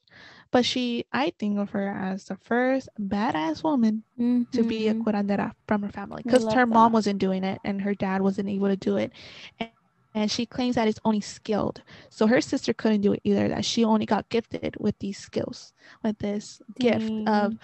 but 0.51 0.65
she, 0.65 1.05
I 1.11 1.33
think 1.37 1.59
of 1.59 1.69
her 1.71 1.89
as 1.89 2.25
the 2.25 2.37
first 2.37 2.87
badass 2.99 3.63
woman 3.63 4.03
mm-hmm. 4.19 4.43
to 4.51 4.63
be 4.63 4.87
a 4.87 4.93
mm-hmm. 4.93 5.03
curandera 5.03 5.51
from 5.67 5.83
her 5.83 5.91
family 5.91 6.23
because 6.23 6.45
her 6.45 6.65
that. 6.65 6.67
mom 6.67 6.93
wasn't 6.93 7.19
doing 7.19 7.43
it 7.43 7.59
and 7.65 7.81
her 7.81 7.93
dad 7.93 8.21
wasn't 8.21 8.49
able 8.49 8.67
to 8.67 8.77
do 8.77 8.95
it. 8.97 9.11
And, 9.59 9.69
and 10.13 10.31
she 10.31 10.45
claims 10.45 10.75
that 10.75 10.87
it's 10.87 10.99
only 11.03 11.19
skilled. 11.19 11.81
So 12.09 12.25
her 12.25 12.39
sister 12.39 12.73
couldn't 12.73 13.01
do 13.01 13.11
it 13.11 13.19
either, 13.25 13.49
that 13.49 13.65
she 13.65 13.83
only 13.83 14.05
got 14.05 14.29
gifted 14.29 14.75
with 14.79 14.97
these 14.99 15.17
skills, 15.17 15.73
with 16.03 16.17
this 16.19 16.61
Dang. 16.79 16.99
gift 16.99 17.27
of 17.27 17.57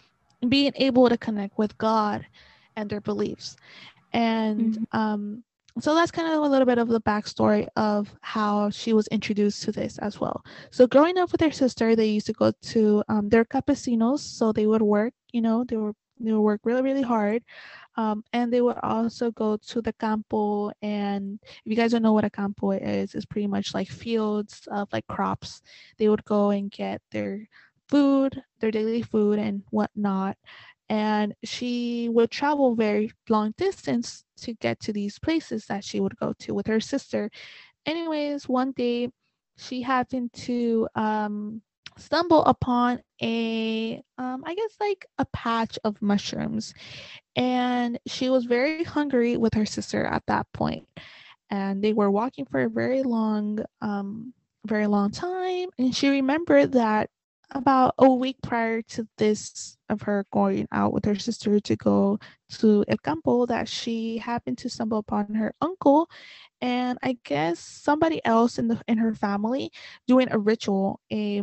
being 0.50 0.74
able 0.76 1.08
to 1.08 1.18
connect 1.18 1.58
with 1.58 1.78
God 1.78 2.26
and 2.75 2.89
their 2.89 3.01
beliefs. 3.01 3.55
And 4.13 4.73
mm-hmm. 4.73 4.97
um 4.97 5.43
so 5.79 5.95
that's 5.95 6.12
kind 6.12 6.27
of 6.27 6.43
a 6.43 6.47
little 6.47 6.65
bit 6.65 6.77
of 6.77 6.89
the 6.89 7.01
backstory 7.01 7.67
of 7.77 8.13
how 8.21 8.69
she 8.69 8.91
was 8.91 9.07
introduced 9.07 9.63
to 9.63 9.71
this 9.71 9.97
as 9.99 10.19
well. 10.19 10.43
So 10.69 10.86
growing 10.86 11.17
up 11.17 11.31
with 11.31 11.39
her 11.41 11.51
sister, 11.51 11.95
they 11.95 12.07
used 12.07 12.25
to 12.27 12.34
go 12.34 12.51
to 12.51 13.03
um, 13.07 13.29
their 13.29 13.45
campesinos, 13.45 14.19
so 14.19 14.51
they 14.51 14.67
would 14.67 14.81
work. 14.81 15.13
You 15.31 15.41
know, 15.41 15.63
they 15.63 15.77
were 15.77 15.93
they 16.19 16.34
would 16.34 16.41
work 16.41 16.62
really 16.65 16.81
really 16.81 17.01
hard, 17.01 17.43
um, 17.95 18.23
and 18.34 18.51
they 18.51 18.62
would 18.62 18.77
also 18.84 19.31
go 19.31 19.57
to 19.57 19.81
the 19.81 19.93
campo. 19.93 20.71
And 20.81 21.39
if 21.43 21.62
you 21.65 21.75
guys 21.75 21.91
don't 21.91 22.03
know 22.03 22.13
what 22.13 22.25
a 22.25 22.29
campo 22.29 22.71
is, 22.71 23.15
it's 23.15 23.25
pretty 23.25 23.47
much 23.47 23.73
like 23.73 23.88
fields 23.88 24.67
of 24.71 24.89
like 24.91 25.07
crops. 25.07 25.62
They 25.97 26.10
would 26.10 26.25
go 26.25 26.49
and 26.49 26.69
get 26.69 27.01
their 27.12 27.47
food, 27.88 28.43
their 28.60 28.71
daily 28.71 29.03
food, 29.03 29.39
and 29.39 29.63
whatnot 29.69 30.38
and 30.91 31.34
she 31.45 32.10
would 32.10 32.30
travel 32.30 32.75
very 32.75 33.13
long 33.30 33.54
distance 33.58 34.25
to 34.36 34.54
get 34.56 34.77
to 34.82 34.91
these 34.91 35.17
places 35.17 35.65
that 35.67 35.86
she 35.86 36.01
would 36.01 36.17
go 36.17 36.34
to 36.39 36.54
with 36.54 36.67
her 36.67 36.82
sister. 36.82 37.32
Anyways 37.86 38.49
one 38.49 38.73
day 38.73 39.10
she 39.58 39.82
happened 39.82 40.34
to 40.34 40.89
um, 40.95 41.62
stumble 41.97 42.43
upon 42.43 43.01
a 43.21 44.04
um, 44.17 44.43
I 44.45 44.54
guess 44.54 44.75
like 44.82 45.06
a 45.17 45.25
patch 45.32 45.80
of 45.86 46.01
mushrooms. 46.01 46.73
And 47.38 47.97
she 48.06 48.30
was 48.30 48.43
very 48.43 48.84
hungry 48.84 49.38
with 49.38 49.54
her 49.54 49.65
sister 49.65 50.04
at 50.06 50.23
that 50.27 50.45
point. 50.51 50.86
And 51.49 51.82
they 51.82 51.93
were 51.93 52.12
walking 52.12 52.45
for 52.45 52.63
a 52.63 52.69
very 52.69 53.01
long 53.01 53.63
um 53.82 54.34
very 54.65 54.88
long 54.88 55.12
time. 55.12 55.69
And 55.77 55.95
she 55.95 56.10
remembered 56.10 56.73
that 56.73 57.10
about 57.52 57.96
a 57.98 58.10
week 58.10 58.38
prior 58.42 58.82
to 58.82 59.08
this 59.18 59.78
of 59.90 60.02
her 60.04 60.26
going 60.32 60.68
out 60.72 60.94
with 60.94 61.06
her 61.06 61.16
sister 61.16 61.60
to 61.60 61.76
go 61.76 62.20
to 62.50 62.86
El 62.88 62.98
Campo 62.98 63.46
that 63.46 63.68
she 63.68 64.18
happened 64.18 64.58
to 64.60 64.70
stumble 64.70 65.00
upon 65.00 65.34
her 65.34 65.54
uncle 65.62 66.10
and 66.62 67.00
I 67.02 67.18
guess 67.24 67.60
somebody 67.60 68.24
else 68.24 68.60
in 68.60 68.68
the 68.68 68.80
in 68.88 69.00
her 69.00 69.16
family 69.16 69.72
doing 70.08 70.28
a 70.32 70.38
ritual, 70.38 71.00
a 71.12 71.42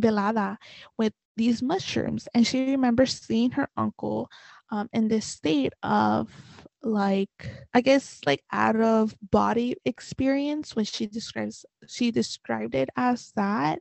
velada 0.00 0.56
with 0.96 1.12
these 1.36 1.62
mushrooms. 1.62 2.28
And 2.34 2.46
she 2.46 2.70
remembers 2.70 3.20
seeing 3.20 3.50
her 3.52 3.68
uncle 3.76 4.30
um, 4.70 4.88
in 4.92 5.08
this 5.08 5.26
state 5.26 5.72
of 5.82 6.30
like 6.84 7.48
i 7.74 7.80
guess 7.80 8.20
like 8.26 8.42
out 8.52 8.74
of 8.76 9.14
body 9.30 9.76
experience 9.84 10.74
when 10.74 10.84
she 10.84 11.06
describes 11.06 11.64
she 11.86 12.10
described 12.10 12.74
it 12.74 12.88
as 12.96 13.32
that. 13.36 13.80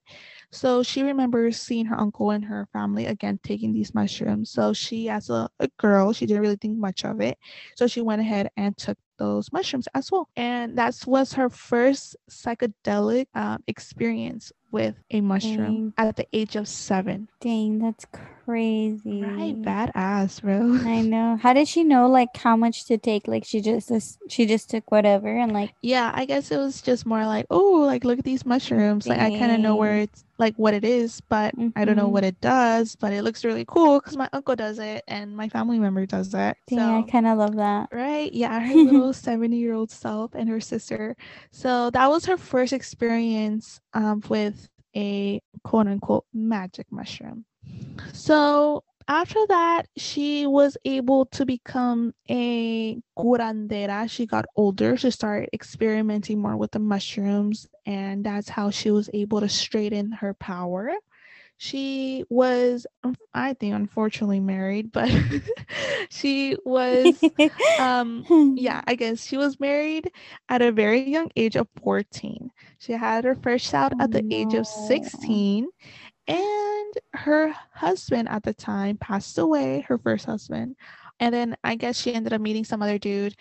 So 0.52 0.84
she 0.84 1.04
remembers 1.04 1.60
seeing 1.62 1.86
her 1.86 2.00
uncle 2.00 2.32
and 2.32 2.44
her 2.46 2.68
family 2.74 3.06
again 3.06 3.40
taking 3.44 3.74
these 3.74 3.94
mushrooms. 3.94 4.52
So 4.52 4.74
she 4.74 5.10
as 5.10 5.30
a, 5.30 5.50
a 5.60 5.70
girl 5.80 6.14
she 6.14 6.26
didn't 6.26 6.42
really 6.42 6.58
think 6.58 6.78
much 6.78 7.06
of 7.06 7.22
it. 7.22 7.38
So 7.76 7.88
she 7.88 8.02
went 8.02 8.22
ahead 8.22 8.50
and 8.58 8.76
took 8.78 8.98
those 9.22 9.52
mushrooms 9.52 9.88
as 9.94 10.12
well 10.12 10.28
and 10.36 10.78
that 10.78 10.94
was 11.06 11.34
her 11.34 11.50
first 11.50 12.16
psychedelic 12.30 13.28
um, 13.36 13.60
experience 13.68 14.52
with 14.72 14.96
a 15.12 15.22
mushroom 15.22 15.94
Dang. 15.98 16.08
at 16.08 16.16
the 16.16 16.28
age 16.34 16.56
of 16.56 16.68
seven. 16.68 17.28
Dang, 17.42 17.80
that's 17.80 18.06
crazy. 18.46 19.22
Right, 19.22 19.56
badass, 19.62 20.42
bro. 20.42 20.80
I 20.90 21.02
know. 21.02 21.38
How 21.42 21.54
did 21.54 21.68
she 21.68 21.84
know 21.84 22.08
like 22.08 22.36
how 22.36 22.56
much 22.56 22.86
to 22.86 22.98
take? 22.98 23.28
Like 23.28 23.44
she 23.46 23.62
just 23.62 23.92
she 24.30 24.46
just 24.46 24.70
took 24.70 24.90
whatever 24.92 25.28
and 25.28 25.52
like 25.52 25.74
Yeah, 25.82 26.12
I 26.14 26.26
guess 26.26 26.52
it 26.52 26.58
was 26.58 26.82
just 26.82 27.06
more 27.06 27.26
like, 27.26 27.46
oh, 27.50 27.84
like 27.86 28.04
look 28.04 28.20
at 28.20 28.26
these 28.26 28.46
mushrooms. 28.46 29.06
Dang. 29.06 29.18
Like 29.18 29.34
I 29.34 29.38
kind 29.38 29.52
of 29.52 29.60
know 29.60 29.76
where 29.76 29.98
it's 29.98 30.24
like 30.42 30.56
what 30.58 30.74
it 30.74 30.84
is, 30.84 31.22
but 31.22 31.56
mm-hmm. 31.56 31.70
I 31.78 31.86
don't 31.86 31.96
know 31.96 32.04
mm-hmm. 32.04 32.12
what 32.12 32.24
it 32.26 32.42
does. 32.42 32.98
But 32.98 33.14
it 33.14 33.24
looks 33.24 33.46
really 33.46 33.64
cool 33.66 34.00
because 34.00 34.18
my 34.18 34.28
uncle 34.34 34.56
does 34.56 34.80
it 34.80 35.04
and 35.08 35.38
my 35.38 35.48
family 35.48 35.80
member 35.80 36.06
does 36.06 36.34
it. 36.34 36.58
Yeah, 36.68 36.78
so, 36.78 37.00
I 37.00 37.10
kind 37.10 37.28
of 37.28 37.38
love 37.38 37.56
that. 37.56 37.90
Right? 37.94 38.34
Yeah, 38.34 38.60
her 38.68 38.76
little 38.76 39.14
seventy-year-old 39.14 39.92
self 39.92 40.36
and 40.36 40.50
her 40.50 40.60
sister. 40.60 41.16
So 41.52 41.90
that 41.92 42.10
was 42.10 42.26
her 42.26 42.38
first 42.38 42.74
experience 42.74 43.80
um, 43.94 44.22
with 44.28 44.68
a 44.96 45.42
quote 45.64 45.88
unquote 45.88 46.26
magic 46.34 46.88
mushroom. 46.92 47.46
So 48.12 48.84
after 49.12 49.46
that, 49.48 49.88
she 49.98 50.48
was 50.48 50.78
able 50.86 51.26
to 51.26 51.46
become 51.46 52.14
a 52.30 52.98
curandera. 53.18 54.10
She 54.10 54.26
got 54.26 54.46
older. 54.56 54.96
She 54.96 55.12
started 55.12 55.50
experimenting 55.52 56.40
more 56.40 56.56
with 56.56 56.72
the 56.72 56.80
mushrooms, 56.80 57.68
and 57.86 58.24
that's 58.24 58.48
how 58.48 58.70
she 58.70 58.90
was 58.90 59.10
able 59.14 59.42
to 59.42 59.50
straighten 59.50 60.14
her 60.14 60.34
power. 60.34 60.94
She 61.58 62.24
was, 62.30 62.88
I 63.34 63.54
think, 63.54 63.76
unfortunately 63.76 64.40
married, 64.40 64.94
but 64.94 65.12
she 66.10 66.56
was, 66.64 67.22
um, 67.80 68.56
yeah, 68.58 68.82
I 68.88 68.96
guess 68.96 69.26
she 69.28 69.36
was 69.36 69.60
married 69.60 70.10
at 70.48 70.62
a 70.62 70.72
very 70.72 71.02
young 71.08 71.30
age 71.36 71.58
of 71.58 71.68
14. 71.84 72.50
She 72.80 72.94
had 72.94 73.26
her 73.26 73.36
first 73.36 73.70
child 73.70 73.94
at 74.00 74.12
the 74.12 74.22
no. 74.22 74.36
age 74.36 74.54
of 74.54 74.66
16 74.66 75.68
and 76.32 76.94
her 77.14 77.54
husband 77.74 78.30
at 78.30 78.44
the 78.44 78.54
time 78.54 78.98
passed 78.98 79.38
away, 79.38 79.82
her 79.88 79.98
first 79.98 80.26
husband. 80.26 80.76
And 81.20 81.34
then 81.34 81.58
I 81.64 81.76
guess 81.76 82.00
she 82.00 82.14
ended 82.14 82.34
up 82.34 82.42
meeting 82.42 82.64
some 82.64 82.82
other 82.82 82.98
dude 82.98 83.36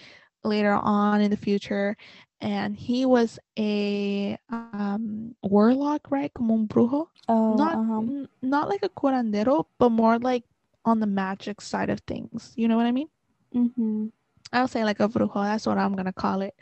later 0.45 0.73
on 0.73 1.21
in 1.21 1.31
the 1.31 1.37
future. 1.37 1.97
And 2.41 2.75
he 2.75 3.05
was 3.05 3.39
a 3.59 4.39
um, 4.49 5.35
warlock, 5.43 6.11
right? 6.11 6.33
Como 6.35 6.55
un 6.55 6.67
brujo. 6.67 7.09
Oh, 7.29 7.55
not, 7.55 7.75
uh-huh. 7.75 8.27
not 8.43 8.69
like 8.69 8.83
a 8.83 8.89
curandero, 8.89 9.67
but 9.79 9.91
more 9.91 10.19
like 10.19 10.45
on 10.85 11.01
the 11.01 11.07
magic 11.07 11.61
side 11.61 11.91
of 11.91 12.01
things. 12.01 12.53
You 12.57 12.69
know 12.69 12.77
what 12.77 12.87
I 12.87 12.93
mean? 12.93 13.09
Mm-hmm. 13.55 14.07
I'll 14.53 14.69
say 14.69 14.85
like 14.85 15.01
a 15.01 15.09
brujo. 15.09 15.45
That's 15.45 15.67
what 15.67 15.79
I'm 15.79 15.93
going 15.93 16.07
to 16.07 16.13
call 16.13 16.41
it 16.41 16.55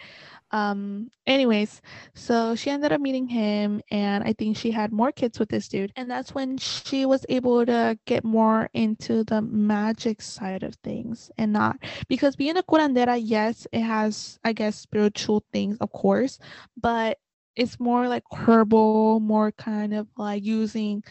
um 0.53 1.11
anyways 1.27 1.83
so 2.15 2.55
she 2.55 2.71
ended 2.71 2.93
up 2.93 3.01
meeting 3.01 3.27
him 3.29 3.81
and 3.91 4.25
i 4.25 4.33
think 4.33 4.57
she 4.57 4.71
had 4.71 4.93
more 4.93 5.13
kids 5.13 5.39
with 5.39 5.49
this 5.51 5.69
dude 5.69 5.93
and 5.97 6.11
that's 6.11 6.35
when 6.35 6.57
she 6.57 7.05
was 7.05 7.27
able 7.29 7.67
to 7.67 7.99
get 8.07 8.25
more 8.25 8.69
into 8.73 9.25
the 9.25 9.43
magic 9.43 10.23
side 10.23 10.63
of 10.63 10.75
things 10.77 11.31
and 11.39 11.53
not 11.53 11.77
because 12.09 12.37
being 12.37 12.57
a 12.57 12.63
curandera 12.63 13.21
yes 13.23 13.67
it 13.73 13.83
has 13.83 14.39
i 14.45 14.53
guess 14.53 14.77
spiritual 14.77 15.45
things 15.53 15.77
of 15.81 15.93
course 15.93 16.39
but 16.81 17.19
it's 17.57 17.79
more 17.81 18.09
like 18.09 18.23
herbal 18.33 19.21
more 19.21 19.53
kind 19.53 19.93
of 19.95 20.07
like 20.17 20.45
using 20.45 21.03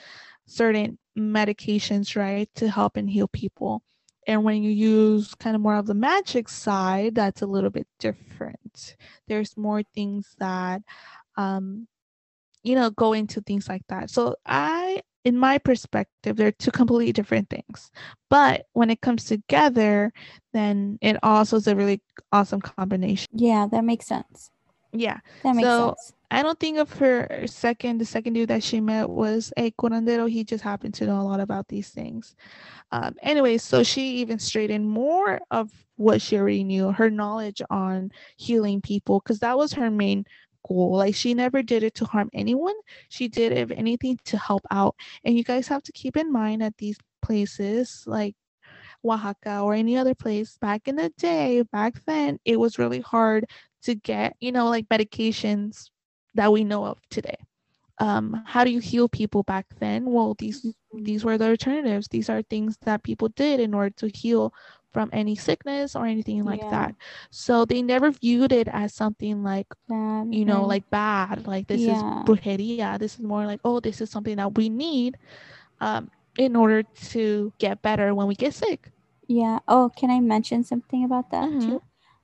certain 0.47 0.97
medications 1.17 2.15
right 2.15 2.49
to 2.55 2.69
help 2.69 2.97
and 2.97 3.09
heal 3.09 3.27
people 3.27 3.81
and 4.27 4.43
when 4.43 4.61
you 4.61 4.69
use 4.69 5.33
kind 5.35 5.55
of 5.55 5.61
more 5.61 5.75
of 5.75 5.87
the 5.87 5.93
magic 5.93 6.49
side, 6.49 7.15
that's 7.15 7.41
a 7.41 7.47
little 7.47 7.69
bit 7.69 7.87
different. 7.97 8.97
There's 9.27 9.55
more 9.55 9.81
things 9.95 10.35
that, 10.37 10.81
um, 11.37 11.87
you 12.61 12.75
know, 12.75 12.89
go 12.89 13.13
into 13.13 13.39
things 13.39 13.69
like 13.69 13.83
that. 13.87 14.09
So 14.09 14.35
I, 14.45 15.01
in 15.23 15.37
my 15.37 15.57
perspective, 15.57 16.35
they're 16.35 16.51
two 16.51 16.71
completely 16.71 17.13
different 17.13 17.49
things. 17.49 17.89
But 18.29 18.65
when 18.73 18.89
it 18.89 18.99
comes 18.99 19.23
together, 19.23 20.11
then 20.51 20.99
it 21.01 21.17
also 21.23 21.55
is 21.55 21.67
a 21.67 21.75
really 21.75 22.01
awesome 22.33 22.59
combination. 22.59 23.27
Yeah, 23.33 23.67
that 23.71 23.85
makes 23.85 24.07
sense. 24.07 24.51
Yeah. 24.91 25.19
That 25.43 25.55
makes 25.55 25.67
so, 25.67 25.95
sense. 25.95 26.13
I 26.29 26.43
don't 26.43 26.59
think 26.59 26.77
of 26.77 26.91
her 26.93 27.45
second, 27.45 27.99
the 27.99 28.05
second 28.05 28.33
dude 28.33 28.49
that 28.49 28.63
she 28.63 28.81
met 28.81 29.09
was 29.09 29.53
a 29.55 29.71
curandero. 29.71 30.29
He 30.29 30.43
just 30.43 30.63
happened 30.63 30.93
to 30.95 31.05
know 31.05 31.21
a 31.21 31.23
lot 31.23 31.39
about 31.39 31.69
these 31.69 31.89
things. 31.89 32.35
Um, 32.91 33.15
anyway, 33.21 33.57
so 33.57 33.81
she 33.81 34.17
even 34.17 34.37
straightened 34.37 34.89
more 34.89 35.39
of 35.51 35.71
what 35.95 36.21
she 36.21 36.37
already 36.37 36.65
knew, 36.65 36.91
her 36.91 37.09
knowledge 37.09 37.61
on 37.69 38.11
healing 38.35 38.81
people, 38.81 39.21
because 39.21 39.39
that 39.39 39.57
was 39.57 39.71
her 39.73 39.89
main 39.89 40.25
goal. 40.67 40.97
Like 40.97 41.15
she 41.15 41.33
never 41.33 41.63
did 41.63 41.83
it 41.83 41.95
to 41.95 42.05
harm 42.05 42.29
anyone. 42.33 42.75
She 43.09 43.29
did, 43.29 43.53
it 43.53 43.71
if 43.71 43.71
anything, 43.71 44.19
to 44.25 44.37
help 44.37 44.63
out. 44.69 44.95
And 45.23 45.37
you 45.37 45.43
guys 45.45 45.67
have 45.69 45.83
to 45.83 45.91
keep 45.93 46.17
in 46.17 46.31
mind 46.31 46.61
that 46.61 46.77
these 46.77 46.97
places, 47.21 48.03
like 48.05 48.35
Oaxaca 49.05 49.61
or 49.61 49.73
any 49.73 49.97
other 49.97 50.15
place 50.15 50.57
back 50.59 50.89
in 50.89 50.97
the 50.97 51.09
day, 51.17 51.63
back 51.71 52.03
then, 52.05 52.39
it 52.43 52.59
was 52.59 52.77
really 52.77 53.01
hard 53.01 53.45
to 53.83 53.95
get, 53.95 54.35
you 54.41 54.51
know, 54.51 54.67
like 54.69 54.89
medications 54.89 55.89
that 56.37 56.53
we 56.53 56.65
know 56.65 56.85
of 56.85 56.99
today. 57.11 57.37
Um, 57.99 58.41
how 58.45 58.63
do 58.65 58.71
you 58.71 58.79
heal 58.79 59.09
people 59.09 59.43
back 59.43 59.67
then? 59.79 60.05
Well, 60.11 60.35
these 60.39 60.65
Mm-hmm. 60.65 61.05
these 61.05 61.25
were 61.25 61.37
the 61.37 61.49
alternatives. 61.49 62.09
These 62.09 62.29
are 62.29 62.41
things 62.43 62.77
that 62.81 63.03
people 63.03 63.29
did 63.29 63.59
in 63.59 63.73
order 63.73 63.89
to 63.97 64.07
heal 64.07 64.53
from 64.93 65.09
any 65.13 65.35
sickness 65.35 65.95
or 65.95 66.05
anything 66.05 66.43
like 66.43 66.63
Yeah. 66.63 66.69
that. 66.69 66.95
So 67.31 67.65
they 67.65 67.81
never 67.81 68.11
viewed 68.11 68.51
it 68.53 68.67
as 68.69 68.93
something 68.93 69.43
like 69.43 69.67
Bad, 69.87 70.27
you 70.31 70.45
know, 70.45 70.65
like 70.65 70.83
bad, 70.91 71.47
like 71.47 71.67
this 71.67 71.87
Yeah. 71.87 72.01
is 72.01 72.03
brujeria. 72.25 72.91
This 72.91 73.09
is 73.09 73.15
more 73.15 73.39
like, 73.39 73.53
oh, 73.57 73.73
this 73.79 73.93
is 73.93 74.03
something 74.03 74.29
that 74.29 74.49
we 74.49 74.63
need 74.69 75.17
um, 75.79 76.09
in 76.37 76.55
order 76.55 76.83
to 76.83 77.53
get 77.59 77.81
better 77.81 78.13
when 78.13 78.27
we 78.27 78.35
get 78.35 78.53
sick. 78.53 78.91
Yeah. 79.27 79.59
Oh, 79.67 79.91
can 79.95 80.09
I 80.09 80.19
mention 80.19 80.63
something 80.63 81.03
about 81.03 81.29
that 81.31 81.49
Mhm. 81.49 81.59
too? 81.59 81.81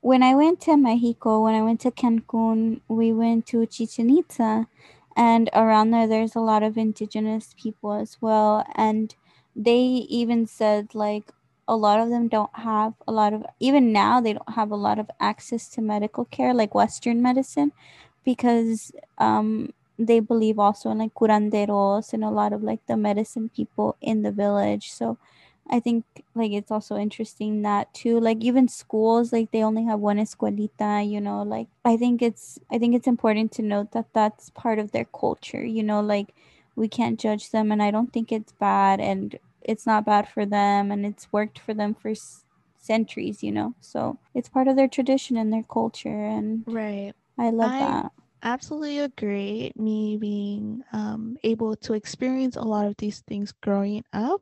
When 0.09 0.21
I 0.21 0.35
went 0.35 0.59
to 0.61 0.75
Mexico, 0.77 1.43
when 1.43 1.55
I 1.55 1.61
went 1.63 1.79
to 1.81 1.91
Cancun, 1.91 2.81
we 2.87 3.11
went 3.13 3.45
to 3.47 3.65
Chichen 3.65 4.09
Itza, 4.19 4.67
and 5.15 5.49
around 5.53 5.91
there, 5.91 6.07
there's 6.07 6.35
a 6.35 6.41
lot 6.51 6.61
of 6.61 6.77
indigenous 6.77 7.55
people 7.57 7.93
as 7.93 8.17
well. 8.21 8.65
And 8.75 9.15
they 9.55 9.79
even 10.19 10.45
said, 10.45 10.93
like, 10.93 11.31
a 11.67 11.75
lot 11.77 11.99
of 12.01 12.09
them 12.09 12.27
don't 12.27 12.53
have 12.71 12.93
a 13.07 13.11
lot 13.13 13.31
of, 13.33 13.45
even 13.61 13.93
now, 13.93 14.19
they 14.19 14.33
don't 14.33 14.53
have 14.55 14.71
a 14.71 14.75
lot 14.87 14.99
of 14.99 15.09
access 15.21 15.69
to 15.69 15.81
medical 15.81 16.25
care, 16.25 16.53
like 16.53 16.75
Western 16.75 17.21
medicine, 17.21 17.71
because 18.25 18.91
um, 19.19 19.71
they 19.97 20.19
believe 20.19 20.59
also 20.59 20.89
in 20.91 20.97
like 20.99 21.13
curanderos 21.13 22.11
and 22.13 22.23
a 22.23 22.29
lot 22.29 22.51
of 22.53 22.61
like 22.63 22.85
the 22.87 22.97
medicine 22.97 23.49
people 23.55 23.95
in 24.01 24.23
the 24.23 24.31
village. 24.31 24.91
So, 24.91 25.17
I 25.69 25.79
think 25.79 26.05
like 26.35 26.51
it's 26.51 26.71
also 26.71 26.97
interesting 26.97 27.61
that 27.63 27.93
too 27.93 28.19
like 28.19 28.43
even 28.43 28.67
schools 28.67 29.31
like 29.33 29.51
they 29.51 29.63
only 29.63 29.83
have 29.85 29.99
one 29.99 30.17
escuelita 30.17 31.09
you 31.09 31.21
know 31.21 31.41
like 31.43 31.67
I 31.85 31.97
think 31.97 32.21
it's 32.21 32.59
I 32.71 32.77
think 32.77 32.93
it's 32.95 33.07
important 33.07 33.51
to 33.53 33.61
note 33.61 33.91
that 33.93 34.07
that's 34.13 34.49
part 34.51 34.77
of 34.79 34.91
their 34.91 35.05
culture 35.05 35.63
you 35.65 35.81
know 35.83 36.01
like 36.01 36.33
we 36.75 36.87
can't 36.87 37.19
judge 37.19 37.51
them 37.51 37.71
and 37.71 37.81
I 37.81 37.91
don't 37.91 38.11
think 38.11 38.31
it's 38.31 38.51
bad 38.53 38.99
and 38.99 39.37
it's 39.61 39.85
not 39.85 40.05
bad 40.05 40.27
for 40.27 40.45
them 40.45 40.91
and 40.91 41.05
it's 41.05 41.31
worked 41.31 41.57
for 41.59 41.73
them 41.73 41.93
for 41.93 42.09
s- 42.09 42.43
centuries 42.77 43.41
you 43.41 43.51
know 43.51 43.73
so 43.79 44.17
it's 44.33 44.49
part 44.49 44.67
of 44.67 44.75
their 44.75 44.89
tradition 44.89 45.37
and 45.37 45.51
their 45.53 45.63
culture 45.63 46.25
and 46.25 46.65
Right. 46.65 47.13
I 47.37 47.51
love 47.51 47.71
I- 47.71 47.77
that 47.79 48.11
Absolutely 48.43 48.99
agree. 48.99 49.71
Me 49.77 50.17
being 50.17 50.83
um, 50.91 51.37
able 51.43 51.77
to 51.77 51.93
experience 51.93 52.57
a 52.57 52.61
lot 52.61 52.85
of 52.85 52.97
these 52.97 53.21
things 53.21 53.53
growing 53.61 54.03
up, 54.11 54.41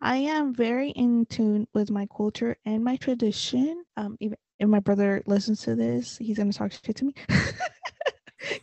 I 0.00 0.16
am 0.16 0.52
very 0.52 0.90
in 0.90 1.26
tune 1.26 1.68
with 1.72 1.88
my 1.90 2.08
culture 2.14 2.56
and 2.64 2.82
my 2.82 2.96
tradition. 2.96 3.84
Um, 3.96 4.16
even 4.18 4.36
if 4.58 4.68
my 4.68 4.80
brother 4.80 5.22
listens 5.26 5.62
to 5.62 5.76
this, 5.76 6.18
he's 6.18 6.38
gonna 6.38 6.52
talk 6.52 6.72
shit 6.72 6.96
to 6.96 7.04
me. 7.04 7.14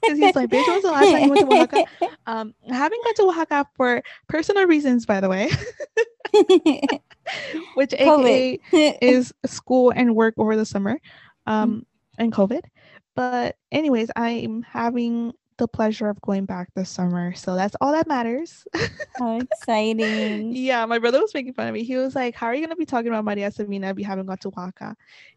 Because 0.01 0.17
he's 0.17 0.35
like, 0.35 0.49
bitch, 0.49 0.67
was 0.67 0.83
the 0.83 0.91
last 0.91 1.11
time 1.11 1.23
you 1.23 1.29
went 1.29 1.41
to 1.41 1.47
Oaxaca? 1.47 1.83
Um, 2.25 2.53
I 2.71 2.75
haven't 2.75 3.03
gone 3.03 3.15
to 3.15 3.23
Oaxaca 3.23 3.67
for 3.75 4.01
personal 4.29 4.65
reasons, 4.65 5.05
by 5.05 5.19
the 5.19 5.27
way, 5.27 5.49
which 7.75 7.93
aka 7.93 8.59
is 8.71 9.33
school 9.45 9.91
and 9.93 10.15
work 10.15 10.33
over 10.37 10.55
the 10.55 10.65
summer 10.65 10.99
um 11.47 11.85
and 12.17 12.31
covid 12.31 12.61
but 13.15 13.55
anyways 13.71 14.09
i'm 14.15 14.61
having 14.63 15.31
the 15.59 15.67
pleasure 15.67 16.09
of 16.09 16.19
going 16.21 16.45
back 16.45 16.67
this 16.75 16.89
summer 16.89 17.33
so 17.35 17.55
that's 17.55 17.75
all 17.79 17.91
that 17.91 18.07
matters 18.07 18.65
How 19.19 19.39
exciting. 19.39 20.55
yeah 20.55 20.83
my 20.85 20.97
brother 20.97 21.21
was 21.21 21.33
making 21.33 21.53
fun 21.53 21.67
of 21.67 21.73
me 21.75 21.83
he 21.83 21.95
was 21.95 22.15
like 22.15 22.33
how 22.35 22.47
are 22.47 22.55
you 22.55 22.61
going 22.61 22.71
to 22.71 22.75
be 22.75 22.85
talking 22.87 23.09
about 23.09 23.23
maria 23.23 23.51
sabina 23.51 23.89
if 23.91 23.99
you 23.99 24.05
haven't 24.05 24.25
gone 24.25 24.37
to 24.39 24.47
oaxaca 24.47 24.95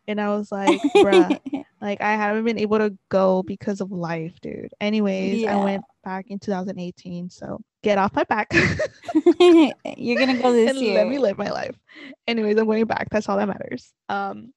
and 0.08 0.18
i 0.20 0.28
was 0.28 0.50
like 0.50 0.80
bruh 0.96 1.38
like 1.82 2.00
i 2.00 2.12
haven't 2.14 2.44
been 2.44 2.58
able 2.58 2.78
to 2.78 2.96
go 3.10 3.42
because 3.42 3.82
of 3.82 3.92
life 3.92 4.40
dude 4.40 4.72
anyways 4.80 5.44
i 5.44 5.56
went 5.62 5.84
back 6.02 6.26
in 6.30 6.38
2018 6.38 7.28
so 7.28 7.60
get 7.82 7.98
off 7.98 8.14
my 8.14 8.24
back 8.24 8.50
You're 9.38 10.18
gonna 10.18 10.40
go 10.40 10.52
this 10.52 10.70
and 10.70 10.78
year. 10.78 10.94
let 10.94 11.08
me 11.08 11.18
live 11.18 11.38
my 11.38 11.50
life. 11.50 11.76
Anyways, 12.26 12.56
I'm 12.58 12.66
going 12.66 12.84
back. 12.84 13.08
That's 13.10 13.28
all 13.28 13.36
that 13.36 13.48
matters. 13.48 13.92
Um 14.08 14.52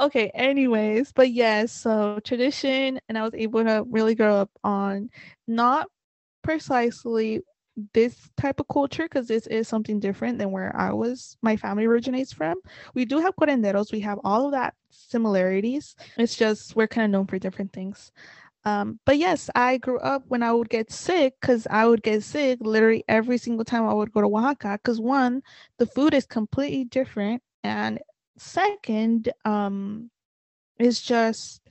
okay, 0.00 0.30
anyways, 0.34 1.12
but 1.12 1.30
yes, 1.30 1.72
so 1.72 2.18
tradition 2.24 3.00
and 3.08 3.18
I 3.18 3.22
was 3.22 3.34
able 3.34 3.64
to 3.64 3.84
really 3.88 4.14
grow 4.14 4.36
up 4.36 4.50
on 4.64 5.10
not 5.46 5.88
precisely 6.42 7.42
this 7.94 8.30
type 8.36 8.60
of 8.60 8.68
culture 8.68 9.04
because 9.04 9.28
this 9.28 9.46
is 9.48 9.68
something 9.68 10.00
different 10.00 10.38
than 10.38 10.50
where 10.50 10.74
I 10.76 10.92
was 10.92 11.36
my 11.42 11.56
family 11.56 11.86
originates 11.86 12.32
from. 12.32 12.56
We 12.94 13.04
do 13.04 13.20
have 13.20 13.36
curanderos, 13.36 13.92
we 13.92 14.00
have 14.00 14.18
all 14.24 14.46
of 14.46 14.52
that 14.52 14.74
similarities. 14.90 15.94
It's 16.18 16.36
just 16.36 16.76
we're 16.76 16.88
kind 16.88 17.04
of 17.06 17.10
known 17.12 17.26
for 17.26 17.38
different 17.38 17.72
things. 17.72 18.12
Um, 18.64 19.00
but 19.06 19.18
yes, 19.18 19.48
I 19.54 19.78
grew 19.78 19.98
up 20.00 20.24
when 20.28 20.42
I 20.42 20.52
would 20.52 20.68
get 20.68 20.92
sick 20.92 21.34
because 21.40 21.66
I 21.70 21.86
would 21.86 22.02
get 22.02 22.22
sick 22.22 22.58
literally 22.60 23.04
every 23.08 23.38
single 23.38 23.64
time 23.64 23.86
I 23.88 23.94
would 23.94 24.12
go 24.12 24.20
to 24.20 24.26
Oaxaca. 24.26 24.78
Because 24.82 25.00
one, 25.00 25.42
the 25.78 25.86
food 25.86 26.14
is 26.14 26.26
completely 26.26 26.84
different, 26.84 27.42
and 27.64 28.00
second, 28.38 29.30
um, 29.44 30.10
it's 30.78 31.00
just, 31.02 31.68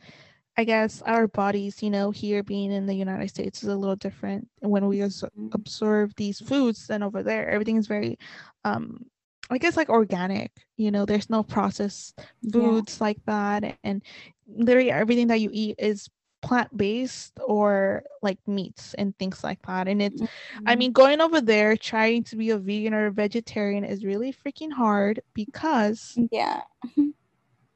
I 0.58 0.64
guess, 0.66 1.02
our 1.04 1.28
bodies, 1.28 1.84
you 1.84 1.90
know, 1.90 2.12
here 2.12 2.44
being 2.44 2.72
in 2.72 2.88
the 2.88 2.96
United 2.96 3.30
States 3.30 3.64
is 3.64 3.70
a 3.70 3.76
little 3.78 3.96
different 3.96 4.50
when 4.62 4.88
we 4.88 5.02
Mhm. 5.36 5.54
absorb 5.54 6.14
these 6.18 6.40
foods 6.40 6.88
than 6.88 7.04
over 7.04 7.24
there. 7.24 7.50
Everything 7.50 7.78
is 7.78 7.88
very, 7.88 8.18
um, 8.66 9.06
I 9.50 9.58
guess, 9.60 9.78
like 9.78 9.90
organic. 9.90 10.52
You 10.78 10.92
know, 10.92 11.06
there's 11.06 11.30
no 11.30 11.44
processed 11.44 12.20
Yeah. 12.42 12.52
foods 12.52 13.02
like 13.02 13.20
that, 13.28 13.64
and 13.84 14.04
literally 14.48 14.92
everything 14.92 15.28
that 15.28 15.42
you 15.42 15.50
eat 15.54 15.76
is 15.80 16.10
plant 16.42 16.76
based 16.78 17.40
or 17.46 18.04
like 18.22 18.38
meats 18.48 18.94
and 18.96 19.18
things 19.18 19.44
like 19.44 19.62
that. 19.68 19.88
And 19.88 20.02
it's, 20.02 20.22
I 20.66 20.76
Mhm. 20.76 20.78
mean, 20.78 20.92
going 20.92 21.22
over 21.22 21.42
there 21.42 21.76
trying 21.78 22.24
to 22.26 22.36
be 22.36 22.50
a 22.52 22.58
vegan 22.58 22.94
or 22.94 23.08
a 23.08 23.12
vegetarian 23.12 23.84
is 23.84 24.06
really 24.06 24.34
freaking 24.34 24.72
hard 24.72 25.22
because 25.34 26.20
yeah. 26.32 26.62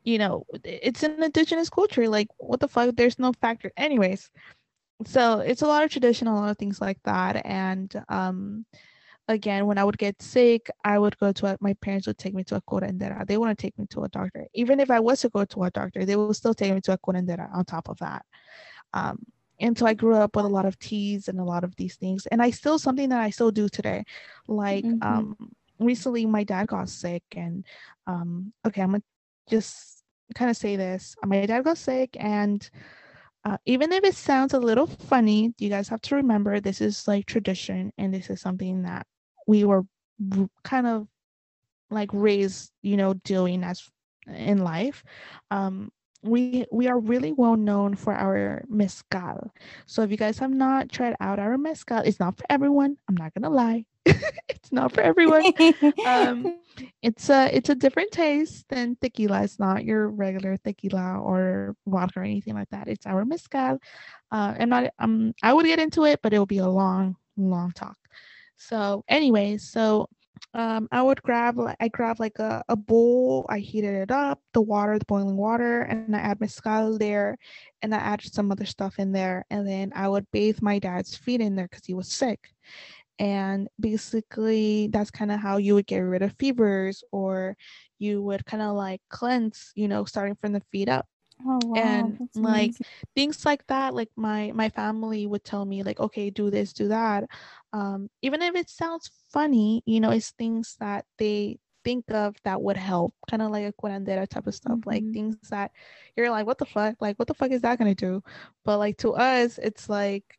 you 0.03 0.17
know 0.17 0.45
it's 0.63 1.03
an 1.03 1.21
indigenous 1.23 1.69
culture. 1.69 2.07
Like, 2.09 2.27
what 2.37 2.59
the 2.59 2.67
fuck? 2.67 2.95
There's 2.95 3.19
no 3.19 3.33
factor, 3.33 3.71
anyways. 3.77 4.31
So 5.05 5.39
it's 5.39 5.61
a 5.61 5.67
lot 5.67 5.83
of 5.83 5.91
tradition, 5.91 6.27
a 6.27 6.35
lot 6.35 6.49
of 6.51 6.57
things 6.57 6.81
like 6.81 6.99
that, 7.05 7.45
and 7.45 7.93
um. 8.09 8.65
Again, 9.31 9.65
when 9.67 9.77
I 9.77 9.83
would 9.83 9.97
get 9.97 10.21
sick, 10.21 10.69
I 10.83 10.99
would 10.99 11.17
go 11.17 11.31
to 11.33 11.47
a, 11.47 11.57
my 11.61 11.73
parents 11.75 12.07
would 12.07 12.17
take 12.17 12.33
me 12.35 12.43
to 12.45 12.55
a 12.57 12.61
curandera. 12.61 13.25
They 13.27 13.37
wouldn't 13.37 13.59
take 13.59 13.77
me 13.79 13.85
to 13.91 14.03
a 14.03 14.09
doctor. 14.09 14.47
Even 14.53 14.79
if 14.79 14.91
I 14.91 14.99
was 14.99 15.21
to 15.21 15.29
go 15.29 15.45
to 15.45 15.63
a 15.63 15.71
doctor, 15.71 16.05
they 16.05 16.15
would 16.15 16.35
still 16.35 16.53
take 16.53 16.73
me 16.73 16.81
to 16.81 16.93
a 16.93 16.97
curandera 16.97 17.53
on 17.53 17.65
top 17.65 17.89
of 17.89 17.97
that. 17.99 18.25
Um, 18.93 19.19
and 19.59 19.77
so 19.77 19.85
I 19.85 19.93
grew 19.93 20.15
up 20.15 20.35
with 20.35 20.45
a 20.45 20.49
lot 20.49 20.65
of 20.65 20.77
teas 20.79 21.27
and 21.27 21.39
a 21.39 21.43
lot 21.43 21.63
of 21.63 21.75
these 21.75 21.95
things, 21.95 22.25
and 22.27 22.41
I 22.41 22.51
still 22.51 22.79
something 22.79 23.09
that 23.09 23.21
I 23.21 23.29
still 23.29 23.51
do 23.51 23.69
today. 23.69 24.03
Like 24.47 24.85
Mhm. 24.85 25.01
um, 25.01 25.37
recently, 25.79 26.25
my 26.25 26.43
dad 26.43 26.67
got 26.67 26.89
sick, 26.89 27.23
and 27.35 27.65
um, 28.07 28.53
okay, 28.65 28.81
I'm 28.81 28.91
gonna 28.91 29.03
just 29.49 30.03
kind 30.35 30.49
of 30.51 30.57
say 30.57 30.75
this. 30.77 31.15
My 31.23 31.45
dad 31.45 31.63
got 31.63 31.77
sick, 31.77 32.17
and 32.19 32.67
uh, 33.45 33.57
even 33.65 33.91
if 33.91 34.03
it 34.03 34.15
sounds 34.15 34.53
a 34.53 34.59
little 34.59 34.87
funny, 34.87 35.53
you 35.57 35.69
guys 35.69 35.89
have 35.89 36.01
to 36.03 36.15
remember 36.15 36.59
this 36.59 36.81
is 36.81 37.07
like 37.07 37.25
tradition, 37.25 37.91
and 37.97 38.13
this 38.13 38.29
is 38.29 38.41
something 38.41 38.83
that 38.83 39.05
we 39.47 39.63
were 39.63 39.83
kind 40.63 40.87
of 40.87 41.07
like 41.89 42.09
raised, 42.13 42.71
you 42.81 42.97
know, 42.97 43.13
doing 43.13 43.63
as 43.63 43.89
in 44.27 44.59
life. 44.59 45.03
Um, 45.49 45.91
we 46.23 46.65
we 46.71 46.87
are 46.87 46.99
really 46.99 47.31
well 47.31 47.55
known 47.55 47.95
for 47.95 48.13
our 48.13 48.63
mezcal. 48.69 49.51
So 49.87 50.03
if 50.03 50.11
you 50.11 50.17
guys 50.17 50.37
have 50.39 50.51
not 50.51 50.91
tried 50.91 51.15
out 51.19 51.39
our 51.39 51.57
mezcal, 51.57 51.99
it's 51.99 52.19
not 52.19 52.37
for 52.37 52.45
everyone. 52.49 52.97
I'm 53.09 53.15
not 53.15 53.33
gonna 53.33 53.49
lie, 53.49 53.85
it's 54.05 54.71
not 54.71 54.91
for 54.93 55.01
everyone. 55.01 55.51
um, 56.05 56.59
it's 57.01 57.29
a 57.29 57.49
it's 57.55 57.69
a 57.69 57.75
different 57.75 58.11
taste 58.11 58.65
than 58.69 58.97
tequila. 59.01 59.43
It's 59.43 59.59
not 59.59 59.83
your 59.83 60.09
regular 60.09 60.57
tequila 60.57 61.19
or 61.19 61.75
vodka 61.87 62.19
or 62.19 62.23
anything 62.23 62.53
like 62.53 62.69
that. 62.69 62.87
It's 62.87 63.05
our 63.07 63.25
mezcal. 63.25 63.79
Uh, 64.31 64.55
I'm 64.59 64.69
not 64.69 64.91
um 64.99 65.33
I 65.41 65.53
would 65.53 65.65
get 65.65 65.79
into 65.79 66.05
it, 66.05 66.21
but 66.21 66.33
it 66.33 66.39
will 66.39 66.45
be 66.45 66.59
a 66.59 66.69
long 66.69 67.15
long 67.35 67.71
talk. 67.71 67.97
So 68.67 69.03
anyways, 69.07 69.69
so 69.69 70.07
um, 70.53 70.87
I 70.91 71.01
would 71.01 71.21
grab 71.23 71.57
I 71.79 71.87
grab 71.87 72.19
like 72.19 72.39
a, 72.39 72.63
a 72.69 72.75
bowl, 72.75 73.45
I 73.49 73.59
heated 73.59 73.95
it 73.95 74.11
up, 74.11 74.39
the 74.53 74.61
water, 74.61 74.97
the 74.99 75.05
boiling 75.05 75.37
water, 75.37 75.81
and 75.81 76.15
I 76.15 76.19
add 76.19 76.39
mezcal 76.39 76.97
there, 76.97 77.37
and 77.81 77.93
I 77.93 77.97
add 77.97 78.21
some 78.21 78.51
other 78.51 78.65
stuff 78.65 78.99
in 78.99 79.11
there, 79.11 79.45
and 79.49 79.67
then 79.67 79.91
I 79.95 80.07
would 80.07 80.29
bathe 80.31 80.59
my 80.61 80.79
dad's 80.79 81.15
feet 81.15 81.41
in 81.41 81.55
there 81.55 81.67
because 81.67 81.85
he 81.85 81.93
was 81.93 82.11
sick. 82.11 82.39
And 83.19 83.67
basically, 83.79 84.87
that's 84.91 85.11
kind 85.11 85.31
of 85.31 85.39
how 85.39 85.57
you 85.57 85.75
would 85.75 85.87
get 85.87 85.99
rid 85.99 86.21
of 86.23 86.35
fevers, 86.39 87.03
or 87.11 87.55
you 87.99 88.21
would 88.23 88.45
kind 88.45 88.63
of 88.63 88.75
like 88.75 89.01
cleanse, 89.09 89.71
you 89.75 89.87
know, 89.87 90.05
starting 90.05 90.35
from 90.41 90.53
the 90.53 90.61
feet 90.71 90.89
up. 90.89 91.07
Oh 91.45 91.59
wow. 91.65 91.75
and 91.75 92.19
that's 92.19 92.39
like 92.41 92.73
amazing. 92.73 92.85
things 93.15 93.45
like 93.45 93.65
that 93.67 93.93
like 93.93 94.09
my 94.15 94.51
my 94.53 94.69
family 94.69 95.25
would 95.25 95.43
tell 95.43 95.65
me 95.65 95.83
like 95.83 95.99
okay 95.99 96.29
do 96.29 96.49
this 96.49 96.73
do 96.73 96.87
that 96.87 97.23
um 97.73 98.09
even 98.21 98.41
if 98.41 98.55
it 98.55 98.69
sounds 98.69 99.09
funny 99.31 99.81
you 99.85 99.99
know 99.99 100.11
it's 100.11 100.31
things 100.31 100.75
that 100.79 101.05
they 101.17 101.57
think 101.83 102.09
of 102.11 102.35
that 102.43 102.61
would 102.61 102.77
help 102.77 103.13
kind 103.29 103.41
of 103.41 103.51
like 103.51 103.65
a 103.65 103.73
curandera 103.73 104.27
type 104.27 104.47
of 104.47 104.53
stuff 104.55 104.79
like 104.85 105.05
Mhm. 105.05 105.13
things 105.13 105.35
that 105.49 105.71
you're 106.15 106.29
like 106.29 106.45
what 106.45 106.57
the 106.57 106.65
fuck 106.65 106.95
like 107.01 107.17
what 107.17 107.27
the 107.27 107.33
fuck 107.33 107.51
is 107.51 107.61
that 107.61 107.77
gonna 107.77 107.95
do 107.95 108.21
but 108.63 108.77
like 108.77 108.97
to 108.97 109.11
us 109.13 109.57
it's 109.57 109.89
like 109.89 110.37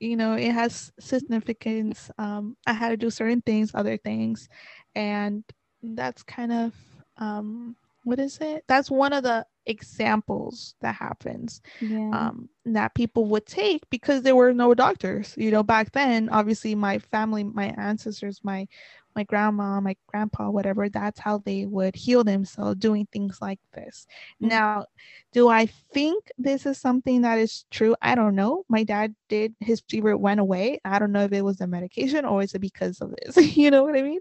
you 0.00 0.16
know 0.16 0.34
it 0.34 0.52
has 0.52 0.92
significance 1.00 2.10
um 2.18 2.56
i 2.66 2.72
had 2.72 2.90
to 2.90 2.96
do 2.96 3.10
certain 3.10 3.40
things 3.42 3.72
other 3.74 3.96
things 3.96 4.48
and 4.94 5.44
that's 5.82 6.22
kind 6.22 6.52
of 6.52 6.74
um 7.18 7.76
what 8.04 8.18
is 8.18 8.38
it 8.40 8.64
that's 8.68 8.90
one 8.90 9.12
of 9.12 9.22
the 9.22 9.44
examples 9.66 10.74
that 10.80 10.94
happens 10.94 11.60
Yeah. 11.80 12.14
um 12.14 12.48
that 12.64 12.94
people 12.94 13.26
would 13.26 13.46
take 13.46 13.82
because 13.90 14.22
there 14.22 14.34
were 14.36 14.52
no 14.52 14.74
doctors 14.74 15.34
you 15.36 15.50
know 15.50 15.62
back 15.62 15.92
then 15.92 16.28
obviously 16.30 16.74
my 16.74 16.98
family 16.98 17.44
my 17.44 17.74
ancestors 17.76 18.40
my 18.42 18.66
my 19.14 19.22
grandma 19.24 19.80
my 19.80 19.96
grandpa 20.06 20.48
whatever 20.48 20.88
that's 20.88 21.20
how 21.20 21.38
they 21.38 21.66
would 21.66 21.94
heal 21.96 22.24
themselves 22.24 22.76
doing 22.78 23.06
things 23.12 23.38
like 23.40 23.58
this 23.74 24.06
Mm. 24.40 24.48
now 24.48 24.84
do 25.32 25.48
i 25.48 25.66
think 25.66 26.30
this 26.38 26.66
is 26.66 26.78
something 26.78 27.22
that 27.22 27.38
is 27.38 27.64
true 27.70 27.94
i 28.00 28.14
don't 28.14 28.34
know 28.34 28.64
my 28.68 28.82
dad 28.84 29.14
did 29.28 29.54
his 29.60 29.82
fever 29.88 30.16
went 30.16 30.40
away 30.40 30.78
i 30.84 30.98
don't 30.98 31.12
know 31.12 31.24
if 31.24 31.32
it 31.32 31.42
was 31.42 31.56
the 31.58 31.66
medication 31.66 32.24
or 32.24 32.42
is 32.42 32.54
it 32.54 32.60
because 32.60 33.00
of 33.00 33.12
this 33.24 33.36
you 33.56 33.70
know 33.70 33.82
what 33.84 33.96
i 33.96 34.02
mean 34.02 34.20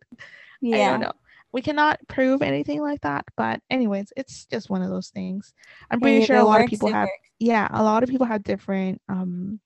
I 0.72 0.84
yeah. 0.84 0.84
don't 0.84 1.00
know. 1.00 1.12
We 1.52 1.62
cannot 1.62 2.00
prove 2.08 2.42
anything 2.42 2.82
like 2.82 3.02
that, 3.02 3.26
but 3.36 3.62
anyways, 3.70 4.12
it's 4.18 4.46
just 4.46 4.70
one 4.70 4.82
of 4.82 4.90
those 4.90 5.10
things. 5.10 5.54
I'm 5.90 6.00
pretty 6.00 6.26
sure 6.26 6.38
a 6.38 6.44
lot 6.44 6.62
of 6.62 6.68
people 6.68 6.90
have 6.90 7.10
yeah, 7.40 7.68
a 7.72 7.84
lot 7.84 8.04
of 8.04 8.10
people 8.10 8.26
have 8.26 8.44
different 8.44 9.02
um 9.10 9.60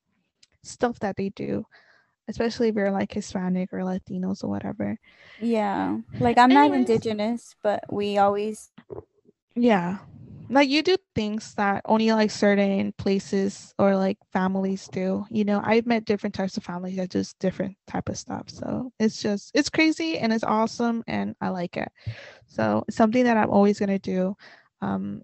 stuff 0.63 0.99
that 0.99 1.17
they 1.17 1.29
do, 1.29 1.65
especially 2.27 2.69
if 2.69 2.75
you're 2.75 2.91
like 2.91 3.13
Hispanic 3.13 3.73
or 3.73 3.79
Latinos 3.79 4.43
or 4.43 4.47
whatever. 4.49 4.97
Yeah. 5.39 5.97
Like 6.19 6.37
I'm 6.37 6.53
not 6.53 6.71
indigenous, 6.73 7.55
but 7.63 7.83
we 7.91 8.17
always 8.17 8.71
Yeah. 9.55 9.97
Like 10.51 10.67
you 10.69 10.83
do 10.83 10.97
things 11.15 11.53
that 11.55 11.81
only 11.85 12.11
like 12.11 12.29
certain 12.29 12.91
places 12.97 13.73
or 13.79 13.95
like 13.95 14.17
families 14.33 14.87
do. 14.89 15.25
You 15.29 15.45
know, 15.45 15.61
I've 15.63 15.85
met 15.85 16.03
different 16.03 16.35
types 16.35 16.57
of 16.57 16.63
families 16.63 16.97
that 16.97 17.09
do 17.09 17.23
different 17.39 17.77
type 17.87 18.09
of 18.09 18.17
stuff. 18.17 18.49
So 18.49 18.91
it's 18.99 19.21
just 19.21 19.51
it's 19.53 19.69
crazy 19.69 20.17
and 20.17 20.33
it's 20.33 20.43
awesome 20.43 21.03
and 21.07 21.35
I 21.39 21.49
like 21.49 21.77
it. 21.77 21.89
So 22.47 22.83
something 22.89 23.23
that 23.23 23.37
I'm 23.37 23.49
always 23.49 23.79
gonna 23.79 23.99
do. 23.99 24.35
Um 24.81 25.21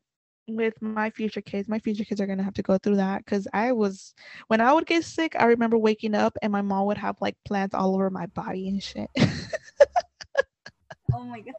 with 0.48 0.82
my 0.82 1.10
future 1.10 1.42
kids, 1.42 1.68
my 1.68 1.80
future 1.80 2.06
kids 2.06 2.22
are 2.22 2.28
gonna 2.28 2.44
have 2.44 2.54
to 2.54 2.64
go 2.64 2.78
through 2.78 2.96
that 2.96 3.26
because 3.26 3.50
I 3.54 3.74
was 3.74 4.14
when 4.48 4.62
I 4.62 4.72
would 4.72 4.86
get 4.86 5.04
sick, 5.04 5.36
I 5.38 5.46
remember 5.46 5.78
waking 5.78 6.16
up 6.16 6.38
and 6.42 6.54
my 6.54 6.62
mom 6.62 6.86
would 6.86 6.98
have 6.98 7.18
like 7.20 7.36
plants 7.46 7.76
all 7.76 7.96
over 7.96 8.10
my 8.10 8.28
body 8.28 8.70
and 8.70 8.82
shit. 8.82 9.10
Oh 11.14 11.24
my 11.24 11.40
god. 11.40 11.56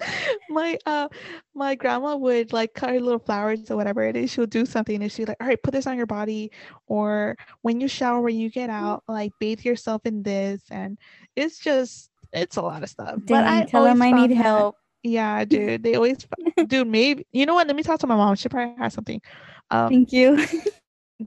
my 0.48 0.78
uh 0.86 1.08
my 1.54 1.74
grandma 1.74 2.16
would 2.16 2.52
like 2.52 2.74
cut 2.74 2.90
her 2.90 3.00
little 3.00 3.18
flowers 3.18 3.70
or 3.70 3.76
whatever 3.76 4.02
it 4.02 4.16
is 4.16 4.30
she'll 4.30 4.46
do 4.46 4.64
something 4.64 5.02
and 5.02 5.12
she's 5.12 5.28
like 5.28 5.36
all 5.40 5.46
right 5.46 5.62
put 5.62 5.72
this 5.72 5.86
on 5.86 5.96
your 5.96 6.06
body 6.06 6.50
or 6.86 7.36
when 7.62 7.80
you 7.80 7.88
shower 7.88 8.20
when 8.20 8.36
you 8.36 8.50
get 8.50 8.70
out 8.70 9.02
like 9.08 9.32
bathe 9.38 9.60
yourself 9.60 10.02
in 10.04 10.22
this 10.22 10.62
and 10.70 10.98
it's 11.36 11.58
just 11.58 12.10
it's 12.32 12.56
a 12.56 12.62
lot 12.62 12.82
of 12.82 12.88
stuff 12.88 13.16
but 13.26 13.44
I 13.44 13.64
tell 13.64 13.84
them 13.84 14.00
I 14.02 14.12
need 14.12 14.30
that- 14.30 14.36
help. 14.36 14.76
yeah 15.02 15.44
dude 15.46 15.82
they 15.82 15.94
always 15.94 16.26
dude 16.66 16.86
maybe 16.88 17.26
you 17.32 17.46
know 17.46 17.54
what 17.54 17.66
let 17.66 17.76
me 17.76 17.82
talk 17.82 18.00
to 18.00 18.06
my 18.06 18.16
mom 18.16 18.34
she 18.36 18.48
probably 18.48 18.74
has 18.76 18.94
something 18.94 19.20
um 19.70 19.88
Thank 19.88 20.12
you. 20.12 20.44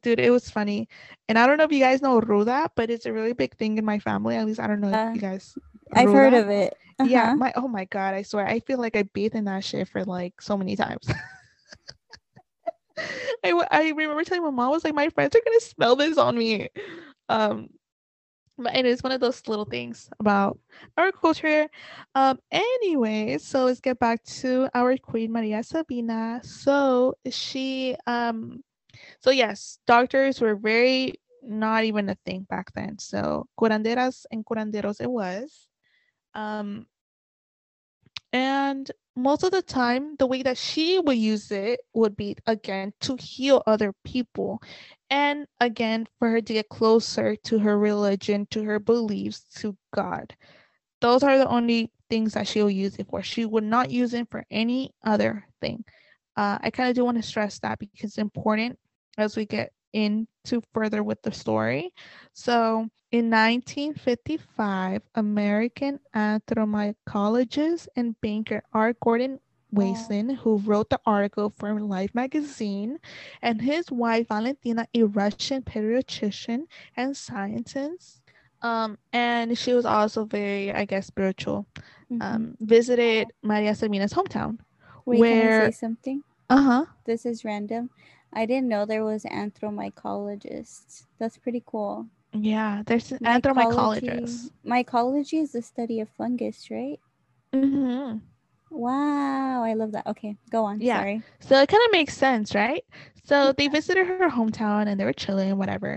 Dude 0.02 0.20
it 0.20 0.32
was 0.32 0.50
funny. 0.50 0.88
And 1.28 1.38
i 1.38 1.46
don't 1.48 1.58
know 1.58 1.64
if 1.66 1.72
you 1.72 1.80
guys 1.80 2.02
know 2.02 2.20
ruda 2.22 2.70
but 2.76 2.90
it's 2.90 3.06
a 3.06 3.14
really 3.14 3.34
big 3.34 3.56
thing 3.56 3.78
in 3.78 3.86
my 3.86 4.00
family. 4.00 4.36
At 4.36 4.46
least 4.46 4.60
i 4.60 4.68
don't 4.68 4.82
know 4.82 4.90
Uh, 4.92 4.98
if 5.02 5.02
you 5.14 5.22
guys 5.22 5.58
I've 5.96 6.12
heard 6.12 6.34
of 6.34 6.50
it. 6.50 6.74
yeah 7.02 7.28
Uh-huh. 7.28 7.36
my 7.36 7.52
oh 7.56 7.68
my 7.68 7.86
god 7.86 8.14
i 8.14 8.22
swear 8.22 8.46
i 8.48 8.60
feel 8.60 8.80
like 8.80 8.96
i 8.96 9.04
bathed 9.04 9.36
in 9.36 9.46
that 9.46 9.64
shit 9.64 9.88
for 9.88 10.04
like 10.06 10.42
so 10.42 10.58
many 10.58 10.76
times. 10.76 11.08
I, 13.44 13.66
I 13.72 13.90
remember 13.90 14.24
telling 14.24 14.44
my 14.44 14.50
mom 14.52 14.68
I 14.68 14.70
was 14.70 14.84
like 14.84 14.94
my 14.94 15.10
friends 15.10 15.36
are 15.36 15.42
gonna 15.46 15.60
smell 15.60 15.96
this 15.96 16.18
on 16.18 16.38
me. 16.38 16.70
Um 17.30 17.70
but 18.58 18.76
it 18.76 18.86
is 18.86 19.02
one 19.04 19.12
of 19.12 19.20
those 19.20 19.48
little 19.48 19.66
things 19.66 20.10
about 20.20 20.58
our 20.98 21.12
culture. 21.12 21.68
Um 22.16 22.40
anyway 22.52 23.38
so 23.40 23.66
let's 23.66 23.80
get 23.80 24.00
back 24.00 24.24
to 24.42 24.70
our 24.74 24.98
queen 24.98 25.32
maria 25.32 25.64
sabina. 25.64 26.42
So 26.44 27.16
she 27.30 27.96
um 28.08 28.62
so 29.20 29.32
yes 29.32 29.80
doctors 29.88 30.42
were 30.42 30.56
very 30.56 31.16
not 31.44 31.84
even 31.84 32.10
a 32.10 32.16
thing 32.26 32.46
back 32.50 32.72
then. 32.74 32.98
So 33.00 33.48
curanderas 33.60 34.26
and 34.32 34.46
curanderos 34.46 35.02
it 35.02 35.10
was. 35.10 35.68
Um 36.34 36.88
and 38.32 38.90
most 39.16 39.44
of 39.44 39.52
the 39.52 39.62
time 39.62 40.16
the 40.18 40.26
way 40.26 40.42
that 40.42 40.58
she 40.58 41.00
would 41.00 41.18
use 41.18 41.52
it 41.52 41.82
would 41.94 42.16
be 42.16 42.36
again 42.48 42.94
to 43.02 43.16
heal 43.18 43.62
other 43.68 43.94
people. 44.04 44.62
And 45.10 45.48
again 45.60 46.08
for 46.18 46.30
her 46.30 46.42
to 46.42 46.54
get 46.54 46.70
closer 46.70 47.36
to 47.36 47.60
her 47.60 47.78
religion 47.78 48.48
to 48.52 48.64
her 48.64 48.80
beliefs 48.80 49.42
to 49.60 49.78
god. 49.94 50.36
Those 51.02 51.24
are 51.24 51.38
the 51.38 51.48
only 51.48 51.92
things 52.10 52.34
that 52.34 52.48
she'll 52.48 52.70
use 52.70 52.96
it 52.98 53.08
for. 53.10 53.22
She 53.22 53.46
would 53.46 53.64
not 53.66 53.92
use 53.92 54.14
it 54.14 54.30
for 54.32 54.46
any 54.50 54.94
other 55.04 55.46
thing. 55.62 55.84
Uh, 56.36 56.58
i 56.62 56.72
kind 56.72 56.90
of 56.90 56.96
do 56.96 57.06
want 57.06 57.18
to 57.18 57.22
stress 57.24 57.60
that 57.60 57.78
because 57.78 58.04
it's 58.06 58.18
important 58.18 58.80
as 59.18 59.36
we 59.36 59.46
get 59.46 59.72
into 59.94 60.62
further 60.74 61.04
with 61.04 61.22
the 61.24 61.32
story 61.32 61.94
so 62.34 62.88
in 63.12 63.30
1955, 63.30 65.02
American 65.16 66.00
anthropologist 66.14 67.90
and 67.96 68.20
banker 68.22 68.64
R. 68.74 68.94
Gordon 69.02 69.40
Wasson, 69.72 70.30
who 70.30 70.58
wrote 70.58 70.90
the 70.90 71.00
article 71.06 71.54
for 71.58 71.80
Life 71.80 72.14
magazine, 72.14 73.00
and 73.42 73.62
his 73.62 73.92
wife 73.92 74.28
Valentina, 74.30 74.88
a 74.96 75.04
Russian 75.04 75.58
pediatrician 75.58 76.62
and 76.92 77.12
scientist, 77.12 78.22
um, 78.62 78.98
and 79.12 79.58
she 79.58 79.74
was 79.74 79.86
also 79.86 80.26
very, 80.26 80.72
I 80.72 80.86
guess, 80.86 81.08
spiritual. 81.08 81.66
Mhm. 82.12 82.22
Um, 82.22 82.58
visited 82.60 83.32
Maria 83.42 83.76
Sabina's 83.76 84.14
hometown. 84.14 84.60
Wait, 85.06 85.20
can 85.20 85.28
I 85.28 85.40
where- 85.42 85.66
say 85.66 85.72
something? 85.72 86.24
Uh 86.50 86.62
huh. 86.62 86.86
This 87.06 87.26
is 87.26 87.44
random. 87.46 87.90
I 88.34 88.46
didn't 88.46 88.70
know 88.70 88.86
there 88.86 89.04
was 89.04 89.24
anthropomycologists. 89.24 91.06
That's 91.20 91.38
pretty 91.38 91.64
cool. 91.66 92.08
Yeah, 92.34 92.84
there's 92.86 93.12
an 93.12 93.20
Mycology- 93.24 93.42
anthropomycologist. 93.42 94.52
Mycology 94.66 95.42
is 95.42 95.52
the 95.54 95.62
study 95.62 96.00
of 96.00 96.10
fungus, 96.10 96.70
right? 96.72 97.00
hmm 97.54 98.18
Wow, 98.72 99.64
I 99.64 99.74
love 99.74 99.92
that. 99.94 100.08
Okay, 100.08 100.38
go 100.50 100.66
on. 100.66 100.82
Yeah. 100.82 101.00
Sorry. 101.00 101.24
So 101.40 101.60
it 101.62 101.70
kind 101.70 101.82
of 101.86 101.92
makes 101.92 102.16
sense, 102.18 102.56
right? 102.56 102.84
So 103.26 103.54
they 103.54 103.68
visited 103.68 104.08
her 104.08 104.20
hometown 104.22 104.78
and 104.78 104.90
they 104.90 104.96
were 104.96 105.04
chilling, 105.04 105.48
whatever. 105.48 105.94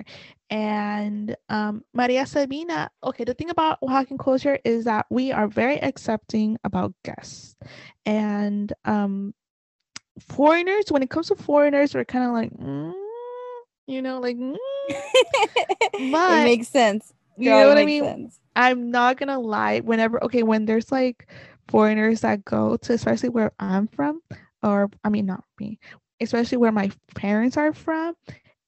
And 0.50 1.34
um, 1.48 1.82
Maria 1.92 2.26
Sabina, 2.26 2.90
okay, 3.02 3.24
the 3.24 3.34
thing 3.34 3.50
about 3.50 3.80
Oaxacan 3.82 4.18
culture 4.18 4.58
is 4.64 4.84
that 4.84 5.06
we 5.10 5.32
are 5.32 5.48
very 5.48 5.78
accepting 5.82 6.58
about 6.64 6.94
guests. 7.04 7.56
And 8.04 8.72
um, 8.84 9.34
foreigners, 10.18 10.84
when 10.90 11.02
it 11.02 11.10
comes 11.10 11.28
to 11.28 11.36
foreigners, 11.36 11.94
we're 11.94 12.04
kind 12.04 12.24
of 12.26 12.32
like, 12.32 12.50
mm, 12.52 12.92
you 13.86 14.02
know, 14.02 14.18
like, 14.20 14.36
mm, 14.36 14.56
But- 16.12 16.40
it 16.40 16.44
makes 16.44 16.68
sense. 16.68 17.12
you 17.38 17.50
know 17.50 17.68
what 17.68 17.78
I 17.78 17.84
mean? 17.84 18.02
sense. 18.04 18.40
I'm 18.54 18.90
not 18.90 19.18
gonna 19.18 19.38
lie. 19.38 19.80
Whenever 19.80 20.22
okay, 20.24 20.42
when 20.42 20.64
there's 20.64 20.90
like 20.90 21.28
foreigners 21.68 22.22
that 22.22 22.44
go 22.44 22.76
to, 22.78 22.92
especially 22.94 23.28
where 23.28 23.52
I'm 23.58 23.86
from, 23.88 24.22
or 24.62 24.88
I 25.04 25.10
mean 25.10 25.26
not 25.26 25.44
me, 25.60 25.78
especially 26.20 26.56
where 26.58 26.72
my 26.72 26.90
parents 27.14 27.58
are 27.58 27.74
from, 27.74 28.14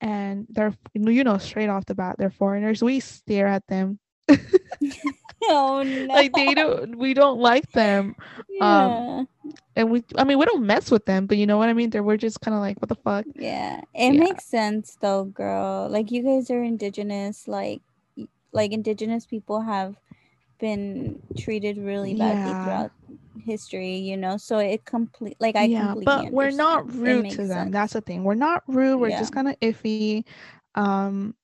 and 0.02 0.46
they're 0.50 0.74
you 0.94 1.24
know 1.24 1.38
straight 1.38 1.70
off 1.70 1.87
the 1.87 1.94
bat 1.94 2.16
they're 2.18 2.28
foreigners. 2.30 2.82
We 2.82 3.00
stare 3.00 3.46
at 3.46 3.66
them 3.68 3.98
Oh 5.48 5.82
no. 5.82 6.14
like 6.14 6.34
they 6.34 6.54
don't. 6.54 6.96
We 6.98 7.14
don't 7.14 7.38
like 7.40 7.70
them, 7.72 8.16
yeah. 8.48 9.24
and 9.76 9.90
we. 9.90 10.04
I 10.16 10.24
mean 10.24 10.38
we 10.38 10.46
don't 10.46 10.66
mess 10.66 10.90
with 10.90 11.04
them, 11.06 11.26
but 11.26 11.37
you 11.38 11.46
know 11.46 11.58
what 11.58 11.68
I 11.68 11.72
mean. 11.74 11.90
They're, 11.90 12.02
we're 12.02 12.16
just 12.16 12.40
kind 12.40 12.54
of 12.54 12.61
like 12.61 12.80
what 12.80 12.88
the 12.88 12.96
fuck. 12.96 13.26
Yeah, 13.34 13.82
it 13.94 14.12
Yeah. 14.12 14.18
makes 14.18 14.44
sense 14.44 14.96
though, 15.01 15.24
girl. 15.24 15.88
Like 15.90 16.11
you 16.11 16.22
guys 16.22 16.51
are 16.51 16.62
indigenous, 16.62 17.49
like 17.49 17.82
like 18.53 18.72
indigenous 18.72 19.26
people 19.26 19.62
have 19.62 19.96
been 20.59 21.20
treated 21.36 21.78
really 21.78 22.14
badly 22.14 22.55
Yeah. 22.55 22.55
throughout 22.55 22.92
history, 23.44 23.96
you 23.96 24.16
know. 24.16 24.36
So 24.36 24.59
it 24.59 24.84
complete 24.84 25.36
like 25.40 25.57
I 25.57 25.64
yeah, 25.64 25.94
completely 25.94 26.05
but 26.05 26.32
we're 26.32 26.51
not 26.51 26.92
rude 26.94 27.30
to 27.30 27.46
them. 27.46 27.70
sense. 27.70 27.72
That's 27.72 27.92
the 27.94 28.01
thing. 28.01 28.24
We're 28.24 28.34
not 28.34 28.62
rude. 28.66 28.99
We're 29.01 29.11
Yeah. 29.11 29.18
just 29.18 29.32
kind 29.32 29.49
of 29.49 29.59
iffy. 29.61 30.16
Um, 30.66 31.34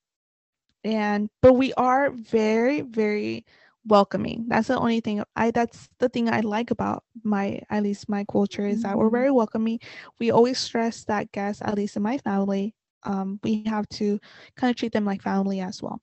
and 0.83 1.29
but 1.41 1.53
we 1.53 1.73
are 1.73 2.11
very, 2.11 2.81
very 2.81 3.45
welcoming. 3.87 4.45
That's 4.47 4.67
the 4.67 4.77
only 4.77 4.99
thing 5.01 5.23
I 5.35 5.51
that's 5.51 5.89
the 5.99 6.09
thing 6.09 6.29
I 6.29 6.41
like 6.41 6.71
about 6.71 7.03
my 7.23 7.61
at 7.69 7.83
least 7.83 8.09
my 8.09 8.25
culture 8.29 8.65
is 8.65 8.81
that 8.83 8.97
we're 8.97 9.09
Mhm. 9.09 9.11
very 9.11 9.31
welcoming. 9.31 9.79
We 10.19 10.31
always 10.31 10.59
stress 10.59 11.03
that 11.05 11.31
guests, 11.31 11.61
at 11.63 11.75
least 11.75 11.97
in 11.97 12.03
my 12.03 12.17
family, 12.17 12.75
um, 13.03 13.39
we 13.43 13.55
have 13.55 13.77
to 13.81 14.07
kind 14.43 14.59
of 14.59 14.65
treat 14.65 14.81
them 14.81 14.93
like 14.93 15.11
family 15.11 15.49
as 15.49 15.73
well. 15.73 15.93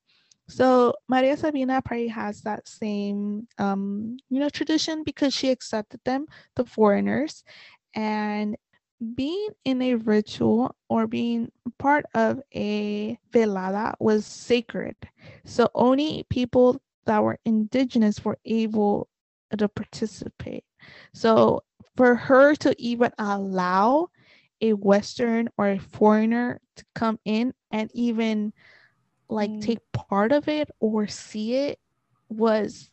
So 0.49 0.95
Maria 1.09 1.37
Sabina 1.37 1.80
probably 1.83 2.09
has 2.09 2.43
that 2.43 2.68
same 2.68 3.47
um, 3.59 4.16
you 4.28 4.41
know, 4.41 4.49
tradition 4.49 5.03
because 5.05 5.33
she 5.35 5.51
accepted 5.51 6.01
them, 6.05 6.26
the 6.57 6.64
foreigners, 6.64 7.45
and 7.95 8.57
being 9.14 9.49
in 9.64 9.83
a 9.83 9.95
ritual 9.95 10.74
or 10.89 11.07
being 11.07 11.51
part 11.78 12.05
of 12.14 12.41
a 12.55 13.18
velada 13.33 13.95
was 14.01 14.26
sacred. 14.26 14.97
So 15.45 15.68
only 15.74 16.24
people 16.30 16.80
that 17.07 17.22
were 17.22 17.38
indigenous 17.44 18.24
were 18.24 18.38
able 18.44 19.09
to 19.57 19.68
participate. 19.68 20.64
So 21.12 21.62
for 21.96 22.14
her 22.14 22.55
to 22.57 22.74
even 22.78 23.12
allow 23.18 24.09
a 24.61 24.72
Western 24.74 25.48
or 25.59 25.68
a 25.70 25.78
foreigner 25.78 26.61
to 26.76 26.84
come 26.94 27.18
in 27.24 27.53
and 27.70 27.90
even 27.94 28.53
like 29.28 29.50
Mm. 29.50 29.61
take 29.61 29.80
part 29.92 30.32
of 30.32 30.48
it 30.48 30.70
or 30.80 31.07
see 31.07 31.55
it 31.55 31.78
was 32.28 32.90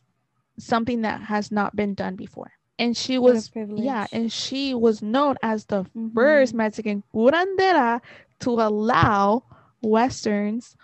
something 0.58 1.02
that 1.02 1.20
has 1.22 1.50
not 1.50 1.76
been 1.76 1.94
done 1.94 2.16
before. 2.16 2.52
And 2.78 2.96
she 2.96 3.18
What 3.18 3.34
was 3.34 3.50
yeah, 3.76 4.06
and 4.12 4.32
she 4.32 4.74
was 4.74 5.02
known 5.02 5.36
as 5.42 5.66
the 5.66 5.84
first 6.14 6.52
Mhm. 6.52 6.56
Mexican 6.56 7.02
curandera 7.14 8.00
to 8.40 8.50
allow 8.50 9.44
Westerns 9.82 10.76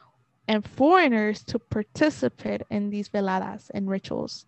and 0.48 0.64
foreigners 0.66 1.42
to 1.44 1.58
participate 1.58 2.62
in 2.70 2.90
these 2.90 3.08
veladas 3.08 3.70
and 3.74 3.88
rituals. 3.88 4.46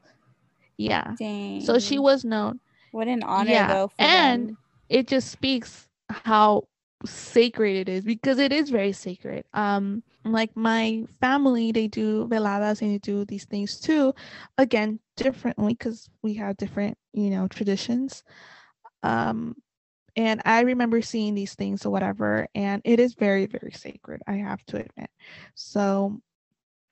Yeah. 0.76 1.14
Dang. 1.18 1.60
So 1.60 1.78
she 1.78 1.98
was 1.98 2.24
known. 2.24 2.60
What 2.92 3.08
an 3.08 3.22
honor 3.22 3.50
Yeah, 3.50 3.68
though 3.74 3.90
and- 3.98 4.48
them. 4.50 4.58
It 4.88 5.06
just 5.06 5.30
speaks 5.30 5.86
how 6.08 6.64
sacred 7.04 7.76
it 7.76 7.88
is 7.90 8.04
because 8.04 8.38
it 8.38 8.52
is 8.52 8.70
very 8.70 8.92
sacred. 8.92 9.44
Um 9.52 10.02
like 10.24 10.54
my 10.56 11.04
family 11.20 11.72
they 11.72 11.88
do 11.88 12.26
veladas 12.26 12.80
and 12.82 12.90
they 12.92 12.98
do 12.98 13.24
these 13.24 13.44
things 13.44 13.78
too. 13.80 14.14
Again, 14.56 14.98
differently 15.16 15.74
because 15.74 16.08
we 16.22 16.34
have 16.34 16.56
different, 16.56 16.96
you 17.12 17.30
know, 17.30 17.46
traditions. 17.48 18.22
Um 19.02 19.56
and 20.18 20.42
I 20.44 20.62
remember 20.62 21.00
seeing 21.00 21.36
these 21.36 21.54
things 21.54 21.86
or 21.86 21.90
whatever, 21.90 22.48
and 22.52 22.82
it 22.84 22.98
is 22.98 23.14
very, 23.14 23.46
very 23.46 23.70
sacred, 23.70 24.20
I 24.26 24.32
have 24.32 24.64
to 24.66 24.78
admit. 24.78 25.10
So 25.54 26.20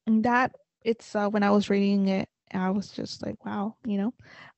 that 0.06 0.52
it's 0.84 1.16
uh, 1.16 1.28
when 1.28 1.42
I 1.42 1.50
was 1.50 1.68
reading 1.68 2.06
it, 2.06 2.28
I 2.54 2.70
was 2.70 2.90
just 2.90 3.26
like, 3.26 3.44
wow, 3.44 3.74
you 3.84 3.98
know. 3.98 4.14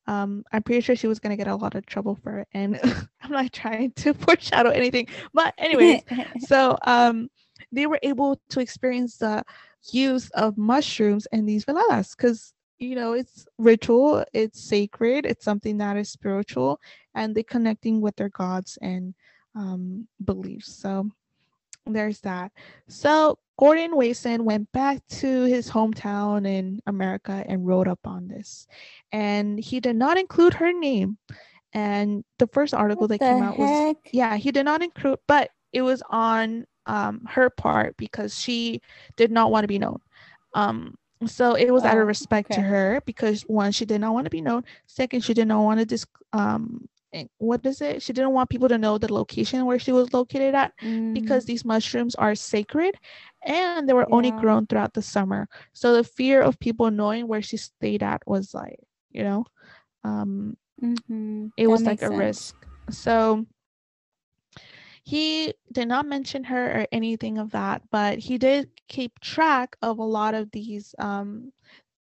Um, 0.07 0.45
I'm 0.53 0.63
pretty 0.63 0.83
sure 0.83 0.97
she 0.97 1.07
was 1.07 1.19
gonna 1.19 1.39
get 1.39 1.49
a 1.49 1.57
lot 1.57 1.77
of 1.77 1.87
trouble 1.87 2.15
for 2.23 2.41
it, 2.41 2.49
and 2.53 2.79
I'm 3.23 3.33
not 3.33 3.55
trying 3.55 3.93
to 3.93 4.13
foreshadow 4.27 4.69
anything. 4.69 5.09
But 5.33 5.55
anyways, 5.57 6.03
so 6.39 6.77
um 6.87 7.31
they 7.73 7.87
were 7.87 7.99
able 8.03 8.39
to 8.51 8.61
experience 8.61 9.17
the 9.17 9.43
use 9.93 10.29
of 10.31 10.59
mushrooms 10.59 11.27
in 11.33 11.47
these 11.47 11.65
veladas 11.65 12.15
because 12.15 12.53
you 12.79 12.95
know 12.95 13.13
it's 13.13 13.47
ritual 13.59 14.25
it's 14.33 14.61
sacred 14.61 15.25
it's 15.27 15.45
something 15.45 15.79
that 15.79 15.97
is 15.97 16.11
spiritual 16.11 16.81
and 17.15 17.35
they 17.35 17.43
connecting 17.43 18.01
with 18.01 18.17
their 18.17 18.29
gods 18.31 18.79
and 18.83 19.15
um 19.55 20.07
beliefs. 20.25 20.73
So 20.81 21.11
there's 21.87 22.21
that. 22.21 22.53
So 22.89 23.39
gordon 23.59 23.97
Wasson 23.97 24.45
went 24.45 24.71
back 24.73 25.01
to 25.09 25.45
his 25.45 25.71
hometown 25.71 26.47
in 26.47 26.81
america 26.87 27.45
and 27.49 27.67
wrote 27.67 27.89
up 27.89 28.01
on 28.07 28.29
this. 28.29 28.67
And 29.13 29.59
he 29.59 29.81
did 29.81 29.97
not 29.97 30.19
include 30.19 30.55
her 30.55 30.73
name. 30.73 31.19
And 31.73 32.25
the 32.39 32.47
first 32.49 32.75
article 32.75 33.07
What 33.07 33.09
that 33.09 33.23
came 33.23 33.43
the 33.43 33.43
out 33.43 33.59
was 33.59 33.85
yeah 34.13 34.37
he 34.37 34.51
did 34.51 34.65
not 34.65 34.83
include 34.83 35.19
but 35.27 35.51
it 35.73 35.83
was 35.83 36.03
on 36.11 36.67
um 36.87 37.23
her 37.29 37.51
part 37.51 37.97
because 37.97 38.39
she 38.39 38.81
did 39.17 39.31
not 39.31 39.51
want 39.51 39.65
to 39.65 39.69
be 39.69 39.79
known. 39.79 40.01
Um 40.55 40.95
so 41.27 41.55
it 41.55 41.71
was 41.73 41.85
out 41.85 41.93
Oh, 41.93 41.99
of 41.99 42.07
respect 42.07 42.53
to 42.53 42.63
her 42.63 43.01
because 43.07 43.43
one 43.43 43.73
she 43.73 43.85
did 43.85 44.01
not 44.01 44.13
want 44.15 44.25
to 44.25 44.31
be 44.31 44.41
known 44.43 44.65
second 44.87 45.23
she 45.23 45.35
did 45.35 45.49
not 45.49 45.63
want 45.63 45.79
to 45.81 45.87
dis 45.87 46.07
um 46.33 46.89
eh, 47.13 47.25
what 47.39 47.65
is 47.67 47.81
it 47.81 48.03
she 48.03 48.13
didn't 48.13 48.33
want 48.33 48.51
people 48.51 48.69
to 48.69 48.79
know 48.79 48.99
the 48.99 49.13
location 49.13 49.65
where 49.67 49.79
she 49.79 49.93
was 49.93 50.13
located 50.13 50.55
at 50.55 50.73
because 51.13 51.45
these 51.47 51.65
mushrooms 51.65 52.15
are 52.17 52.35
sacred 52.35 52.95
and 53.45 53.79
they 53.79 53.85
were 53.85 53.99
only 54.03 54.21
grown 54.21 54.57
throughout 54.57 54.83
the 54.83 54.93
summer 54.93 55.49
so 55.73 55.87
the 55.95 56.05
fear 56.05 56.41
of 56.41 56.59
people 56.59 56.91
knowing 56.91 57.27
where 57.27 57.43
she 57.43 57.57
stayed 57.57 58.03
at 58.03 58.23
was 58.27 58.55
like 58.55 58.79
you 59.11 59.23
know 59.23 59.45
um 60.05 60.57
Mhm. 60.83 61.53
it 61.57 61.67
That 61.67 61.69
was 61.69 61.87
like 61.87 62.03
a 62.03 62.11
sense. 62.11 62.11
risk. 62.11 62.67
So 62.91 63.47
he 65.09 65.55
did 65.73 65.89
not 65.89 66.05
mention 66.05 66.45
her 66.45 66.81
or 66.81 66.87
anything 66.93 67.39
of 67.39 67.53
that, 67.53 67.81
but 67.91 68.19
he 68.19 68.37
did 68.37 68.69
keep 68.89 69.19
track 69.21 69.75
of 69.81 69.99
a 69.99 70.05
lot 70.05 70.35
of 70.35 70.51
these 70.51 70.95
um 70.99 71.51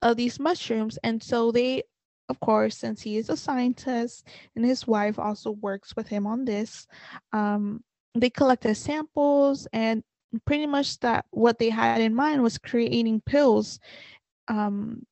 of 0.02 0.18
these 0.18 0.40
mushrooms. 0.40 0.98
And 1.04 1.22
so 1.22 1.52
they 1.52 1.84
of 2.30 2.40
course, 2.40 2.76
since 2.76 3.04
he 3.04 3.18
is 3.18 3.30
a 3.30 3.38
scientist 3.38 4.28
and 4.56 4.66
his 4.66 4.88
wife 4.88 5.20
also 5.20 5.52
works 5.52 5.96
with 5.96 6.08
him 6.08 6.26
on 6.26 6.46
this, 6.46 6.88
um, 7.32 7.84
they 8.16 8.32
collected 8.32 8.74
samples 8.74 9.68
and 9.72 10.04
pretty 10.46 10.66
much 10.66 11.00
that 11.02 11.26
what 11.30 11.60
they 11.60 11.70
had 11.70 12.02
in 12.02 12.16
mind 12.16 12.42
was 12.42 12.58
creating 12.58 13.22
pills 13.22 13.80
um 14.48 15.06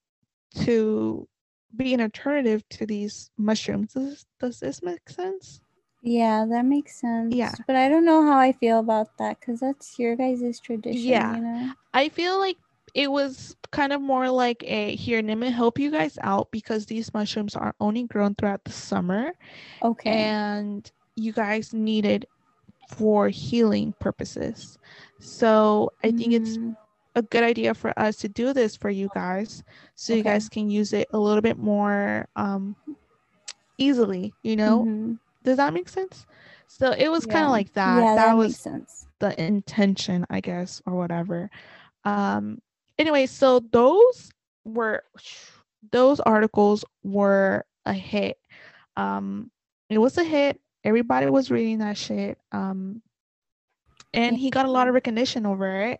to 0.65 1.27
be 1.75 1.93
an 1.93 2.01
alternative 2.01 2.67
to 2.69 2.87
these 2.87 3.29
mushrooms. 3.37 3.93
Does, 3.93 4.25
does 4.39 4.59
this 4.59 4.81
make 4.81 5.07
sense? 5.09 5.61
Yeah, 6.03 6.45
that 6.45 6.65
makes 6.65 6.95
sense. 6.99 7.33
Yeah. 7.35 7.63
But 7.65 7.75
I 7.75 7.89
don't 7.89 8.05
know 8.05 8.21
how 8.23 8.37
I 8.37 8.51
feel 8.51 8.77
about 8.79 9.17
that 9.17 9.39
because 9.39 9.59
that's 9.61 9.97
your 9.97 10.15
guys' 10.15 10.59
tradition, 10.59 11.27
Yeah. 11.27 11.33
you 11.33 11.41
know? 11.41 11.73
I 11.93 12.09
feel 12.09 12.39
like 12.39 12.57
it 12.93 13.11
was 13.11 13.55
kind 13.71 13.93
of 13.93 14.01
more 14.01 14.29
like 14.29 14.63
a 14.65 14.95
here, 14.95 15.21
let 15.21 15.37
me 15.37 15.51
help 15.51 15.79
you 15.79 15.91
guys 15.91 16.17
out 16.21 16.49
because 16.51 16.85
these 16.87 17.13
mushrooms 17.13 17.55
are 17.55 17.75
only 17.79 18.03
grown 18.03 18.35
throughout 18.35 18.63
the 18.65 18.71
summer 18.71 19.31
Okay. 19.81 20.33
and 20.45 20.91
you 21.15 21.33
guys 21.33 21.73
need 21.73 22.05
it 22.05 22.25
for 22.87 23.29
healing 23.29 23.95
purposes. 23.99 24.77
So 25.19 25.91
I 26.03 26.11
think 26.11 26.33
it's 26.33 26.57
Mhm. 26.57 26.75
a 27.15 27.21
good 27.23 27.43
idea 27.43 27.73
for 27.73 27.97
us 27.99 28.17
to 28.17 28.29
do 28.29 28.53
this 28.53 28.75
for 28.75 28.89
you 28.89 29.09
guys 29.09 29.63
so 29.95 30.13
you 30.13 30.23
guys 30.23 30.49
can 30.49 30.69
use 30.69 30.93
it 30.93 31.07
a 31.13 31.19
little 31.19 31.41
bit 31.41 31.57
more 31.57 32.27
um 32.35 32.75
easily, 33.77 34.35
you 34.43 34.55
know? 34.55 34.87
Mhm. 34.91 35.19
Does 35.43 35.57
that 35.57 35.73
make 35.73 35.89
sense? 35.89 36.25
So 36.67 36.91
it 36.91 37.09
was 37.09 37.25
kind 37.25 37.45
of 37.45 37.51
like 37.51 37.73
that. 37.73 38.01
Yeah, 38.01 38.15
that, 38.15 38.27
that 38.27 38.37
was 38.37 38.57
sense. 38.57 39.07
the 39.19 39.39
intention, 39.41 40.25
I 40.29 40.39
guess, 40.39 40.81
or 40.85 40.95
whatever. 40.95 41.49
Um 42.03 42.59
anyway, 42.97 43.25
so 43.25 43.59
those 43.71 44.31
were 44.65 45.03
those 45.91 46.19
articles 46.21 46.85
were 47.03 47.65
a 47.85 47.93
hit. 47.93 48.37
Um 48.97 49.51
it 49.89 49.97
was 49.97 50.17
a 50.17 50.23
hit. 50.23 50.59
Everybody 50.83 51.27
was 51.27 51.51
reading 51.51 51.79
that 51.79 51.97
shit. 51.97 52.37
Um 52.51 53.01
and 54.13 54.37
he 54.37 54.49
got 54.49 54.65
a 54.65 54.71
lot 54.71 54.87
of 54.87 54.93
recognition 54.93 55.45
over 55.45 55.81
it. 55.81 55.99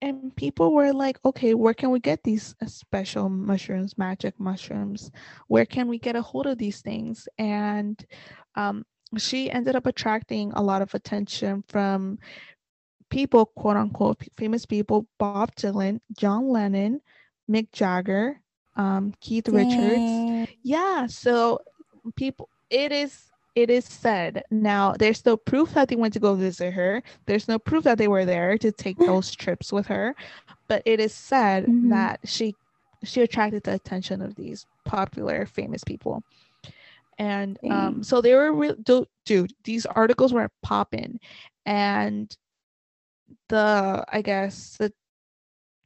And 0.00 0.34
people 0.36 0.72
were 0.72 0.92
like, 0.92 1.18
okay, 1.24 1.54
where 1.54 1.74
can 1.74 1.90
we 1.90 1.98
get 1.98 2.22
these 2.22 2.54
uh, 2.62 2.66
special 2.66 3.28
mushrooms, 3.28 3.98
magic 3.98 4.38
mushrooms? 4.38 5.10
Where 5.48 5.66
can 5.66 5.88
we 5.88 5.98
get 5.98 6.14
a 6.14 6.22
hold 6.22 6.46
of 6.46 6.58
these 6.58 6.80
things? 6.80 7.28
And 7.36 8.04
um, 8.54 8.84
she 9.16 9.50
ended 9.50 9.74
up 9.74 9.86
attracting 9.86 10.52
a 10.52 10.62
lot 10.62 10.82
of 10.82 10.94
attention 10.94 11.64
from 11.68 12.18
people, 13.10 13.46
quote 13.46 13.76
unquote, 13.76 14.22
famous 14.36 14.66
people 14.66 15.08
Bob 15.18 15.54
Dylan, 15.56 16.00
John 16.16 16.48
Lennon, 16.48 17.00
Mick 17.50 17.72
Jagger, 17.72 18.40
um, 18.76 19.12
Keith 19.20 19.48
Richards. 19.48 20.48
Yeah, 20.62 21.06
so 21.06 21.58
people 22.14 22.48
it 22.70 22.92
is 22.92 23.30
it 23.58 23.70
is 23.70 23.84
said 23.84 24.42
now 24.50 24.94
there's 24.98 25.24
no 25.26 25.36
proof 25.36 25.74
that 25.74 25.88
they 25.88 25.96
went 25.96 26.14
to 26.14 26.20
go 26.20 26.34
visit 26.34 26.72
her. 26.74 27.02
There's 27.26 27.48
no 27.48 27.58
proof 27.58 27.84
that 27.84 27.98
they 27.98 28.08
were 28.08 28.24
there 28.24 28.58
to 28.58 28.72
take 28.72 29.02
those 29.04 29.34
trips 29.34 29.72
with 29.72 29.86
her, 29.88 30.14
but 30.68 30.82
it 30.86 31.00
is 31.00 31.14
said 31.14 31.68
Mhm. 31.68 31.88
that 31.90 32.20
she 32.24 32.56
she 33.04 33.22
attracted 33.22 33.64
the 33.64 33.74
attention 33.74 34.22
of 34.22 34.34
these 34.36 34.66
popular 34.84 35.46
famous 35.46 35.84
people. 35.84 36.24
And 37.18 37.58
um 37.70 38.02
so 38.04 38.20
they 38.22 38.34
were 38.34 38.52
real 38.52 38.76
du- 38.82 39.06
dude, 39.26 39.54
these 39.64 39.86
articles 39.86 40.32
were 40.32 40.50
popping 40.62 41.20
and 41.66 42.36
the 43.48 44.04
I 44.08 44.22
guess 44.22 44.76
the 44.78 44.92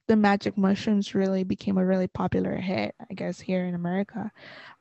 the 0.08 0.16
magic 0.16 0.58
mushrooms 0.58 1.14
really 1.14 1.44
became 1.44 1.78
a 1.78 1.86
really 1.86 2.08
popular 2.08 2.56
hit, 2.56 2.94
I 3.10 3.14
guess, 3.14 3.40
here 3.40 3.64
in 3.64 3.74
America. 3.74 4.30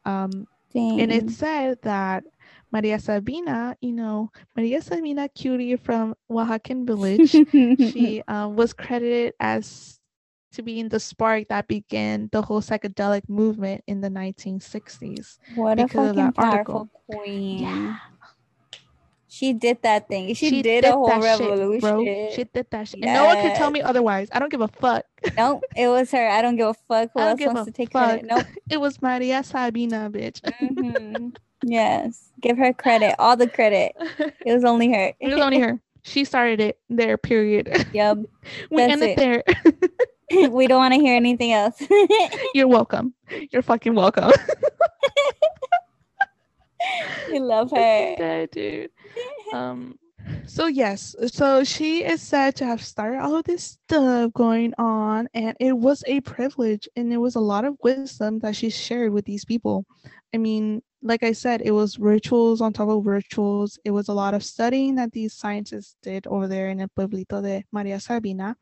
Um, 0.05 0.47
and 0.75 1.11
it 1.11 1.29
said 1.29 1.77
that 1.83 2.23
Maria 2.71 2.99
Sabina, 2.99 3.75
you 3.81 3.91
know, 3.93 4.29
Maria 4.55 4.81
Sabina 4.81 5.27
Curie 5.29 5.75
from 5.75 6.15
Oaxacan 6.31 6.85
village, 6.85 7.43
she 7.77 8.21
uh, 8.27 8.47
was 8.47 8.73
credited 8.73 9.33
as 9.39 9.99
to 10.53 10.61
being 10.63 10.89
the 10.89 10.99
spark 10.99 11.47
that 11.49 11.67
began 11.67 12.29
the 12.31 12.41
whole 12.41 12.61
psychedelic 12.61 13.27
movement 13.29 13.83
in 13.87 14.01
the 14.01 14.09
1960s. 14.09 15.37
What 15.55 15.79
a 15.79 15.87
fucking 15.87 16.33
powerful 16.33 16.89
queen. 17.07 17.59
Yeah. 17.59 17.95
She 19.33 19.53
did 19.53 19.81
that 19.83 20.09
thing. 20.09 20.27
She, 20.33 20.49
she 20.49 20.61
did, 20.61 20.81
did, 20.81 20.89
a 20.89 20.91
whole 20.91 21.07
revolution. 21.07 21.79
Shit, 21.79 21.81
bro. 21.81 22.29
She 22.35 22.43
did 22.43 22.67
that 22.69 22.85
shit. 22.89 22.99
Yes. 22.99 23.07
And 23.07 23.15
no 23.15 23.25
one 23.27 23.37
can 23.37 23.55
tell 23.55 23.71
me 23.71 23.81
otherwise. 23.81 24.27
I 24.33 24.39
don't 24.39 24.51
give 24.51 24.59
a 24.59 24.67
fuck. 24.67 25.05
Nope. 25.37 25.63
It 25.73 25.87
was 25.87 26.11
her. 26.11 26.27
I 26.27 26.41
don't 26.41 26.57
give 26.57 26.67
a 26.67 26.73
fuck. 26.73 27.11
Who 27.13 27.21
else 27.21 27.39
wants 27.39 27.63
to 27.63 27.71
take 27.71 27.93
fuck. 27.93 28.09
credit? 28.09 28.25
Nope. 28.25 28.45
it 28.69 28.81
was 28.81 29.01
Maria 29.01 29.41
Sabina, 29.41 30.11
bitch. 30.11 30.41
Mm-hmm. 30.41 31.29
Yes. 31.63 32.31
Give 32.41 32.57
her 32.57 32.73
credit. 32.73 33.15
All 33.19 33.37
the 33.37 33.47
credit. 33.47 33.95
It 34.45 34.51
was 34.51 34.65
only 34.65 34.91
her. 34.91 35.13
it 35.19 35.29
was 35.29 35.39
only 35.39 35.59
her. 35.59 35.79
She 36.01 36.25
started 36.25 36.59
it 36.59 36.79
there, 36.89 37.17
period. 37.17 37.87
Yep. 37.93 38.17
we 38.71 38.81
end 38.81 39.03
it 39.03 39.15
there. 39.15 39.43
we 40.49 40.65
don't 40.65 40.79
want 40.79 40.95
to 40.95 40.99
hear 40.99 41.15
anything 41.15 41.53
else. 41.53 41.81
You're 42.55 42.67
welcome. 42.67 43.13
You're 43.51 43.61
fucking 43.61 43.93
welcome. 43.93 44.31
we 47.31 47.39
love 47.39 47.71
her. 47.71 48.15
Yeah, 48.17 48.45
dude. 48.51 48.91
Um 49.53 49.99
so 50.45 50.67
yes, 50.67 51.15
so 51.27 51.63
she 51.63 52.03
is 52.03 52.21
said 52.21 52.55
to 52.55 52.65
have 52.65 52.83
started 52.83 53.21
all 53.21 53.35
of 53.35 53.43
this 53.43 53.63
stuff 53.63 54.31
going 54.33 54.73
on, 54.77 55.27
and 55.33 55.55
it 55.59 55.73
was 55.73 56.03
a 56.07 56.21
privilege 56.21 56.87
and 56.95 57.11
it 57.11 57.17
was 57.17 57.35
a 57.35 57.39
lot 57.39 57.65
of 57.65 57.77
wisdom 57.83 58.39
that 58.39 58.55
she 58.55 58.69
shared 58.69 59.11
with 59.13 59.25
these 59.25 59.45
people. 59.45 59.85
I 60.33 60.37
mean, 60.37 60.81
like 61.01 61.23
I 61.23 61.31
said, 61.31 61.61
it 61.61 61.71
was 61.71 61.99
rituals 61.99 62.61
on 62.61 62.73
top 62.73 62.89
of 62.89 63.05
rituals. 63.05 63.79
It 63.83 63.91
was 63.91 64.07
a 64.07 64.13
lot 64.13 64.33
of 64.33 64.43
studying 64.43 64.95
that 64.95 65.11
these 65.11 65.33
scientists 65.33 65.95
did 66.03 66.27
over 66.27 66.47
there 66.47 66.69
in 66.69 66.81
El 66.81 66.87
Pueblito 66.89 67.41
de 67.41 67.63
Maria 67.71 67.99
Sabina. 67.99 68.55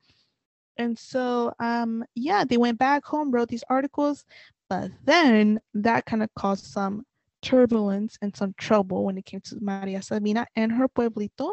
And 0.77 0.97
so, 0.97 1.53
um, 1.59 2.05
yeah, 2.15 2.45
they 2.45 2.57
went 2.57 2.79
back 2.79 3.03
home, 3.03 3.31
wrote 3.31 3.49
these 3.49 3.65
articles, 3.69 4.25
but 4.69 4.91
then 5.03 5.59
that 5.73 6.05
kind 6.05 6.23
of 6.23 6.29
caused 6.35 6.65
some 6.65 7.03
turbulence 7.41 8.17
and 8.21 8.35
some 8.35 8.53
trouble 8.57 9.03
when 9.05 9.17
it 9.17 9.25
came 9.25 9.41
to 9.41 9.57
Maria 9.61 10.01
Sabina 10.01 10.45
and 10.55 10.71
her 10.71 10.87
pueblito 10.87 11.51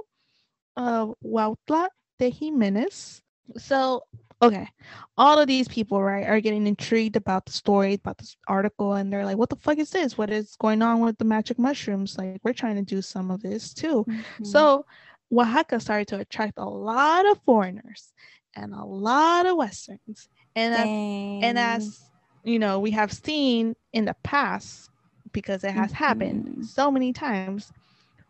of 0.76 1.14
Huautla 1.24 1.88
de 2.18 2.30
Jimenez. 2.30 3.22
So, 3.56 4.02
okay, 4.42 4.68
all 5.16 5.38
of 5.38 5.46
these 5.46 5.68
people, 5.68 6.02
right, 6.02 6.26
are 6.26 6.40
getting 6.40 6.66
intrigued 6.66 7.16
about 7.16 7.46
the 7.46 7.52
story, 7.52 7.94
about 7.94 8.18
this 8.18 8.36
article, 8.48 8.94
and 8.94 9.12
they're 9.12 9.24
like, 9.24 9.38
what 9.38 9.48
the 9.48 9.56
fuck 9.56 9.78
is 9.78 9.90
this? 9.90 10.18
What 10.18 10.30
is 10.30 10.56
going 10.58 10.82
on 10.82 11.00
with 11.00 11.18
the 11.18 11.24
magic 11.24 11.58
mushrooms? 11.58 12.18
Like, 12.18 12.40
we're 12.42 12.52
trying 12.52 12.76
to 12.76 12.82
do 12.82 13.00
some 13.00 13.30
of 13.30 13.40
this 13.40 13.72
too. 13.72 14.04
Mm-hmm. 14.08 14.44
So, 14.44 14.84
Oaxaca 15.32 15.80
started 15.80 16.08
to 16.08 16.18
attract 16.18 16.54
a 16.58 16.64
lot 16.64 17.26
of 17.26 17.40
foreigners 17.44 18.12
and 18.54 18.72
a 18.72 18.84
lot 18.84 19.46
of 19.46 19.56
westerns. 19.56 20.28
And 20.54 20.74
as, 20.74 20.86
and 20.86 21.58
as 21.58 22.00
you 22.44 22.58
know, 22.58 22.78
we 22.78 22.92
have 22.92 23.12
seen 23.12 23.74
in 23.92 24.04
the 24.04 24.16
past 24.22 24.88
because 25.36 25.64
it 25.64 25.72
has 25.72 25.92
mm-hmm. 25.92 26.02
happened 26.02 26.66
so 26.66 26.90
many 26.90 27.12
times 27.12 27.70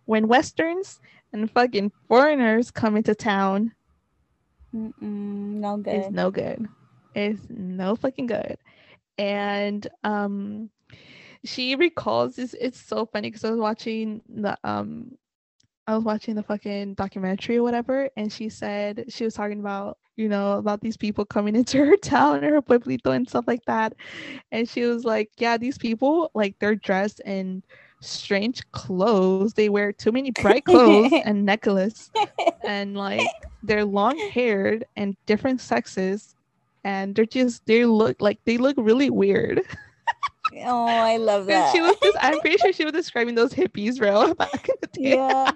when 0.07 0.27
westerns 0.27 1.01
and 1.33 1.49
fucking 1.49 1.93
foreigners 2.09 2.73
come 2.73 2.97
into 2.97 3.15
town. 3.15 3.73
Mm-mm, 4.75 4.93
no 5.01 5.77
good. 5.77 5.95
It's 5.95 6.11
no 6.11 6.33
good. 6.33 6.67
It's 7.15 7.41
no 7.49 7.95
fucking 7.95 8.27
good. 8.27 8.59
And 9.19 9.87
um, 10.03 10.69
she 11.45 11.77
recalls 11.77 12.35
this. 12.35 12.57
It's 12.61 12.81
so 12.81 13.07
funny 13.07 13.31
because 13.31 13.45
I 13.45 13.51
was 13.51 13.61
watching 13.61 14.21
the 14.29 14.59
um, 14.65 15.13
I 15.87 15.95
was 15.95 16.03
watching 16.03 16.35
the 16.35 16.43
fucking 16.43 16.95
documentary 16.95 17.59
or 17.59 17.63
whatever, 17.63 18.11
and 18.17 18.33
she 18.33 18.49
said 18.49 19.05
she 19.11 19.23
was 19.23 19.35
talking 19.35 19.61
about 19.61 19.97
you 20.17 20.29
know, 20.29 20.53
about 20.53 20.81
these 20.81 20.97
people 20.97 21.25
coming 21.25 21.55
into 21.61 21.85
her 21.85 21.97
town 21.97 22.45
or 22.45 22.55
her 22.55 22.63
pueblito 22.63 23.15
and 23.15 23.29
stuff 23.29 23.45
like 23.47 23.65
that. 23.67 23.95
And 24.53 24.69
she 24.69 24.85
was 24.85 25.05
like, 25.05 25.31
Yeah, 25.39 25.57
these 25.57 25.79
people, 25.79 26.31
like, 26.35 26.57
they're 26.59 26.75
dressed 26.75 27.21
in 27.21 27.63
strange 28.01 28.63
clothes. 28.73 29.55
They 29.55 29.69
wear 29.69 29.93
too 29.93 30.13
many 30.13 30.31
bright 30.31 30.65
clothes 30.65 31.13
and 31.25 31.45
necklace. 31.45 32.11
And 32.65 32.97
like 32.97 33.27
they're 33.63 33.85
long 33.85 34.19
haired 34.33 34.85
and 34.97 35.17
different 35.27 35.61
sexes. 35.61 36.35
And 36.85 37.15
they're 37.15 37.27
just 37.27 37.67
they 37.67 37.85
look 37.85 38.21
like 38.21 38.39
they 38.45 38.59
look 38.59 38.77
really 38.79 39.11
weird. 39.11 39.63
oh, 40.65 40.87
I 40.87 41.17
love 41.17 41.47
that. 41.47 41.75
And 41.75 41.77
she 41.77 41.81
was 41.81 41.97
just 42.03 42.17
I'm 42.21 42.39
pretty 42.41 42.59
sure 42.59 42.73
she 42.73 42.85
was 42.85 42.93
describing 42.93 43.35
those 43.35 43.53
hippies, 43.53 43.99
bro, 43.99 44.35
back 44.35 44.69
in 44.69 44.77
the 44.81 44.87
day. 44.89 45.17
Yeah. 45.17 45.53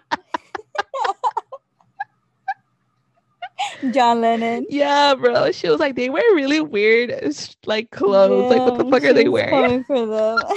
John 3.90 4.20
Lennon. 4.20 4.66
Yeah, 4.68 5.14
bro. 5.14 5.52
She 5.52 5.68
was 5.68 5.80
like, 5.80 5.96
they 5.96 6.10
wear 6.10 6.22
really 6.34 6.60
weird 6.60 7.34
like 7.66 7.90
clothes. 7.90 8.50
Yeah, 8.50 8.58
like, 8.58 8.66
what 8.66 8.78
the 8.78 8.90
fuck 8.90 9.04
are 9.04 9.12
they 9.12 9.28
wearing? 9.28 9.84
For 9.84 10.06
them. 10.06 10.38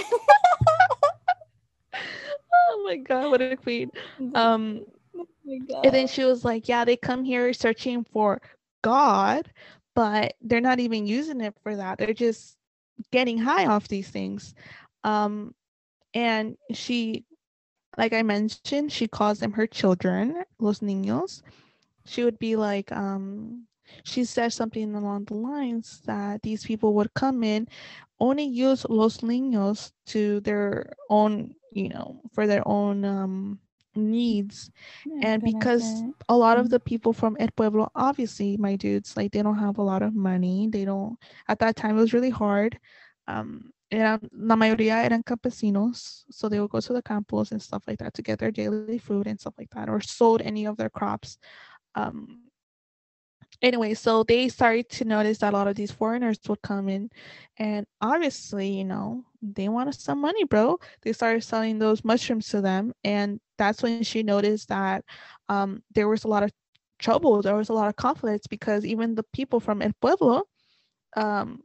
oh 2.53 2.83
my 2.85 2.97
god, 2.97 3.31
what 3.31 3.41
a 3.41 3.55
queen. 3.55 3.91
Um 4.35 4.85
oh 5.15 5.25
and 5.83 5.93
then 5.93 6.07
she 6.07 6.23
was 6.23 6.45
like, 6.45 6.67
Yeah, 6.67 6.85
they 6.85 6.97
come 6.97 7.23
here 7.23 7.53
searching 7.53 8.05
for 8.11 8.41
God, 8.81 9.51
but 9.95 10.33
they're 10.41 10.61
not 10.61 10.79
even 10.79 11.07
using 11.07 11.41
it 11.41 11.55
for 11.63 11.75
that. 11.75 11.97
They're 11.97 12.13
just 12.13 12.57
getting 13.11 13.37
high 13.37 13.65
off 13.65 13.87
these 13.87 14.09
things. 14.09 14.53
Um 15.03 15.53
and 16.13 16.57
she 16.73 17.25
like 17.95 18.13
I 18.13 18.23
mentioned, 18.23 18.91
she 18.91 19.07
calls 19.07 19.39
them 19.39 19.51
her 19.53 19.67
children, 19.67 20.43
los 20.59 20.79
niños 20.79 21.43
she 22.05 22.23
would 22.23 22.39
be 22.39 22.55
like 22.55 22.91
um 22.91 23.67
she 24.03 24.23
said 24.23 24.51
something 24.51 24.95
along 24.95 25.25
the 25.25 25.33
lines 25.35 26.01
that 26.05 26.41
these 26.41 26.65
people 26.65 26.93
would 26.93 27.13
come 27.13 27.43
in 27.43 27.67
only 28.19 28.43
use 28.43 28.85
los 28.89 29.17
niños 29.19 29.91
to 30.05 30.39
their 30.41 30.93
own 31.09 31.53
you 31.71 31.89
know 31.89 32.21
for 32.33 32.47
their 32.47 32.65
own 32.67 33.03
um 33.05 33.59
needs. 33.95 34.71
And 35.21 35.43
because 35.43 36.03
a 36.27 36.35
lot 36.35 36.57
of 36.57 36.69
the 36.69 36.79
people 36.79 37.13
from 37.13 37.37
El 37.39 37.49
Pueblo 37.55 37.89
obviously 37.95 38.57
my 38.57 38.75
dudes 38.75 39.15
like 39.15 39.31
they 39.31 39.41
don't 39.43 39.59
have 39.59 39.77
a 39.77 39.83
lot 39.83 40.01
of 40.01 40.15
money. 40.15 40.67
They 40.71 40.85
don't 40.85 41.17
at 41.47 41.59
that 41.59 41.75
time 41.75 41.97
it 41.97 42.01
was 42.01 42.13
really 42.13 42.31
hard. 42.31 42.79
Um 43.27 43.71
eran, 43.91 44.19
la 44.33 44.55
mayoría 44.55 45.03
eran 45.05 45.21
campesinos 45.23 46.23
so 46.31 46.49
they 46.49 46.59
would 46.59 46.71
go 46.71 46.79
to 46.79 46.93
the 46.93 47.01
campos 47.03 47.51
and 47.51 47.61
stuff 47.61 47.83
like 47.87 47.99
that 47.99 48.13
to 48.15 48.23
get 48.23 48.39
their 48.39 48.51
daily 48.51 48.97
food 48.97 49.27
and 49.27 49.39
stuff 49.39 49.53
like 49.57 49.69
that 49.69 49.87
or 49.89 50.01
sold 50.01 50.41
any 50.41 50.65
of 50.65 50.77
their 50.77 50.89
crops 50.89 51.37
um 51.95 52.39
anyway 53.61 53.93
so 53.93 54.23
they 54.23 54.49
started 54.49 54.89
to 54.89 55.05
notice 55.05 55.37
that 55.37 55.53
a 55.53 55.57
lot 55.57 55.67
of 55.67 55.75
these 55.75 55.91
foreigners 55.91 56.37
would 56.47 56.61
come 56.61 56.89
in 56.89 57.09
and 57.57 57.85
obviously 58.01 58.67
you 58.67 58.83
know 58.83 59.23
they 59.41 59.67
wanted 59.67 59.93
some 59.93 60.21
money 60.21 60.45
bro. 60.45 60.77
They 61.01 61.11
started 61.11 61.43
selling 61.43 61.77
those 61.77 62.05
mushrooms 62.05 62.47
to 62.49 62.61
them 62.61 62.93
and 63.03 63.39
that's 63.57 63.83
when 63.83 64.03
she 64.03 64.23
noticed 64.23 64.69
that 64.69 65.03
um, 65.49 65.83
there 65.93 66.07
was 66.07 66.23
a 66.23 66.29
lot 66.29 66.43
of 66.43 66.51
trouble 66.99 67.41
there 67.41 67.55
was 67.55 67.69
a 67.69 67.73
lot 67.73 67.89
of 67.89 67.95
conflicts 67.97 68.47
because 68.47 68.85
even 68.85 69.15
the 69.15 69.25
people 69.33 69.59
from 69.59 69.81
el 69.81 69.91
pueblo 69.99 70.43
um, 71.17 71.61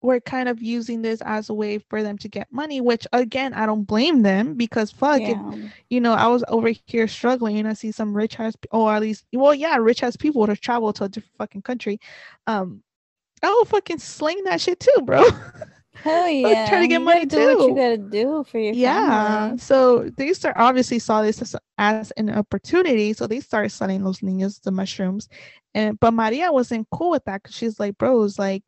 were 0.00 0.20
kind 0.20 0.48
of 0.48 0.62
using 0.62 1.02
this 1.02 1.20
as 1.22 1.48
a 1.48 1.54
way 1.54 1.78
for 1.78 2.02
them 2.02 2.16
to 2.18 2.28
get 2.28 2.52
money, 2.52 2.80
which 2.80 3.06
again, 3.12 3.52
I 3.52 3.66
don't 3.66 3.84
blame 3.84 4.22
them 4.22 4.54
because 4.54 4.92
fuck 4.92 5.20
yeah. 5.20 5.52
it, 5.52 5.70
you 5.90 6.00
know, 6.00 6.12
I 6.12 6.28
was 6.28 6.44
over 6.48 6.70
here 6.86 7.08
struggling 7.08 7.58
and 7.58 7.66
I 7.66 7.72
see 7.72 7.90
some 7.90 8.14
rich 8.14 8.38
ass, 8.38 8.54
or 8.70 8.94
at 8.94 9.02
least, 9.02 9.24
well, 9.32 9.54
yeah, 9.54 9.76
rich 9.76 10.02
ass 10.02 10.16
people 10.16 10.46
to 10.46 10.56
travel 10.56 10.92
to 10.94 11.04
a 11.04 11.08
different 11.08 11.36
fucking 11.38 11.62
country. 11.62 11.98
Um, 12.46 12.82
I 13.42 13.50
will 13.50 13.64
fucking 13.64 13.98
sling 13.98 14.44
that 14.44 14.60
shit 14.60 14.80
too, 14.80 15.02
bro. 15.02 15.24
Hell 16.02 16.28
yeah! 16.28 16.68
try 16.68 16.82
to 16.82 16.86
get 16.86 17.00
you 17.00 17.04
money 17.04 17.26
do 17.26 17.36
too. 17.36 17.58
What 17.58 17.68
you 17.70 17.74
gotta 17.74 17.98
do 17.98 18.44
for 18.48 18.58
your 18.58 18.72
yeah. 18.72 19.48
Family. 19.48 19.58
So 19.58 20.10
they 20.16 20.32
start 20.32 20.54
obviously 20.56 21.00
saw 21.00 21.22
this 21.22 21.42
as, 21.42 21.56
as, 21.76 22.12
an 22.12 22.30
opportunity, 22.30 23.12
so 23.12 23.26
they 23.26 23.40
started 23.40 23.70
selling 23.70 24.04
those 24.04 24.20
niños 24.20 24.62
the 24.62 24.70
mushrooms, 24.70 25.28
and 25.74 25.98
but 25.98 26.14
Maria 26.14 26.52
wasn't 26.52 26.86
cool 26.92 27.10
with 27.10 27.24
that 27.24 27.42
because 27.42 27.56
she's 27.56 27.80
like, 27.80 27.98
bros, 27.98 28.38
like 28.38 28.62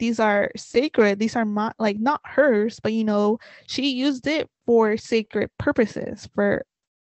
these 0.00 0.18
are 0.18 0.50
sacred 0.56 1.20
these 1.20 1.36
are 1.36 1.44
not 1.44 1.76
like 1.78 1.98
not 2.00 2.20
hers 2.24 2.80
but 2.80 2.92
you 2.92 3.04
know 3.04 3.38
she 3.68 3.90
used 3.90 4.26
it 4.26 4.48
for 4.66 4.96
sacred 4.96 5.48
purposes 5.58 6.28
for 6.34 6.64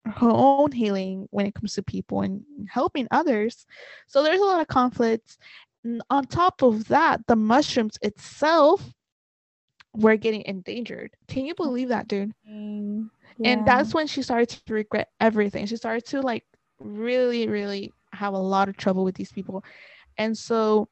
her 0.05 0.29
own 0.29 0.71
healing 0.71 1.27
when 1.31 1.45
it 1.45 1.53
comes 1.53 1.75
to 1.75 1.83
people 1.83 2.21
and 2.21 2.43
helping 2.69 3.07
others. 3.11 3.65
So 4.07 4.23
there's 4.23 4.39
a 4.39 4.45
lot 4.45 4.61
of 4.61 4.67
conflicts. 4.67 5.37
And 5.83 6.01
on 6.09 6.25
top 6.25 6.61
of 6.61 6.87
that 6.87 7.25
the 7.27 7.35
mushrooms 7.35 7.97
itself 8.01 8.93
were 9.93 10.15
getting 10.15 10.43
endangered. 10.45 11.11
Can 11.27 11.45
you 11.45 11.55
believe 11.55 11.89
that 11.89 12.07
dude? 12.07 12.33
Mm, 12.49 13.09
yeah. 13.37 13.49
and 13.49 13.67
that's 13.67 13.93
when 13.93 14.07
she 14.07 14.21
started 14.21 14.49
to 14.49 14.73
regret 14.73 15.09
everything. 15.19 15.65
She 15.65 15.75
started 15.75 16.05
to 16.07 16.21
like 16.21 16.45
really 16.79 17.47
really 17.47 17.91
have 18.13 18.33
a 18.33 18.37
lot 18.37 18.69
of 18.69 18.77
trouble 18.77 19.03
with 19.03 19.15
these 19.15 19.31
people. 19.31 19.63
And 20.17 20.37
so 20.37 20.89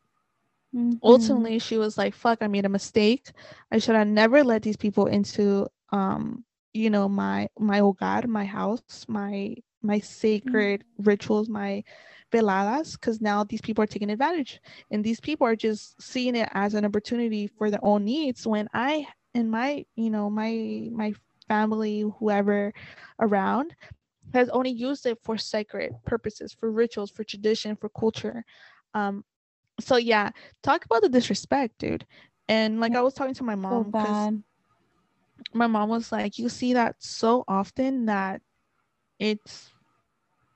Mhm. 0.73 0.99
ultimately 1.03 1.59
she 1.59 1.77
was 1.77 1.97
like 1.97 2.13
fuck 2.13 2.39
i 2.41 2.47
made 2.47 2.65
a 2.65 2.69
mistake. 2.69 3.31
I 3.71 3.79
should 3.79 3.95
have 3.95 4.07
never 4.07 4.43
let 4.43 4.63
these 4.63 4.77
people 4.77 5.07
into 5.07 5.67
um 5.91 6.43
you 6.73 6.89
know 6.89 7.07
my 7.09 7.49
my 7.59 7.79
hogar 7.81 8.27
my 8.27 8.45
house 8.45 8.97
my 8.97 9.45
my 9.71 9.87
sacred 9.99 10.73
rituals 10.97 11.49
my 11.49 11.83
veladas 12.31 12.93
because 12.93 13.21
now 13.21 13.43
these 13.43 13.61
people 13.61 13.83
are 13.83 13.87
taking 13.87 14.09
advantage. 14.09 14.59
And 14.91 15.03
these 15.03 15.19
people 15.19 15.45
are 15.47 15.55
just 15.55 16.01
seeing 16.01 16.35
it 16.35 16.49
as 16.53 16.73
an 16.73 16.85
opportunity 16.85 17.47
for 17.47 17.69
their 17.69 17.83
own 17.83 18.05
needs 18.05 18.45
when 18.47 18.67
i 18.73 19.07
and 19.33 19.49
my 19.51 19.85
you 19.95 20.09
know 20.09 20.29
my 20.29 20.89
my 20.91 21.13
family 21.47 22.01
whoever 22.19 22.73
around 23.19 23.75
has 24.33 24.49
only 24.49 24.71
used 24.71 25.05
it 25.05 25.17
for 25.23 25.37
sacred 25.37 25.91
purposes 26.05 26.53
for 26.53 26.71
rituals 26.71 27.11
for 27.11 27.23
tradition 27.23 27.75
for 27.75 27.89
culture. 27.89 28.43
Um 28.93 29.23
so 29.79 29.97
yeah 29.97 30.31
talk 30.63 30.85
about 30.85 31.01
the 31.01 31.09
disrespect 31.09 31.77
dude 31.79 32.05
and 32.47 32.79
like 32.79 32.95
i 32.95 33.01
was 33.01 33.13
talking 33.13 33.33
to 33.33 33.43
my 33.43 33.55
so 33.69 33.83
mom 33.83 33.85
bad. 33.85 34.43
my 35.53 35.67
mom 35.67 35.89
was 35.89 36.11
like 36.11 36.37
you 36.37 36.49
see 36.49 36.73
that 36.73 36.95
so 36.99 37.43
often 37.47 38.05
that 38.05 38.41
it's 39.19 39.73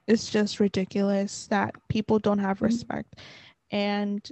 it's 0.07 0.29
just 0.31 0.59
ridiculous 0.59 1.47
that 1.47 1.75
people 1.89 2.19
don't 2.19 2.39
have 2.39 2.61
Mhm. 2.61 2.61
respect 2.61 3.19
and 3.71 4.31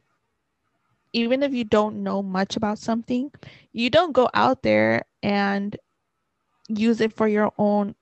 even 1.14 1.44
if 1.44 1.54
you 1.54 1.64
don't 1.64 2.02
know 2.04 2.22
much 2.22 2.56
about 2.56 2.78
something 2.80 3.32
you 3.74 3.90
don't 3.90 4.14
go 4.14 4.30
out 4.34 4.64
there 4.64 5.04
and 5.24 5.78
use 6.70 7.02
it 7.02 7.14
for 7.14 7.28
your 7.28 7.52
own 7.58 7.96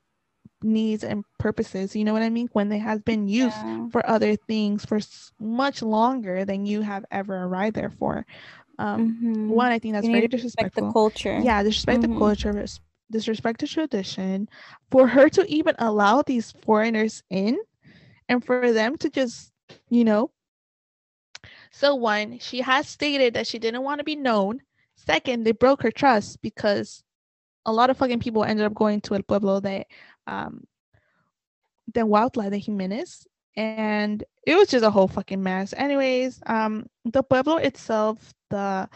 needs 0.64 1.04
and 1.04 1.24
purposes 1.38 1.96
you 1.96 2.04
know 2.04 2.14
what 2.14 2.22
i 2.22 2.30
mean 2.30 2.48
when 2.54 2.72
it 2.72 2.80
has 2.80 3.02
been 3.02 3.28
used 3.28 3.66
Yeah. 3.66 3.90
for 3.90 4.08
other 4.10 4.36
things 4.36 4.86
for 4.86 5.00
much 5.40 5.82
longer 5.82 6.46
than 6.46 6.66
you 6.66 6.82
have 6.82 7.06
ever 7.12 7.36
arrived 7.44 7.76
there 7.76 7.90
for 7.90 8.26
um 8.78 9.14
Mhm. 9.14 9.48
one 9.48 9.72
i 9.72 9.80
think 9.80 9.94
that's 9.94 10.08
You 10.08 10.10
very 10.10 10.28
respect 10.34 10.76
the 10.76 10.84
disrespectful 10.84 10.84
culture. 10.84 11.46
yeah 11.46 11.64
disrespect 11.64 12.02
Mhm. 12.02 12.02
the 12.02 12.10
culture 12.10 12.54
res- 12.54 12.80
disrespect 13.12 13.60
the 13.62 13.68
tradition 13.68 14.48
for 14.92 15.08
her 15.10 15.30
to 15.30 15.46
even 15.50 15.76
allow 15.80 16.22
these 16.22 16.52
foreigners 16.52 17.24
in 17.30 17.58
and 18.30 18.44
for 18.44 18.62
them 18.64 18.88
to 18.90 19.00
just 19.00 19.44
you 19.80 19.94
know 19.94 20.22
so 21.72 21.94
one 21.96 22.38
she 22.40 22.62
has 22.62 22.88
stated 22.88 23.34
that 23.34 23.48
she 23.48 23.60
didn't 23.60 23.84
want 23.84 24.00
to 24.00 24.04
be 24.04 24.16
known 24.16 24.62
second 24.96 25.44
they 25.44 25.52
broke 25.52 25.82
her 25.84 25.92
trust 25.92 26.42
because 26.42 27.04
a 27.70 27.72
lot 27.72 27.90
of 27.90 27.98
fucking 27.98 28.20
people 28.20 28.44
ended 28.44 28.66
up 28.66 28.74
going 28.74 29.02
to 29.02 29.16
el 29.16 29.24
pueblo 29.24 29.60
de 29.60 29.86
um 30.28 30.64
de 31.92 32.02
Huautla 32.02 32.50
de 32.50 32.58
Jimenez 32.58 33.26
and 33.56 34.24
it 34.46 34.56
was 34.56 34.70
just 34.70 34.86
a 34.86 34.92
whole 34.92 35.08
fucking 35.08 35.42
mess 35.42 35.74
anyways 35.76 36.42
um 36.46 36.86
the 37.06 37.24
pueblo 37.24 37.58
itself 37.58 38.34
the 38.50 38.90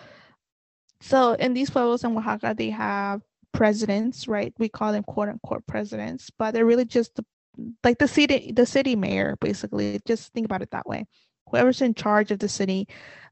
so 1.04 1.34
in 1.34 1.54
these 1.54 1.70
pueblos 1.70 2.06
in 2.06 2.16
Oaxaca, 2.16 2.56
they 2.58 2.70
have 2.70 3.22
presidents, 3.52 4.26
right? 4.26 4.54
We 4.58 4.70
call 4.70 4.94
them 4.94 5.04
quote 5.04 5.28
unquote 5.28 5.68
presidents, 5.68 6.32
but 6.40 6.54
they're 6.54 6.66
really 6.66 6.86
just 6.86 7.16
the, 7.16 7.26
like 7.84 7.98
the 7.98 8.08
city, 8.08 8.54
the 8.56 8.66
city 8.66 8.96
mayor, 8.96 9.36
basically. 9.42 10.00
Just 10.08 10.32
think 10.32 10.46
about 10.46 10.62
it 10.62 10.72
that 10.72 10.88
way. 10.88 11.06
Whoever's 11.50 11.82
in 11.82 11.94
charge 11.94 12.32
of 12.32 12.40
the 12.40 12.48
city, 12.48 12.88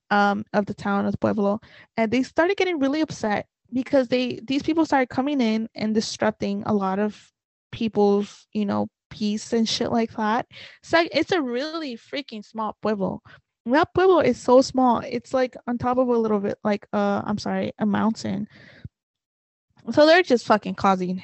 um, 0.09 0.43
of 0.51 0.65
the 0.65 0.73
town 0.73 1.05
of 1.05 1.17
Pueblo, 1.21 1.61
and 1.95 2.11
they 2.11 2.23
started 2.23 2.57
getting 2.57 2.79
really 2.79 2.99
upset 2.99 3.47
because 3.73 4.07
they 4.07 4.39
these 4.43 4.63
people 4.63 4.85
started 4.85 5.09
coming 5.09 5.41
in 5.41 5.69
and 5.75 5.93
disrupting 5.93 6.63
a 6.65 6.73
lot 6.73 6.99
of 6.99 7.31
people's, 7.71 8.47
you 8.53 8.65
know, 8.65 8.87
peace 9.09 9.53
and 9.53 9.67
shit 9.67 9.91
like 9.91 10.11
that. 10.13 10.45
It's 10.81 10.93
like 10.93 11.09
it's 11.13 11.31
a 11.31 11.41
really 11.41 11.97
freaking 11.97 12.45
small 12.45 12.77
pueblo 12.81 13.21
that 13.65 13.93
pueblo 13.93 14.19
is 14.19 14.39
so 14.39 14.61
small. 14.61 15.01
It's 15.07 15.33
like 15.33 15.55
on 15.67 15.77
top 15.77 15.97
of 15.97 16.07
a 16.07 16.17
little 16.17 16.39
bit 16.39 16.57
like 16.63 16.87
uh 16.93 17.21
I'm 17.23 17.37
sorry, 17.37 17.73
a 17.79 17.85
mountain. 17.85 18.47
So 19.91 20.05
they're 20.05 20.23
just 20.23 20.45
fucking 20.45 20.75
causing 20.75 21.21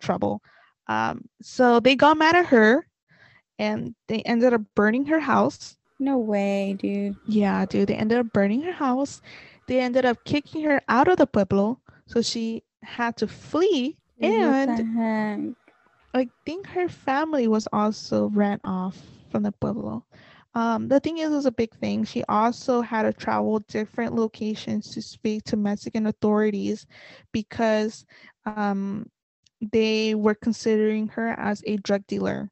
trouble. 0.00 0.42
Um 0.86 1.24
so 1.42 1.80
they 1.80 1.96
got 1.96 2.18
mad 2.18 2.36
at 2.36 2.46
her 2.46 2.86
and 3.58 3.94
they 4.08 4.22
ended 4.22 4.54
up 4.54 4.62
burning 4.74 5.06
her 5.06 5.20
house. 5.20 5.76
No 5.98 6.18
way, 6.18 6.76
dude. 6.78 7.16
Yeah, 7.26 7.66
dude, 7.66 7.88
they 7.88 7.94
ended 7.94 8.18
up 8.18 8.32
burning 8.32 8.62
her 8.62 8.72
house. 8.72 9.20
They 9.70 9.78
ended 9.78 10.04
up 10.04 10.24
kicking 10.24 10.64
her 10.64 10.82
out 10.88 11.06
of 11.06 11.18
the 11.18 11.28
pueblo, 11.28 11.78
so 12.06 12.22
she 12.22 12.64
had 12.82 13.16
to 13.18 13.28
flee 13.28 13.96
Dude, 14.20 14.40
what 14.40 14.76
the 14.76 14.82
and? 14.98 15.54
I 16.12 16.28
think 16.44 16.66
her 16.66 16.88
family 16.88 17.46
was 17.46 17.68
also 17.72 18.30
ran 18.30 18.58
off 18.64 18.98
from 19.30 19.44
the 19.44 19.52
pueblo. 19.52 20.04
Um, 20.56 20.88
the 20.88 20.98
thing 20.98 21.18
is, 21.18 21.30
it 21.30 21.36
was 21.36 21.46
a 21.46 21.52
big 21.52 21.72
thing. 21.76 22.02
She 22.02 22.24
also 22.24 22.80
had 22.80 23.02
to 23.02 23.12
travel 23.12 23.60
different 23.60 24.16
locations 24.16 24.90
to 24.90 25.00
speak 25.00 25.44
to 25.44 25.56
Mexican 25.56 26.08
authorities 26.08 26.84
because 27.30 28.04
um, 28.46 29.08
they 29.60 30.16
were 30.16 30.34
considering 30.34 31.06
her 31.06 31.28
as 31.38 31.62
a 31.64 31.76
drug 31.76 32.04
dealer 32.08 32.50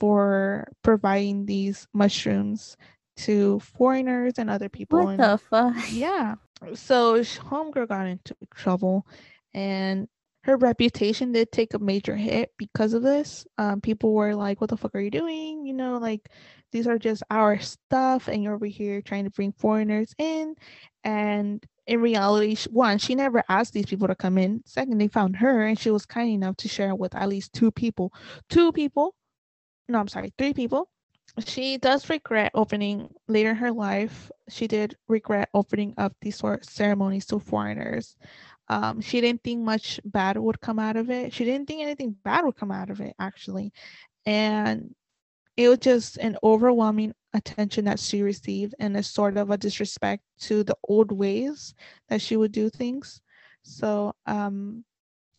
for 0.00 0.66
providing 0.82 1.44
these 1.44 1.86
mushrooms 1.92 2.78
to 3.16 3.60
foreigners 3.60 4.38
and 4.38 4.48
other 4.48 4.70
people. 4.70 5.00
What 5.00 5.08
and 5.10 5.20
the 5.20 5.36
fuck? 5.36 5.76
yeah. 5.90 6.36
So 6.74 7.20
Homegirl 7.20 7.88
got 7.88 8.06
into 8.06 8.34
trouble 8.54 9.06
and 9.54 10.08
her 10.44 10.56
reputation 10.56 11.32
did 11.32 11.50
take 11.50 11.74
a 11.74 11.78
major 11.78 12.14
hit 12.14 12.52
because 12.56 12.92
of 12.92 13.02
this. 13.02 13.46
Um, 13.58 13.80
people 13.80 14.12
were 14.14 14.34
like, 14.34 14.60
What 14.60 14.70
the 14.70 14.76
fuck 14.76 14.94
are 14.94 15.00
you 15.00 15.10
doing? 15.10 15.66
You 15.66 15.74
know, 15.74 15.98
like 15.98 16.28
these 16.70 16.86
are 16.86 16.98
just 16.98 17.22
our 17.30 17.58
stuff, 17.58 18.28
and 18.28 18.42
you're 18.42 18.54
over 18.54 18.66
here 18.66 19.02
trying 19.02 19.24
to 19.24 19.30
bring 19.30 19.52
foreigners 19.52 20.14
in. 20.18 20.54
And 21.02 21.64
in 21.86 22.00
reality, 22.00 22.56
one, 22.70 22.98
she 22.98 23.14
never 23.14 23.42
asked 23.48 23.72
these 23.72 23.86
people 23.86 24.08
to 24.08 24.14
come 24.14 24.38
in. 24.38 24.62
Second, 24.66 24.98
they 24.98 25.08
found 25.08 25.36
her 25.36 25.66
and 25.66 25.78
she 25.78 25.90
was 25.90 26.06
kind 26.06 26.30
enough 26.30 26.56
to 26.58 26.68
share 26.68 26.94
with 26.94 27.14
at 27.14 27.28
least 27.28 27.52
two 27.52 27.70
people. 27.70 28.12
Two 28.50 28.72
people, 28.72 29.14
no, 29.88 29.98
I'm 29.98 30.08
sorry, 30.08 30.32
three 30.38 30.54
people 30.54 30.88
she 31.44 31.76
does 31.78 32.08
regret 32.08 32.50
opening 32.54 33.12
later 33.28 33.50
in 33.50 33.56
her 33.56 33.72
life 33.72 34.30
she 34.48 34.66
did 34.66 34.96
regret 35.08 35.48
opening 35.54 35.94
up 35.98 36.14
these 36.20 36.36
sort 36.36 36.60
of 36.60 36.68
ceremonies 36.68 37.26
to 37.26 37.38
foreigners. 37.38 38.16
Um, 38.68 39.00
she 39.00 39.20
didn't 39.20 39.42
think 39.44 39.62
much 39.62 40.00
bad 40.04 40.36
would 40.36 40.60
come 40.60 40.78
out 40.78 40.96
of 40.96 41.10
it. 41.10 41.32
She 41.32 41.44
didn't 41.44 41.66
think 41.66 41.82
anything 41.82 42.16
bad 42.24 42.44
would 42.44 42.56
come 42.56 42.72
out 42.72 42.90
of 42.90 43.00
it 43.00 43.14
actually. 43.18 43.72
And 44.24 44.94
it 45.56 45.68
was 45.68 45.78
just 45.78 46.16
an 46.18 46.36
overwhelming 46.42 47.14
attention 47.32 47.84
that 47.86 48.00
she 48.00 48.22
received 48.22 48.74
and 48.78 48.96
a 48.96 49.02
sort 49.02 49.36
of 49.36 49.50
a 49.50 49.56
disrespect 49.56 50.22
to 50.40 50.64
the 50.64 50.76
old 50.88 51.12
ways 51.12 51.74
that 52.08 52.20
she 52.20 52.36
would 52.36 52.52
do 52.52 52.68
things. 52.70 53.20
So 53.62 54.14
um, 54.26 54.84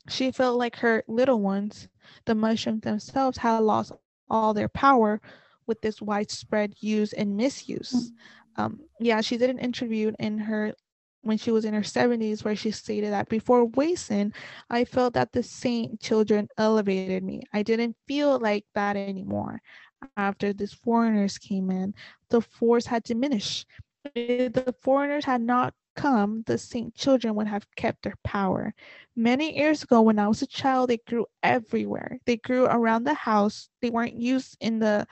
she 0.09 0.31
felt 0.31 0.57
like 0.57 0.75
her 0.77 1.03
little 1.07 1.41
ones 1.41 1.87
the 2.25 2.35
mushrooms 2.35 2.81
themselves 2.81 3.37
had 3.37 3.59
lost 3.59 3.91
all 4.29 4.53
their 4.53 4.69
power 4.69 5.21
with 5.67 5.81
this 5.81 6.01
widespread 6.01 6.73
use 6.79 7.13
and 7.13 7.35
misuse. 7.37 8.11
Um, 8.55 8.79
yeah, 8.99 9.21
she 9.21 9.37
did 9.37 9.49
an 9.49 9.59
interview 9.59 10.13
in 10.19 10.39
her 10.39 10.73
when 11.21 11.37
she 11.37 11.51
was 11.51 11.65
in 11.65 11.73
her 11.73 11.81
70s 11.81 12.43
where 12.43 12.55
she 12.55 12.71
stated 12.71 13.11
that 13.11 13.27
before 13.27 13.65
Wasson, 13.65 14.33
I 14.69 14.85
felt 14.85 15.13
that 15.15 15.33
the 15.33 15.43
saint 15.43 15.99
children 15.99 16.47
elevated 16.57 17.23
me. 17.23 17.41
I 17.53 17.63
didn't 17.63 17.97
feel 18.07 18.39
like 18.39 18.65
that 18.75 18.95
anymore. 18.95 19.61
After 20.15 20.53
these 20.53 20.73
foreigners 20.73 21.37
came 21.37 21.69
in, 21.69 21.93
the 22.29 22.41
force 22.41 22.85
had 22.85 23.03
diminished. 23.03 23.67
If 24.15 24.53
the 24.53 24.73
foreigners 24.81 25.25
had 25.25 25.41
not 25.41 25.73
come, 25.97 26.43
the 26.45 26.57
saint 26.57 26.95
children 26.95 27.35
would 27.35 27.47
have 27.47 27.67
kept 27.75 28.03
their 28.03 28.15
power. 28.23 28.73
Many 29.15 29.57
years 29.57 29.83
ago, 29.83 30.01
when 30.01 30.19
I 30.19 30.27
was 30.29 30.41
a 30.41 30.47
child, 30.47 30.89
they 30.89 30.99
grew 31.07 31.25
everywhere. 31.43 32.19
They 32.25 32.37
grew 32.37 32.65
around 32.65 33.03
the 33.03 33.15
house. 33.15 33.67
They 33.81 33.89
weren't 33.89 34.15
used 34.15 34.55
in 34.61 34.79
the 34.79 35.05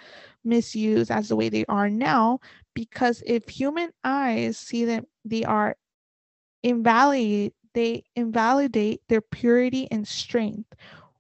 misuse 0.46 1.12
as 1.12 1.28
the 1.28 1.36
way 1.36 1.50
they 1.50 1.66
are 1.68 1.90
now, 1.90 2.40
because 2.74 3.22
if 3.26 3.50
human 3.50 3.90
eyes 4.04 4.58
see 4.58 4.86
them, 4.86 5.06
they 5.26 5.44
are 5.44 5.76
invalidate. 6.64 7.54
They 7.74 8.06
invalidate 8.16 9.02
their 9.10 9.22
purity 9.22 9.90
and 9.92 10.08
strength. 10.08 10.74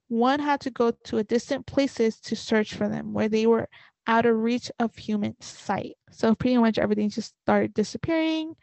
One 0.07 0.39
had 0.39 0.61
to 0.61 0.69
go 0.69 0.91
to 0.91 1.17
a 1.17 1.23
distant 1.23 1.65
places 1.65 2.21
to 2.21 2.35
search 2.35 2.75
for 2.75 2.87
them, 2.87 3.11
where 3.11 3.27
they 3.27 3.47
were 3.47 3.67
out 4.07 4.27
of 4.27 4.37
reach 4.37 4.71
of 4.79 4.95
human 4.95 5.35
sight. 5.41 5.97
So 6.11 6.35
pretty 6.35 6.57
much 6.59 6.77
everything 6.77 7.09
just 7.09 7.33
started 7.43 7.73
disappearing. 7.73 8.55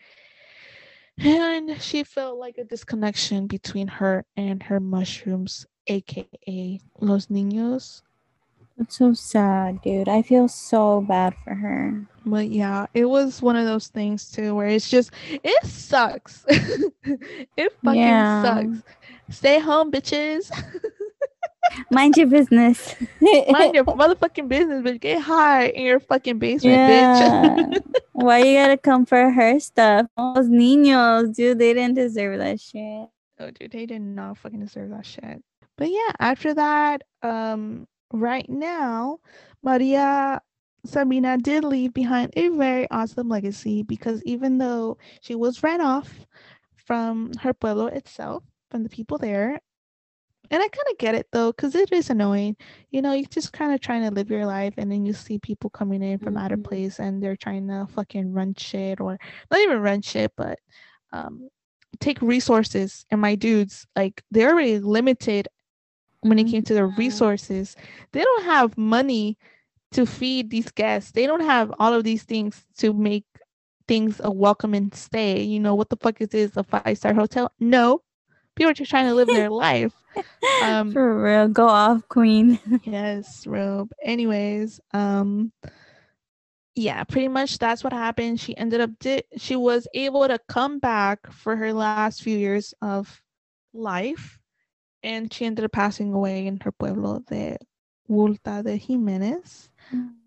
And 1.19 1.81
she 1.81 2.05
felt 2.05 2.39
like 2.39 2.59
a 2.59 2.65
disconnection 2.65 3.47
between 3.47 3.87
her 3.89 4.25
and 4.37 4.63
her 4.63 4.81
mushrooms, 4.81 5.67
aka 5.87 6.81
Los 7.01 7.27
Niños. 7.27 8.03
That's 8.79 8.97
so 8.97 9.13
sad, 9.13 9.83
dude. 9.83 10.09
I 10.09 10.23
feel 10.23 10.49
so 10.49 11.03
bad 11.03 11.35
for 11.45 11.55
her. 11.55 12.07
But 12.25 12.49
yeah, 12.49 12.87
it 12.95 13.05
was 13.05 13.43
one 13.43 13.57
of 13.57 13.67
those 13.67 13.89
things 13.89 14.31
too 14.31 14.55
where 14.55 14.69
it's 14.69 14.89
just, 14.89 15.11
it 15.31 15.67
sucks. 15.67 16.45
it 16.49 17.73
fucking 17.85 18.01
Yeah. 18.01 18.43
sucks. 18.43 18.83
Stay 19.31 19.61
home, 19.61 19.93
bitches. 19.93 20.51
Mind 21.91 22.17
your 22.17 22.27
business. 22.27 22.95
Mind 23.21 23.75
your 23.75 23.85
motherfucking 23.85 24.49
business, 24.49 24.83
bitch. 24.83 25.01
Get 25.01 25.21
high 25.21 25.67
in 25.67 25.85
your 25.85 26.01
fucking 26.01 26.39
basement, 26.39 26.75
yeah. 26.75 27.57
bitch. 27.57 27.83
Why 28.13 28.39
you 28.39 28.57
gotta 28.59 28.77
come 28.77 29.07
for 29.07 29.31
her 29.31 29.61
stuff? 29.61 30.07
Those 30.17 30.49
niños, 30.49 31.35
dude, 31.35 31.59
they 31.59 31.75
didn't 31.75 31.95
deserve 31.95 32.39
that 32.39 32.61
shit. 32.61 33.09
oh, 33.39 33.51
dude, 33.51 33.73
they 33.73 33.87
did 33.87 34.03
not 34.03 34.39
fucking 34.39 34.61
deserve 34.61 34.91
that 34.91 35.07
shit. 35.07 35.43
But 35.79 35.91
yeah, 35.91 36.13
after 36.21 36.55
that, 36.55 37.03
um, 37.23 37.87
right 38.13 38.49
now, 38.49 39.19
Maria 39.63 40.41
Sabina 40.85 41.39
did 41.39 41.65
leave 41.65 41.95
behind 41.95 42.33
a 42.37 42.49
very 42.49 42.91
awesome 42.91 43.29
legacy 43.29 43.83
because 43.83 44.23
even 44.25 44.59
though 44.59 44.99
she 45.21 45.35
was 45.35 45.63
ran 45.63 45.81
off 45.81 46.27
from 46.77 47.33
her 47.41 47.55
pueblo 47.55 47.87
itself, 47.87 48.43
from 48.71 48.83
the 48.83 48.89
people 48.89 49.19
there, 49.19 49.61
and 50.53 50.63
I 50.63 50.69
kind 50.69 50.87
of 50.91 50.99
get 50.99 51.15
it 51.15 51.27
though, 51.33 51.51
because 51.51 51.75
it 51.75 51.91
is 51.93 52.11
annoying. 52.11 52.57
You 52.91 53.03
know, 53.03 53.13
you're 53.13 53.25
just 53.29 53.53
kind 53.53 53.73
of 53.75 53.81
trying 53.81 54.03
to 54.03 54.11
live 54.15 54.31
your 54.31 54.47
life, 54.47 54.75
and 54.77 54.93
then 54.93 55.05
you 55.05 55.13
see 55.13 55.39
people 55.39 55.71
coming 55.71 56.03
in 56.03 56.19
from 56.19 56.37
out 56.37 56.53
of 56.53 56.61
Mhm. 56.61 56.65
place, 56.65 57.01
and 57.01 57.23
they're 57.23 57.37
trying 57.37 57.67
to 57.69 57.89
fucking 57.95 58.33
run 58.33 58.55
shit, 58.57 59.01
or 59.01 59.19
not 59.51 59.61
even 59.61 59.81
run 59.81 60.03
shit, 60.03 60.33
but 60.37 60.59
um, 61.13 61.49
take 62.01 62.23
resources. 62.23 63.05
And 63.11 63.21
my 63.21 63.35
dudes, 63.35 63.87
like, 63.97 64.23
they're 64.31 64.51
already 64.53 64.79
limited 64.79 65.49
when 66.21 66.39
it 66.39 66.45
came 66.45 66.63
to 66.63 66.75
the 66.75 66.81
Mhm. 66.83 66.97
resources. 66.97 67.77
They 68.13 68.23
don't 68.23 68.45
have 68.45 68.79
money 68.79 69.37
to 69.93 70.07
feed 70.07 70.51
these 70.51 70.71
guests. 70.71 71.13
They 71.13 71.27
don't 71.27 71.43
have 71.43 71.73
all 71.79 71.93
of 71.93 72.05
these 72.05 72.23
things 72.23 72.65
to 72.79 72.95
make 72.95 73.25
things 73.89 74.21
a 74.25 74.31
welcoming 74.31 74.91
stay. 74.93 75.43
You 75.43 75.61
know, 75.61 75.75
what 75.75 75.91
the 75.91 75.97
fuck 75.97 76.21
is 76.21 76.29
this? 76.29 76.57
A 76.57 76.63
five 76.63 76.97
star 76.97 77.13
hotel? 77.13 77.53
No. 77.61 78.03
People 78.55 78.71
are 78.71 78.75
just 78.75 78.91
trying 78.91 79.07
to 79.07 79.15
live 79.15 79.29
their 79.29 79.51
life. 79.67 79.93
Um, 80.63 80.93
For 80.93 81.23
real, 81.23 81.49
go 81.49 81.69
off, 81.69 82.07
queen. 82.09 82.59
yes, 82.85 83.47
Robe. 83.47 83.91
Anyways, 84.03 84.81
um, 84.93 85.53
yeah, 86.75 87.05
pretty 87.05 87.29
much 87.29 87.59
that's 87.59 87.83
what 87.85 87.93
happened. 87.93 88.41
She 88.41 88.57
ended 88.57 88.81
up 88.81 88.91
did 89.01 89.25
she 89.37 89.57
was 89.57 89.87
able 89.95 90.27
to 90.29 90.39
come 90.49 90.79
back 90.79 91.31
for 91.33 91.57
her 91.57 91.73
last 91.73 92.23
few 92.23 92.37
years 92.39 92.65
of 92.81 93.23
life, 93.73 94.39
and 95.03 95.33
she 95.33 95.45
ended 95.45 95.65
up 95.65 95.73
passing 95.73 96.13
away 96.13 96.47
in 96.47 96.59
her 96.61 96.73
pueblo 96.73 97.21
de 97.29 97.57
Huautla 98.09 98.65
de 98.65 98.77
Jimenez, 98.77 99.71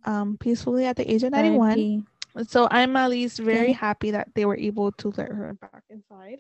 um, 0.06 0.38
peacefully 0.40 0.86
at 0.86 0.96
the 0.98 1.10
age 1.12 1.24
of 1.24 1.32
ninety 1.32 1.52
one. 1.52 1.78
RIP. 2.38 2.48
So 2.48 2.68
I'm 2.70 2.96
at 2.98 3.10
least 3.10 3.40
very 3.40 3.72
happy 3.72 4.12
that 4.12 4.30
they 4.36 4.46
were 4.46 4.58
able 4.58 4.92
to 4.94 5.10
let 5.18 5.32
her 5.32 5.54
back 5.54 5.84
inside. 5.90 6.40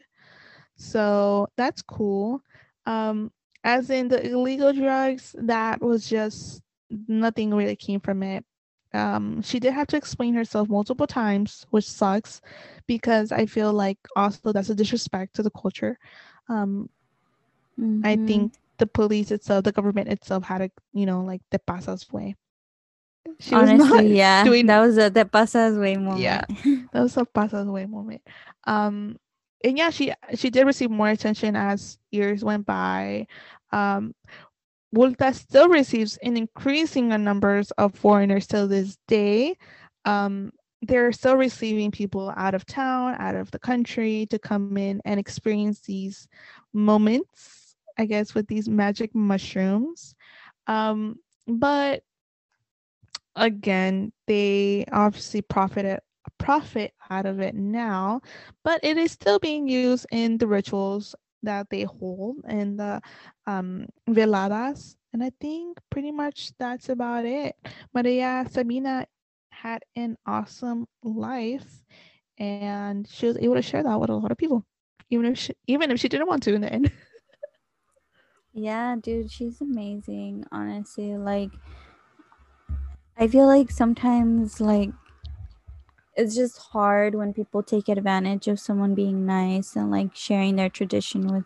So 0.75 1.47
that's 1.57 1.81
cool. 1.81 2.41
Um, 2.85 3.31
as 3.65 3.91
in 3.91 4.09
the 4.09 4.25
illegal 4.25 4.73
drugs, 4.73 5.35
that 5.39 5.81
was 5.81 6.09
just 6.09 6.61
nothing 7.09 7.53
really 7.53 7.75
came 7.75 7.99
from 8.01 8.23
it. 8.23 8.45
Um, 8.93 9.41
she 9.41 9.59
did 9.59 9.73
have 9.73 9.87
to 9.89 9.97
explain 9.97 10.35
herself 10.35 10.69
multiple 10.69 11.07
times, 11.07 11.65
which 11.71 11.89
sucks 11.89 12.41
because 12.87 13.33
I 13.33 13.47
feel 13.47 13.73
like 13.73 13.99
also 14.15 14.53
that's 14.53 14.69
a 14.69 14.75
disrespect 14.75 15.35
to 15.35 15.43
the 15.43 15.51
culture. 15.51 15.99
Um, 16.49 16.89
I 18.03 18.17
Mhm. 18.17 18.27
think 18.27 18.53
the 18.77 18.87
police 18.87 19.31
itself, 19.31 19.63
the 19.65 19.71
government 19.73 20.09
itself 20.09 20.45
had 20.45 20.61
a, 20.61 20.71
you 20.93 21.05
know, 21.05 21.21
like 21.21 21.41
the 21.51 21.59
pasas 21.59 22.11
way. 22.11 22.35
She 23.39 23.57
was 23.57 23.69
honestly, 23.69 24.17
yeah, 24.17 24.43
doing 24.43 24.67
that 24.67 24.79
was 24.79 24.97
a 24.97 25.09
that 25.09 25.31
pasas 25.31 25.79
way 25.79 25.97
moment. 25.97 26.21
Yeah. 26.21 26.45
that 26.93 27.01
was 27.01 27.17
a 27.17 27.25
pasas 27.25 27.71
way 27.71 27.85
moment. 27.85 28.21
Um, 28.65 29.17
and 29.65 29.77
yeah, 29.79 29.89
she 29.89 30.13
she 30.35 30.51
did 30.51 30.67
receive 30.67 30.91
more 30.91 31.09
attention 31.09 31.55
as 31.55 31.97
years 32.11 32.43
went 32.43 32.67
by. 32.67 33.25
Um, 33.71 34.13
Huautla 34.95 35.33
still 35.33 35.67
receives 35.67 36.17
an 36.17 36.37
increasing 36.37 37.09
numbers 37.09 37.71
of 37.71 37.95
foreigners 37.95 38.45
till 38.45 38.67
this 38.67 38.97
day. 39.07 39.57
Um, 40.05 40.51
they're 40.83 41.11
still 41.11 41.35
receiving 41.35 41.89
people 41.89 42.31
out 42.37 42.53
of 42.53 42.65
town, 42.67 43.15
out 43.17 43.35
of 43.35 43.49
the 43.49 43.57
country 43.57 44.27
to 44.29 44.37
come 44.37 44.77
in 44.77 45.01
and 45.03 45.19
experience 45.19 45.81
these 45.81 46.27
moments, 46.71 47.75
I 47.97 48.05
guess, 48.05 48.35
with 48.35 48.47
these 48.47 48.69
magic 48.69 49.15
mushrooms. 49.15 50.13
Um, 50.67 51.17
but 51.47 52.03
again, 53.35 54.13
they 54.27 54.85
obviously 54.91 55.41
profited 55.41 55.99
profit 56.37 56.93
out 57.09 57.25
of 57.25 57.39
it 57.39 57.55
now, 57.55 58.21
but 58.63 58.79
it 58.83 58.97
is 58.97 59.11
still 59.11 59.39
being 59.39 59.67
used 59.67 60.05
in 60.11 60.37
the 60.37 60.47
rituals 60.47 61.15
that 61.43 61.69
they 61.69 61.83
hold 61.83 62.37
and 62.47 62.79
the 62.79 63.01
um 63.47 63.87
veladas. 64.09 64.95
And 65.13 65.23
I 65.23 65.31
think 65.39 65.79
pretty 65.89 66.11
much 66.11 66.51
that's 66.59 66.89
about 66.89 67.25
it. 67.25 67.55
Maria 67.93 68.45
Sabina 68.49 69.07
had 69.51 69.83
an 69.95 70.17
awesome 70.25 70.87
life 71.03 71.83
and 72.37 73.07
she 73.07 73.27
was 73.27 73.37
able 73.37 73.55
to 73.55 73.61
share 73.61 73.83
that 73.83 73.99
with 73.99 74.09
a 74.09 74.13
lot 74.15 74.31
of 74.31 74.37
people. 74.37 74.65
Even 75.09 75.25
if 75.25 75.37
she 75.37 75.53
even 75.67 75.91
if 75.91 75.99
she 75.99 76.09
didn't 76.09 76.27
want 76.27 76.43
to 76.43 76.53
in 76.53 76.61
the 76.61 76.71
end. 76.71 76.91
Yeah, 78.53 78.95
dude, 79.01 79.31
she's 79.31 79.59
amazing, 79.61 80.45
honestly. 80.51 81.17
Like 81.17 81.51
I 83.17 83.27
feel 83.27 83.47
like 83.47 83.71
sometimes 83.71 84.59
like 84.61 84.91
it's 86.15 86.35
just 86.35 86.57
hard 86.57 87.15
when 87.15 87.33
people 87.33 87.61
take 87.61 87.89
advantage 87.89 88.47
of 88.47 88.59
someone 88.59 88.95
being 88.95 89.25
nice 89.25 89.75
and 89.75 89.91
like 89.91 90.15
sharing 90.15 90.55
their 90.55 90.69
tradition 90.69 91.27
with 91.27 91.45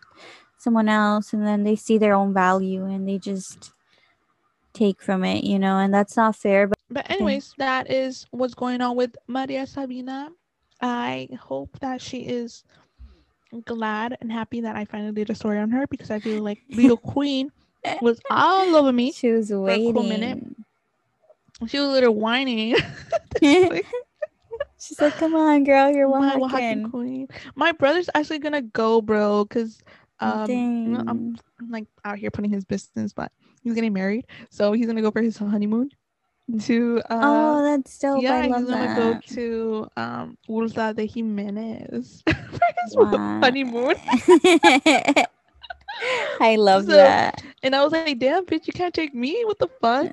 someone 0.58 0.88
else 0.88 1.32
and 1.32 1.46
then 1.46 1.64
they 1.64 1.74
see 1.76 1.98
their 1.98 2.14
own 2.14 2.32
value 2.32 2.84
and 2.84 3.08
they 3.08 3.18
just 3.18 3.72
take 4.72 5.02
from 5.02 5.24
it, 5.24 5.42
you 5.44 5.58
know, 5.58 5.78
and 5.78 5.92
that's 5.92 6.16
not 6.16 6.36
fair, 6.36 6.66
but 6.68 6.78
But 6.90 7.10
anyways, 7.10 7.54
that 7.58 7.90
is 7.90 8.26
what's 8.30 8.54
going 8.54 8.80
on 8.80 8.96
with 8.96 9.16
Maria 9.26 9.66
Sabina. 9.66 10.30
I 10.80 11.28
hope 11.40 11.78
that 11.80 12.00
she 12.00 12.20
is 12.20 12.64
glad 13.64 14.16
and 14.20 14.30
happy 14.30 14.60
that 14.60 14.76
I 14.76 14.84
finally 14.84 15.12
did 15.12 15.30
a 15.30 15.34
story 15.34 15.58
on 15.58 15.70
her 15.70 15.86
because 15.88 16.10
I 16.10 16.20
feel 16.20 16.42
like 16.42 16.60
Little 16.70 16.96
Queen 17.14 17.50
was 18.00 18.20
all 18.30 18.76
over 18.76 18.92
me. 18.92 19.12
she 19.12 19.30
was 19.32 19.50
a 19.50 19.58
waiting. 19.58 19.92
cool 19.92 20.04
minute. 20.04 20.42
She 21.66 21.78
was 21.78 21.88
a 21.88 21.92
little 21.92 22.14
whining. 22.14 22.76
She's 24.80 25.00
like, 25.00 25.16
"Come 25.18 25.34
on, 25.34 25.64
girl, 25.64 25.90
you're 25.90 26.08
My 26.08 26.36
Oaxacan." 26.36 26.50
Oaxacan 26.50 26.90
queen. 26.90 27.28
My 27.54 27.72
brother's 27.72 28.08
actually 28.14 28.38
gonna 28.40 28.62
go, 28.62 29.00
bro, 29.02 29.44
because 29.44 29.82
um, 30.20 30.50
you 30.50 30.92
know, 30.92 31.04
I'm, 31.06 31.36
like 31.70 31.86
out 32.04 32.18
here 32.18 32.30
putting 32.30 32.50
his 32.50 32.64
business, 32.64 33.12
but 33.12 33.30
he's 33.62 33.74
getting 33.74 33.92
married, 33.92 34.26
so 34.50 34.72
he's 34.72 34.86
gonna 34.86 35.02
go 35.02 35.10
for 35.10 35.22
his 35.22 35.36
honeymoon 35.36 35.90
to 36.62 37.00
uh, 37.10 37.20
oh, 37.22 37.62
that's 37.62 37.98
dope. 37.98 38.22
yeah, 38.22 38.34
I 38.34 38.42
he's 38.42 38.52
gonna 38.52 38.86
that. 38.88 38.96
go 38.96 39.34
to 39.34 39.88
um 39.96 40.36
Huautla 40.48 40.96
de 40.96 41.06
Jimenez 41.06 42.22
for 42.26 42.34
his 42.82 42.96
Wow. 42.96 43.40
honeymoon. 43.42 43.94
I 46.40 46.56
love 46.56 46.84
So- 46.86 46.92
that. 46.96 47.42
And 47.62 47.76
I 47.76 47.84
was 47.84 47.92
like, 47.92 48.18
damn, 48.18 48.46
bitch, 48.46 48.66
you 48.66 48.72
can't 48.72 48.94
take 48.94 49.14
me. 49.14 49.44
What 49.44 49.58
the 49.58 49.68
fuck? 49.82 50.10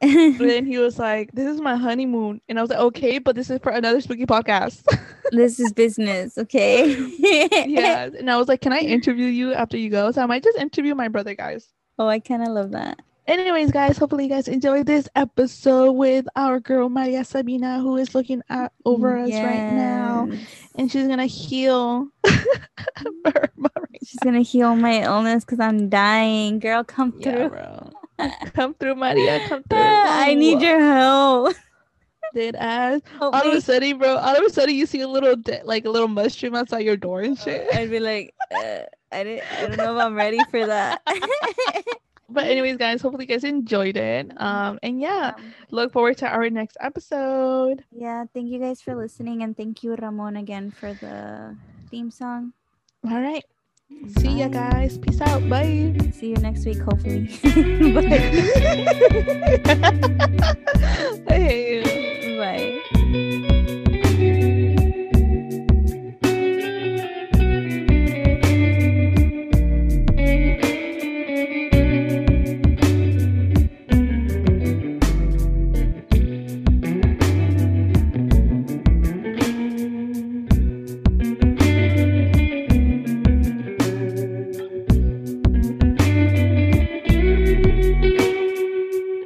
But 0.38 0.46
then 0.46 0.66
he 0.66 0.78
was 0.78 0.98
like, 0.98 1.32
this 1.32 1.46
is 1.46 1.60
my 1.60 1.76
honeymoon. 1.76 2.40
And 2.48 2.58
I 2.58 2.62
was 2.62 2.70
like, 2.70 2.78
okay, 2.80 3.18
but 3.18 3.34
this 3.34 3.48
is 3.50 3.58
for 3.62 3.72
another 3.72 4.00
spooky 4.00 4.26
podcast. 4.26 4.84
this 5.30 5.58
is 5.58 5.72
business, 5.72 6.36
okay? 6.36 6.94
yeah. 7.18 8.10
And 8.18 8.30
I 8.30 8.36
was 8.36 8.48
like, 8.48 8.60
can 8.60 8.72
I 8.72 8.80
interview 8.80 9.26
you 9.26 9.54
after 9.54 9.76
you 9.76 9.88
go? 9.90 10.10
So 10.12 10.22
I 10.22 10.26
might 10.26 10.44
just 10.44 10.58
interview 10.58 10.94
my 10.94 11.08
brother, 11.08 11.34
guys. 11.34 11.68
Oh, 11.98 12.08
I 12.08 12.18
kind 12.18 12.42
of 12.42 12.48
love 12.48 12.72
that. 12.72 13.00
Anyways, 13.26 13.72
guys, 13.72 13.96
hopefully 13.98 14.24
you 14.24 14.30
guys 14.30 14.46
enjoyed 14.46 14.86
this 14.86 15.08
episode 15.16 15.92
with 15.92 16.26
our 16.36 16.60
girl 16.60 16.88
Maria 16.88 17.24
Sabina, 17.24 17.80
who 17.80 17.96
is 17.96 18.14
looking 18.14 18.40
at 18.50 18.72
over 18.84 19.16
us 19.18 19.32
right 19.32 19.72
now. 19.72 20.28
And 20.76 20.92
she's 20.92 21.08
gonna 21.08 21.26
heal 21.26 22.06
She's 24.04 24.20
gonna 24.22 24.42
heal 24.42 24.76
my 24.76 25.02
illness 25.02 25.44
because 25.44 25.58
I'm 25.58 25.88
dying. 25.88 26.60
Girl, 26.60 26.84
come 26.84 27.14
Yeah, 27.18 27.48
through. 27.48 27.48
bro. 27.48 27.90
come 28.54 28.74
through, 28.74 28.94
Maria. 28.96 29.46
Come 29.48 29.62
through. 29.64 29.78
I 29.82 30.34
need 30.34 30.60
your 30.60 30.80
help. 30.80 31.54
dead 32.34 32.56
ass. 32.56 33.00
Help 33.18 33.34
All 33.34 33.48
of 33.48 33.54
a 33.54 33.60
sudden, 33.60 33.98
bro. 33.98 34.16
All 34.16 34.36
of 34.36 34.44
a 34.44 34.50
sudden, 34.50 34.74
you 34.74 34.86
see 34.86 35.00
a 35.00 35.08
little 35.08 35.36
de- 35.36 35.62
like 35.64 35.84
a 35.84 35.90
little 35.90 36.08
mushroom 36.08 36.54
outside 36.54 36.80
your 36.84 36.96
door 36.96 37.20
and 37.22 37.38
shit. 37.38 37.66
I'd 37.74 37.90
be 37.90 38.00
like, 38.00 38.34
uh, 38.54 38.80
I 39.12 39.24
didn't. 39.24 39.44
I 39.52 39.66
don't 39.68 39.76
know 39.78 39.96
if 39.96 40.02
I'm 40.04 40.14
ready 40.14 40.40
for 40.50 40.66
that. 40.66 41.00
But 42.28 42.48
anyways, 42.48 42.76
guys, 42.76 43.00
hopefully 43.00 43.24
you 43.24 43.28
guys 43.28 43.44
enjoyed 43.44 43.96
it. 43.96 44.32
Um, 44.36 44.80
and 44.82 45.00
yeah, 45.00 45.34
Um, 45.36 45.54
look 45.70 45.92
forward 45.92 46.18
to 46.18 46.26
our 46.28 46.50
next 46.50 46.76
episode. 46.80 47.84
yeah, 47.92 48.24
thank 48.34 48.50
you 48.50 48.58
guys 48.58 48.82
for 48.82 48.96
listening, 48.96 49.42
and 49.44 49.56
thank 49.56 49.84
you, 49.84 49.94
Ramon, 49.94 50.34
again 50.36 50.72
for 50.72 50.92
the 50.92 51.56
theme 51.88 52.10
song. 52.10 52.52
All 53.08 53.20
right. 53.20 53.44
See 54.18 54.40
ya, 54.40 54.48
guys. 54.48 54.98
Peace 54.98 55.20
out. 55.20 55.48
Bye. 55.48 55.94
See 56.12 56.30
you 56.30 56.36
next 56.36 56.64
week, 56.66 56.78
hopefully. 56.78 57.28
Bye. 61.26 61.82
Bye. 62.38 63.52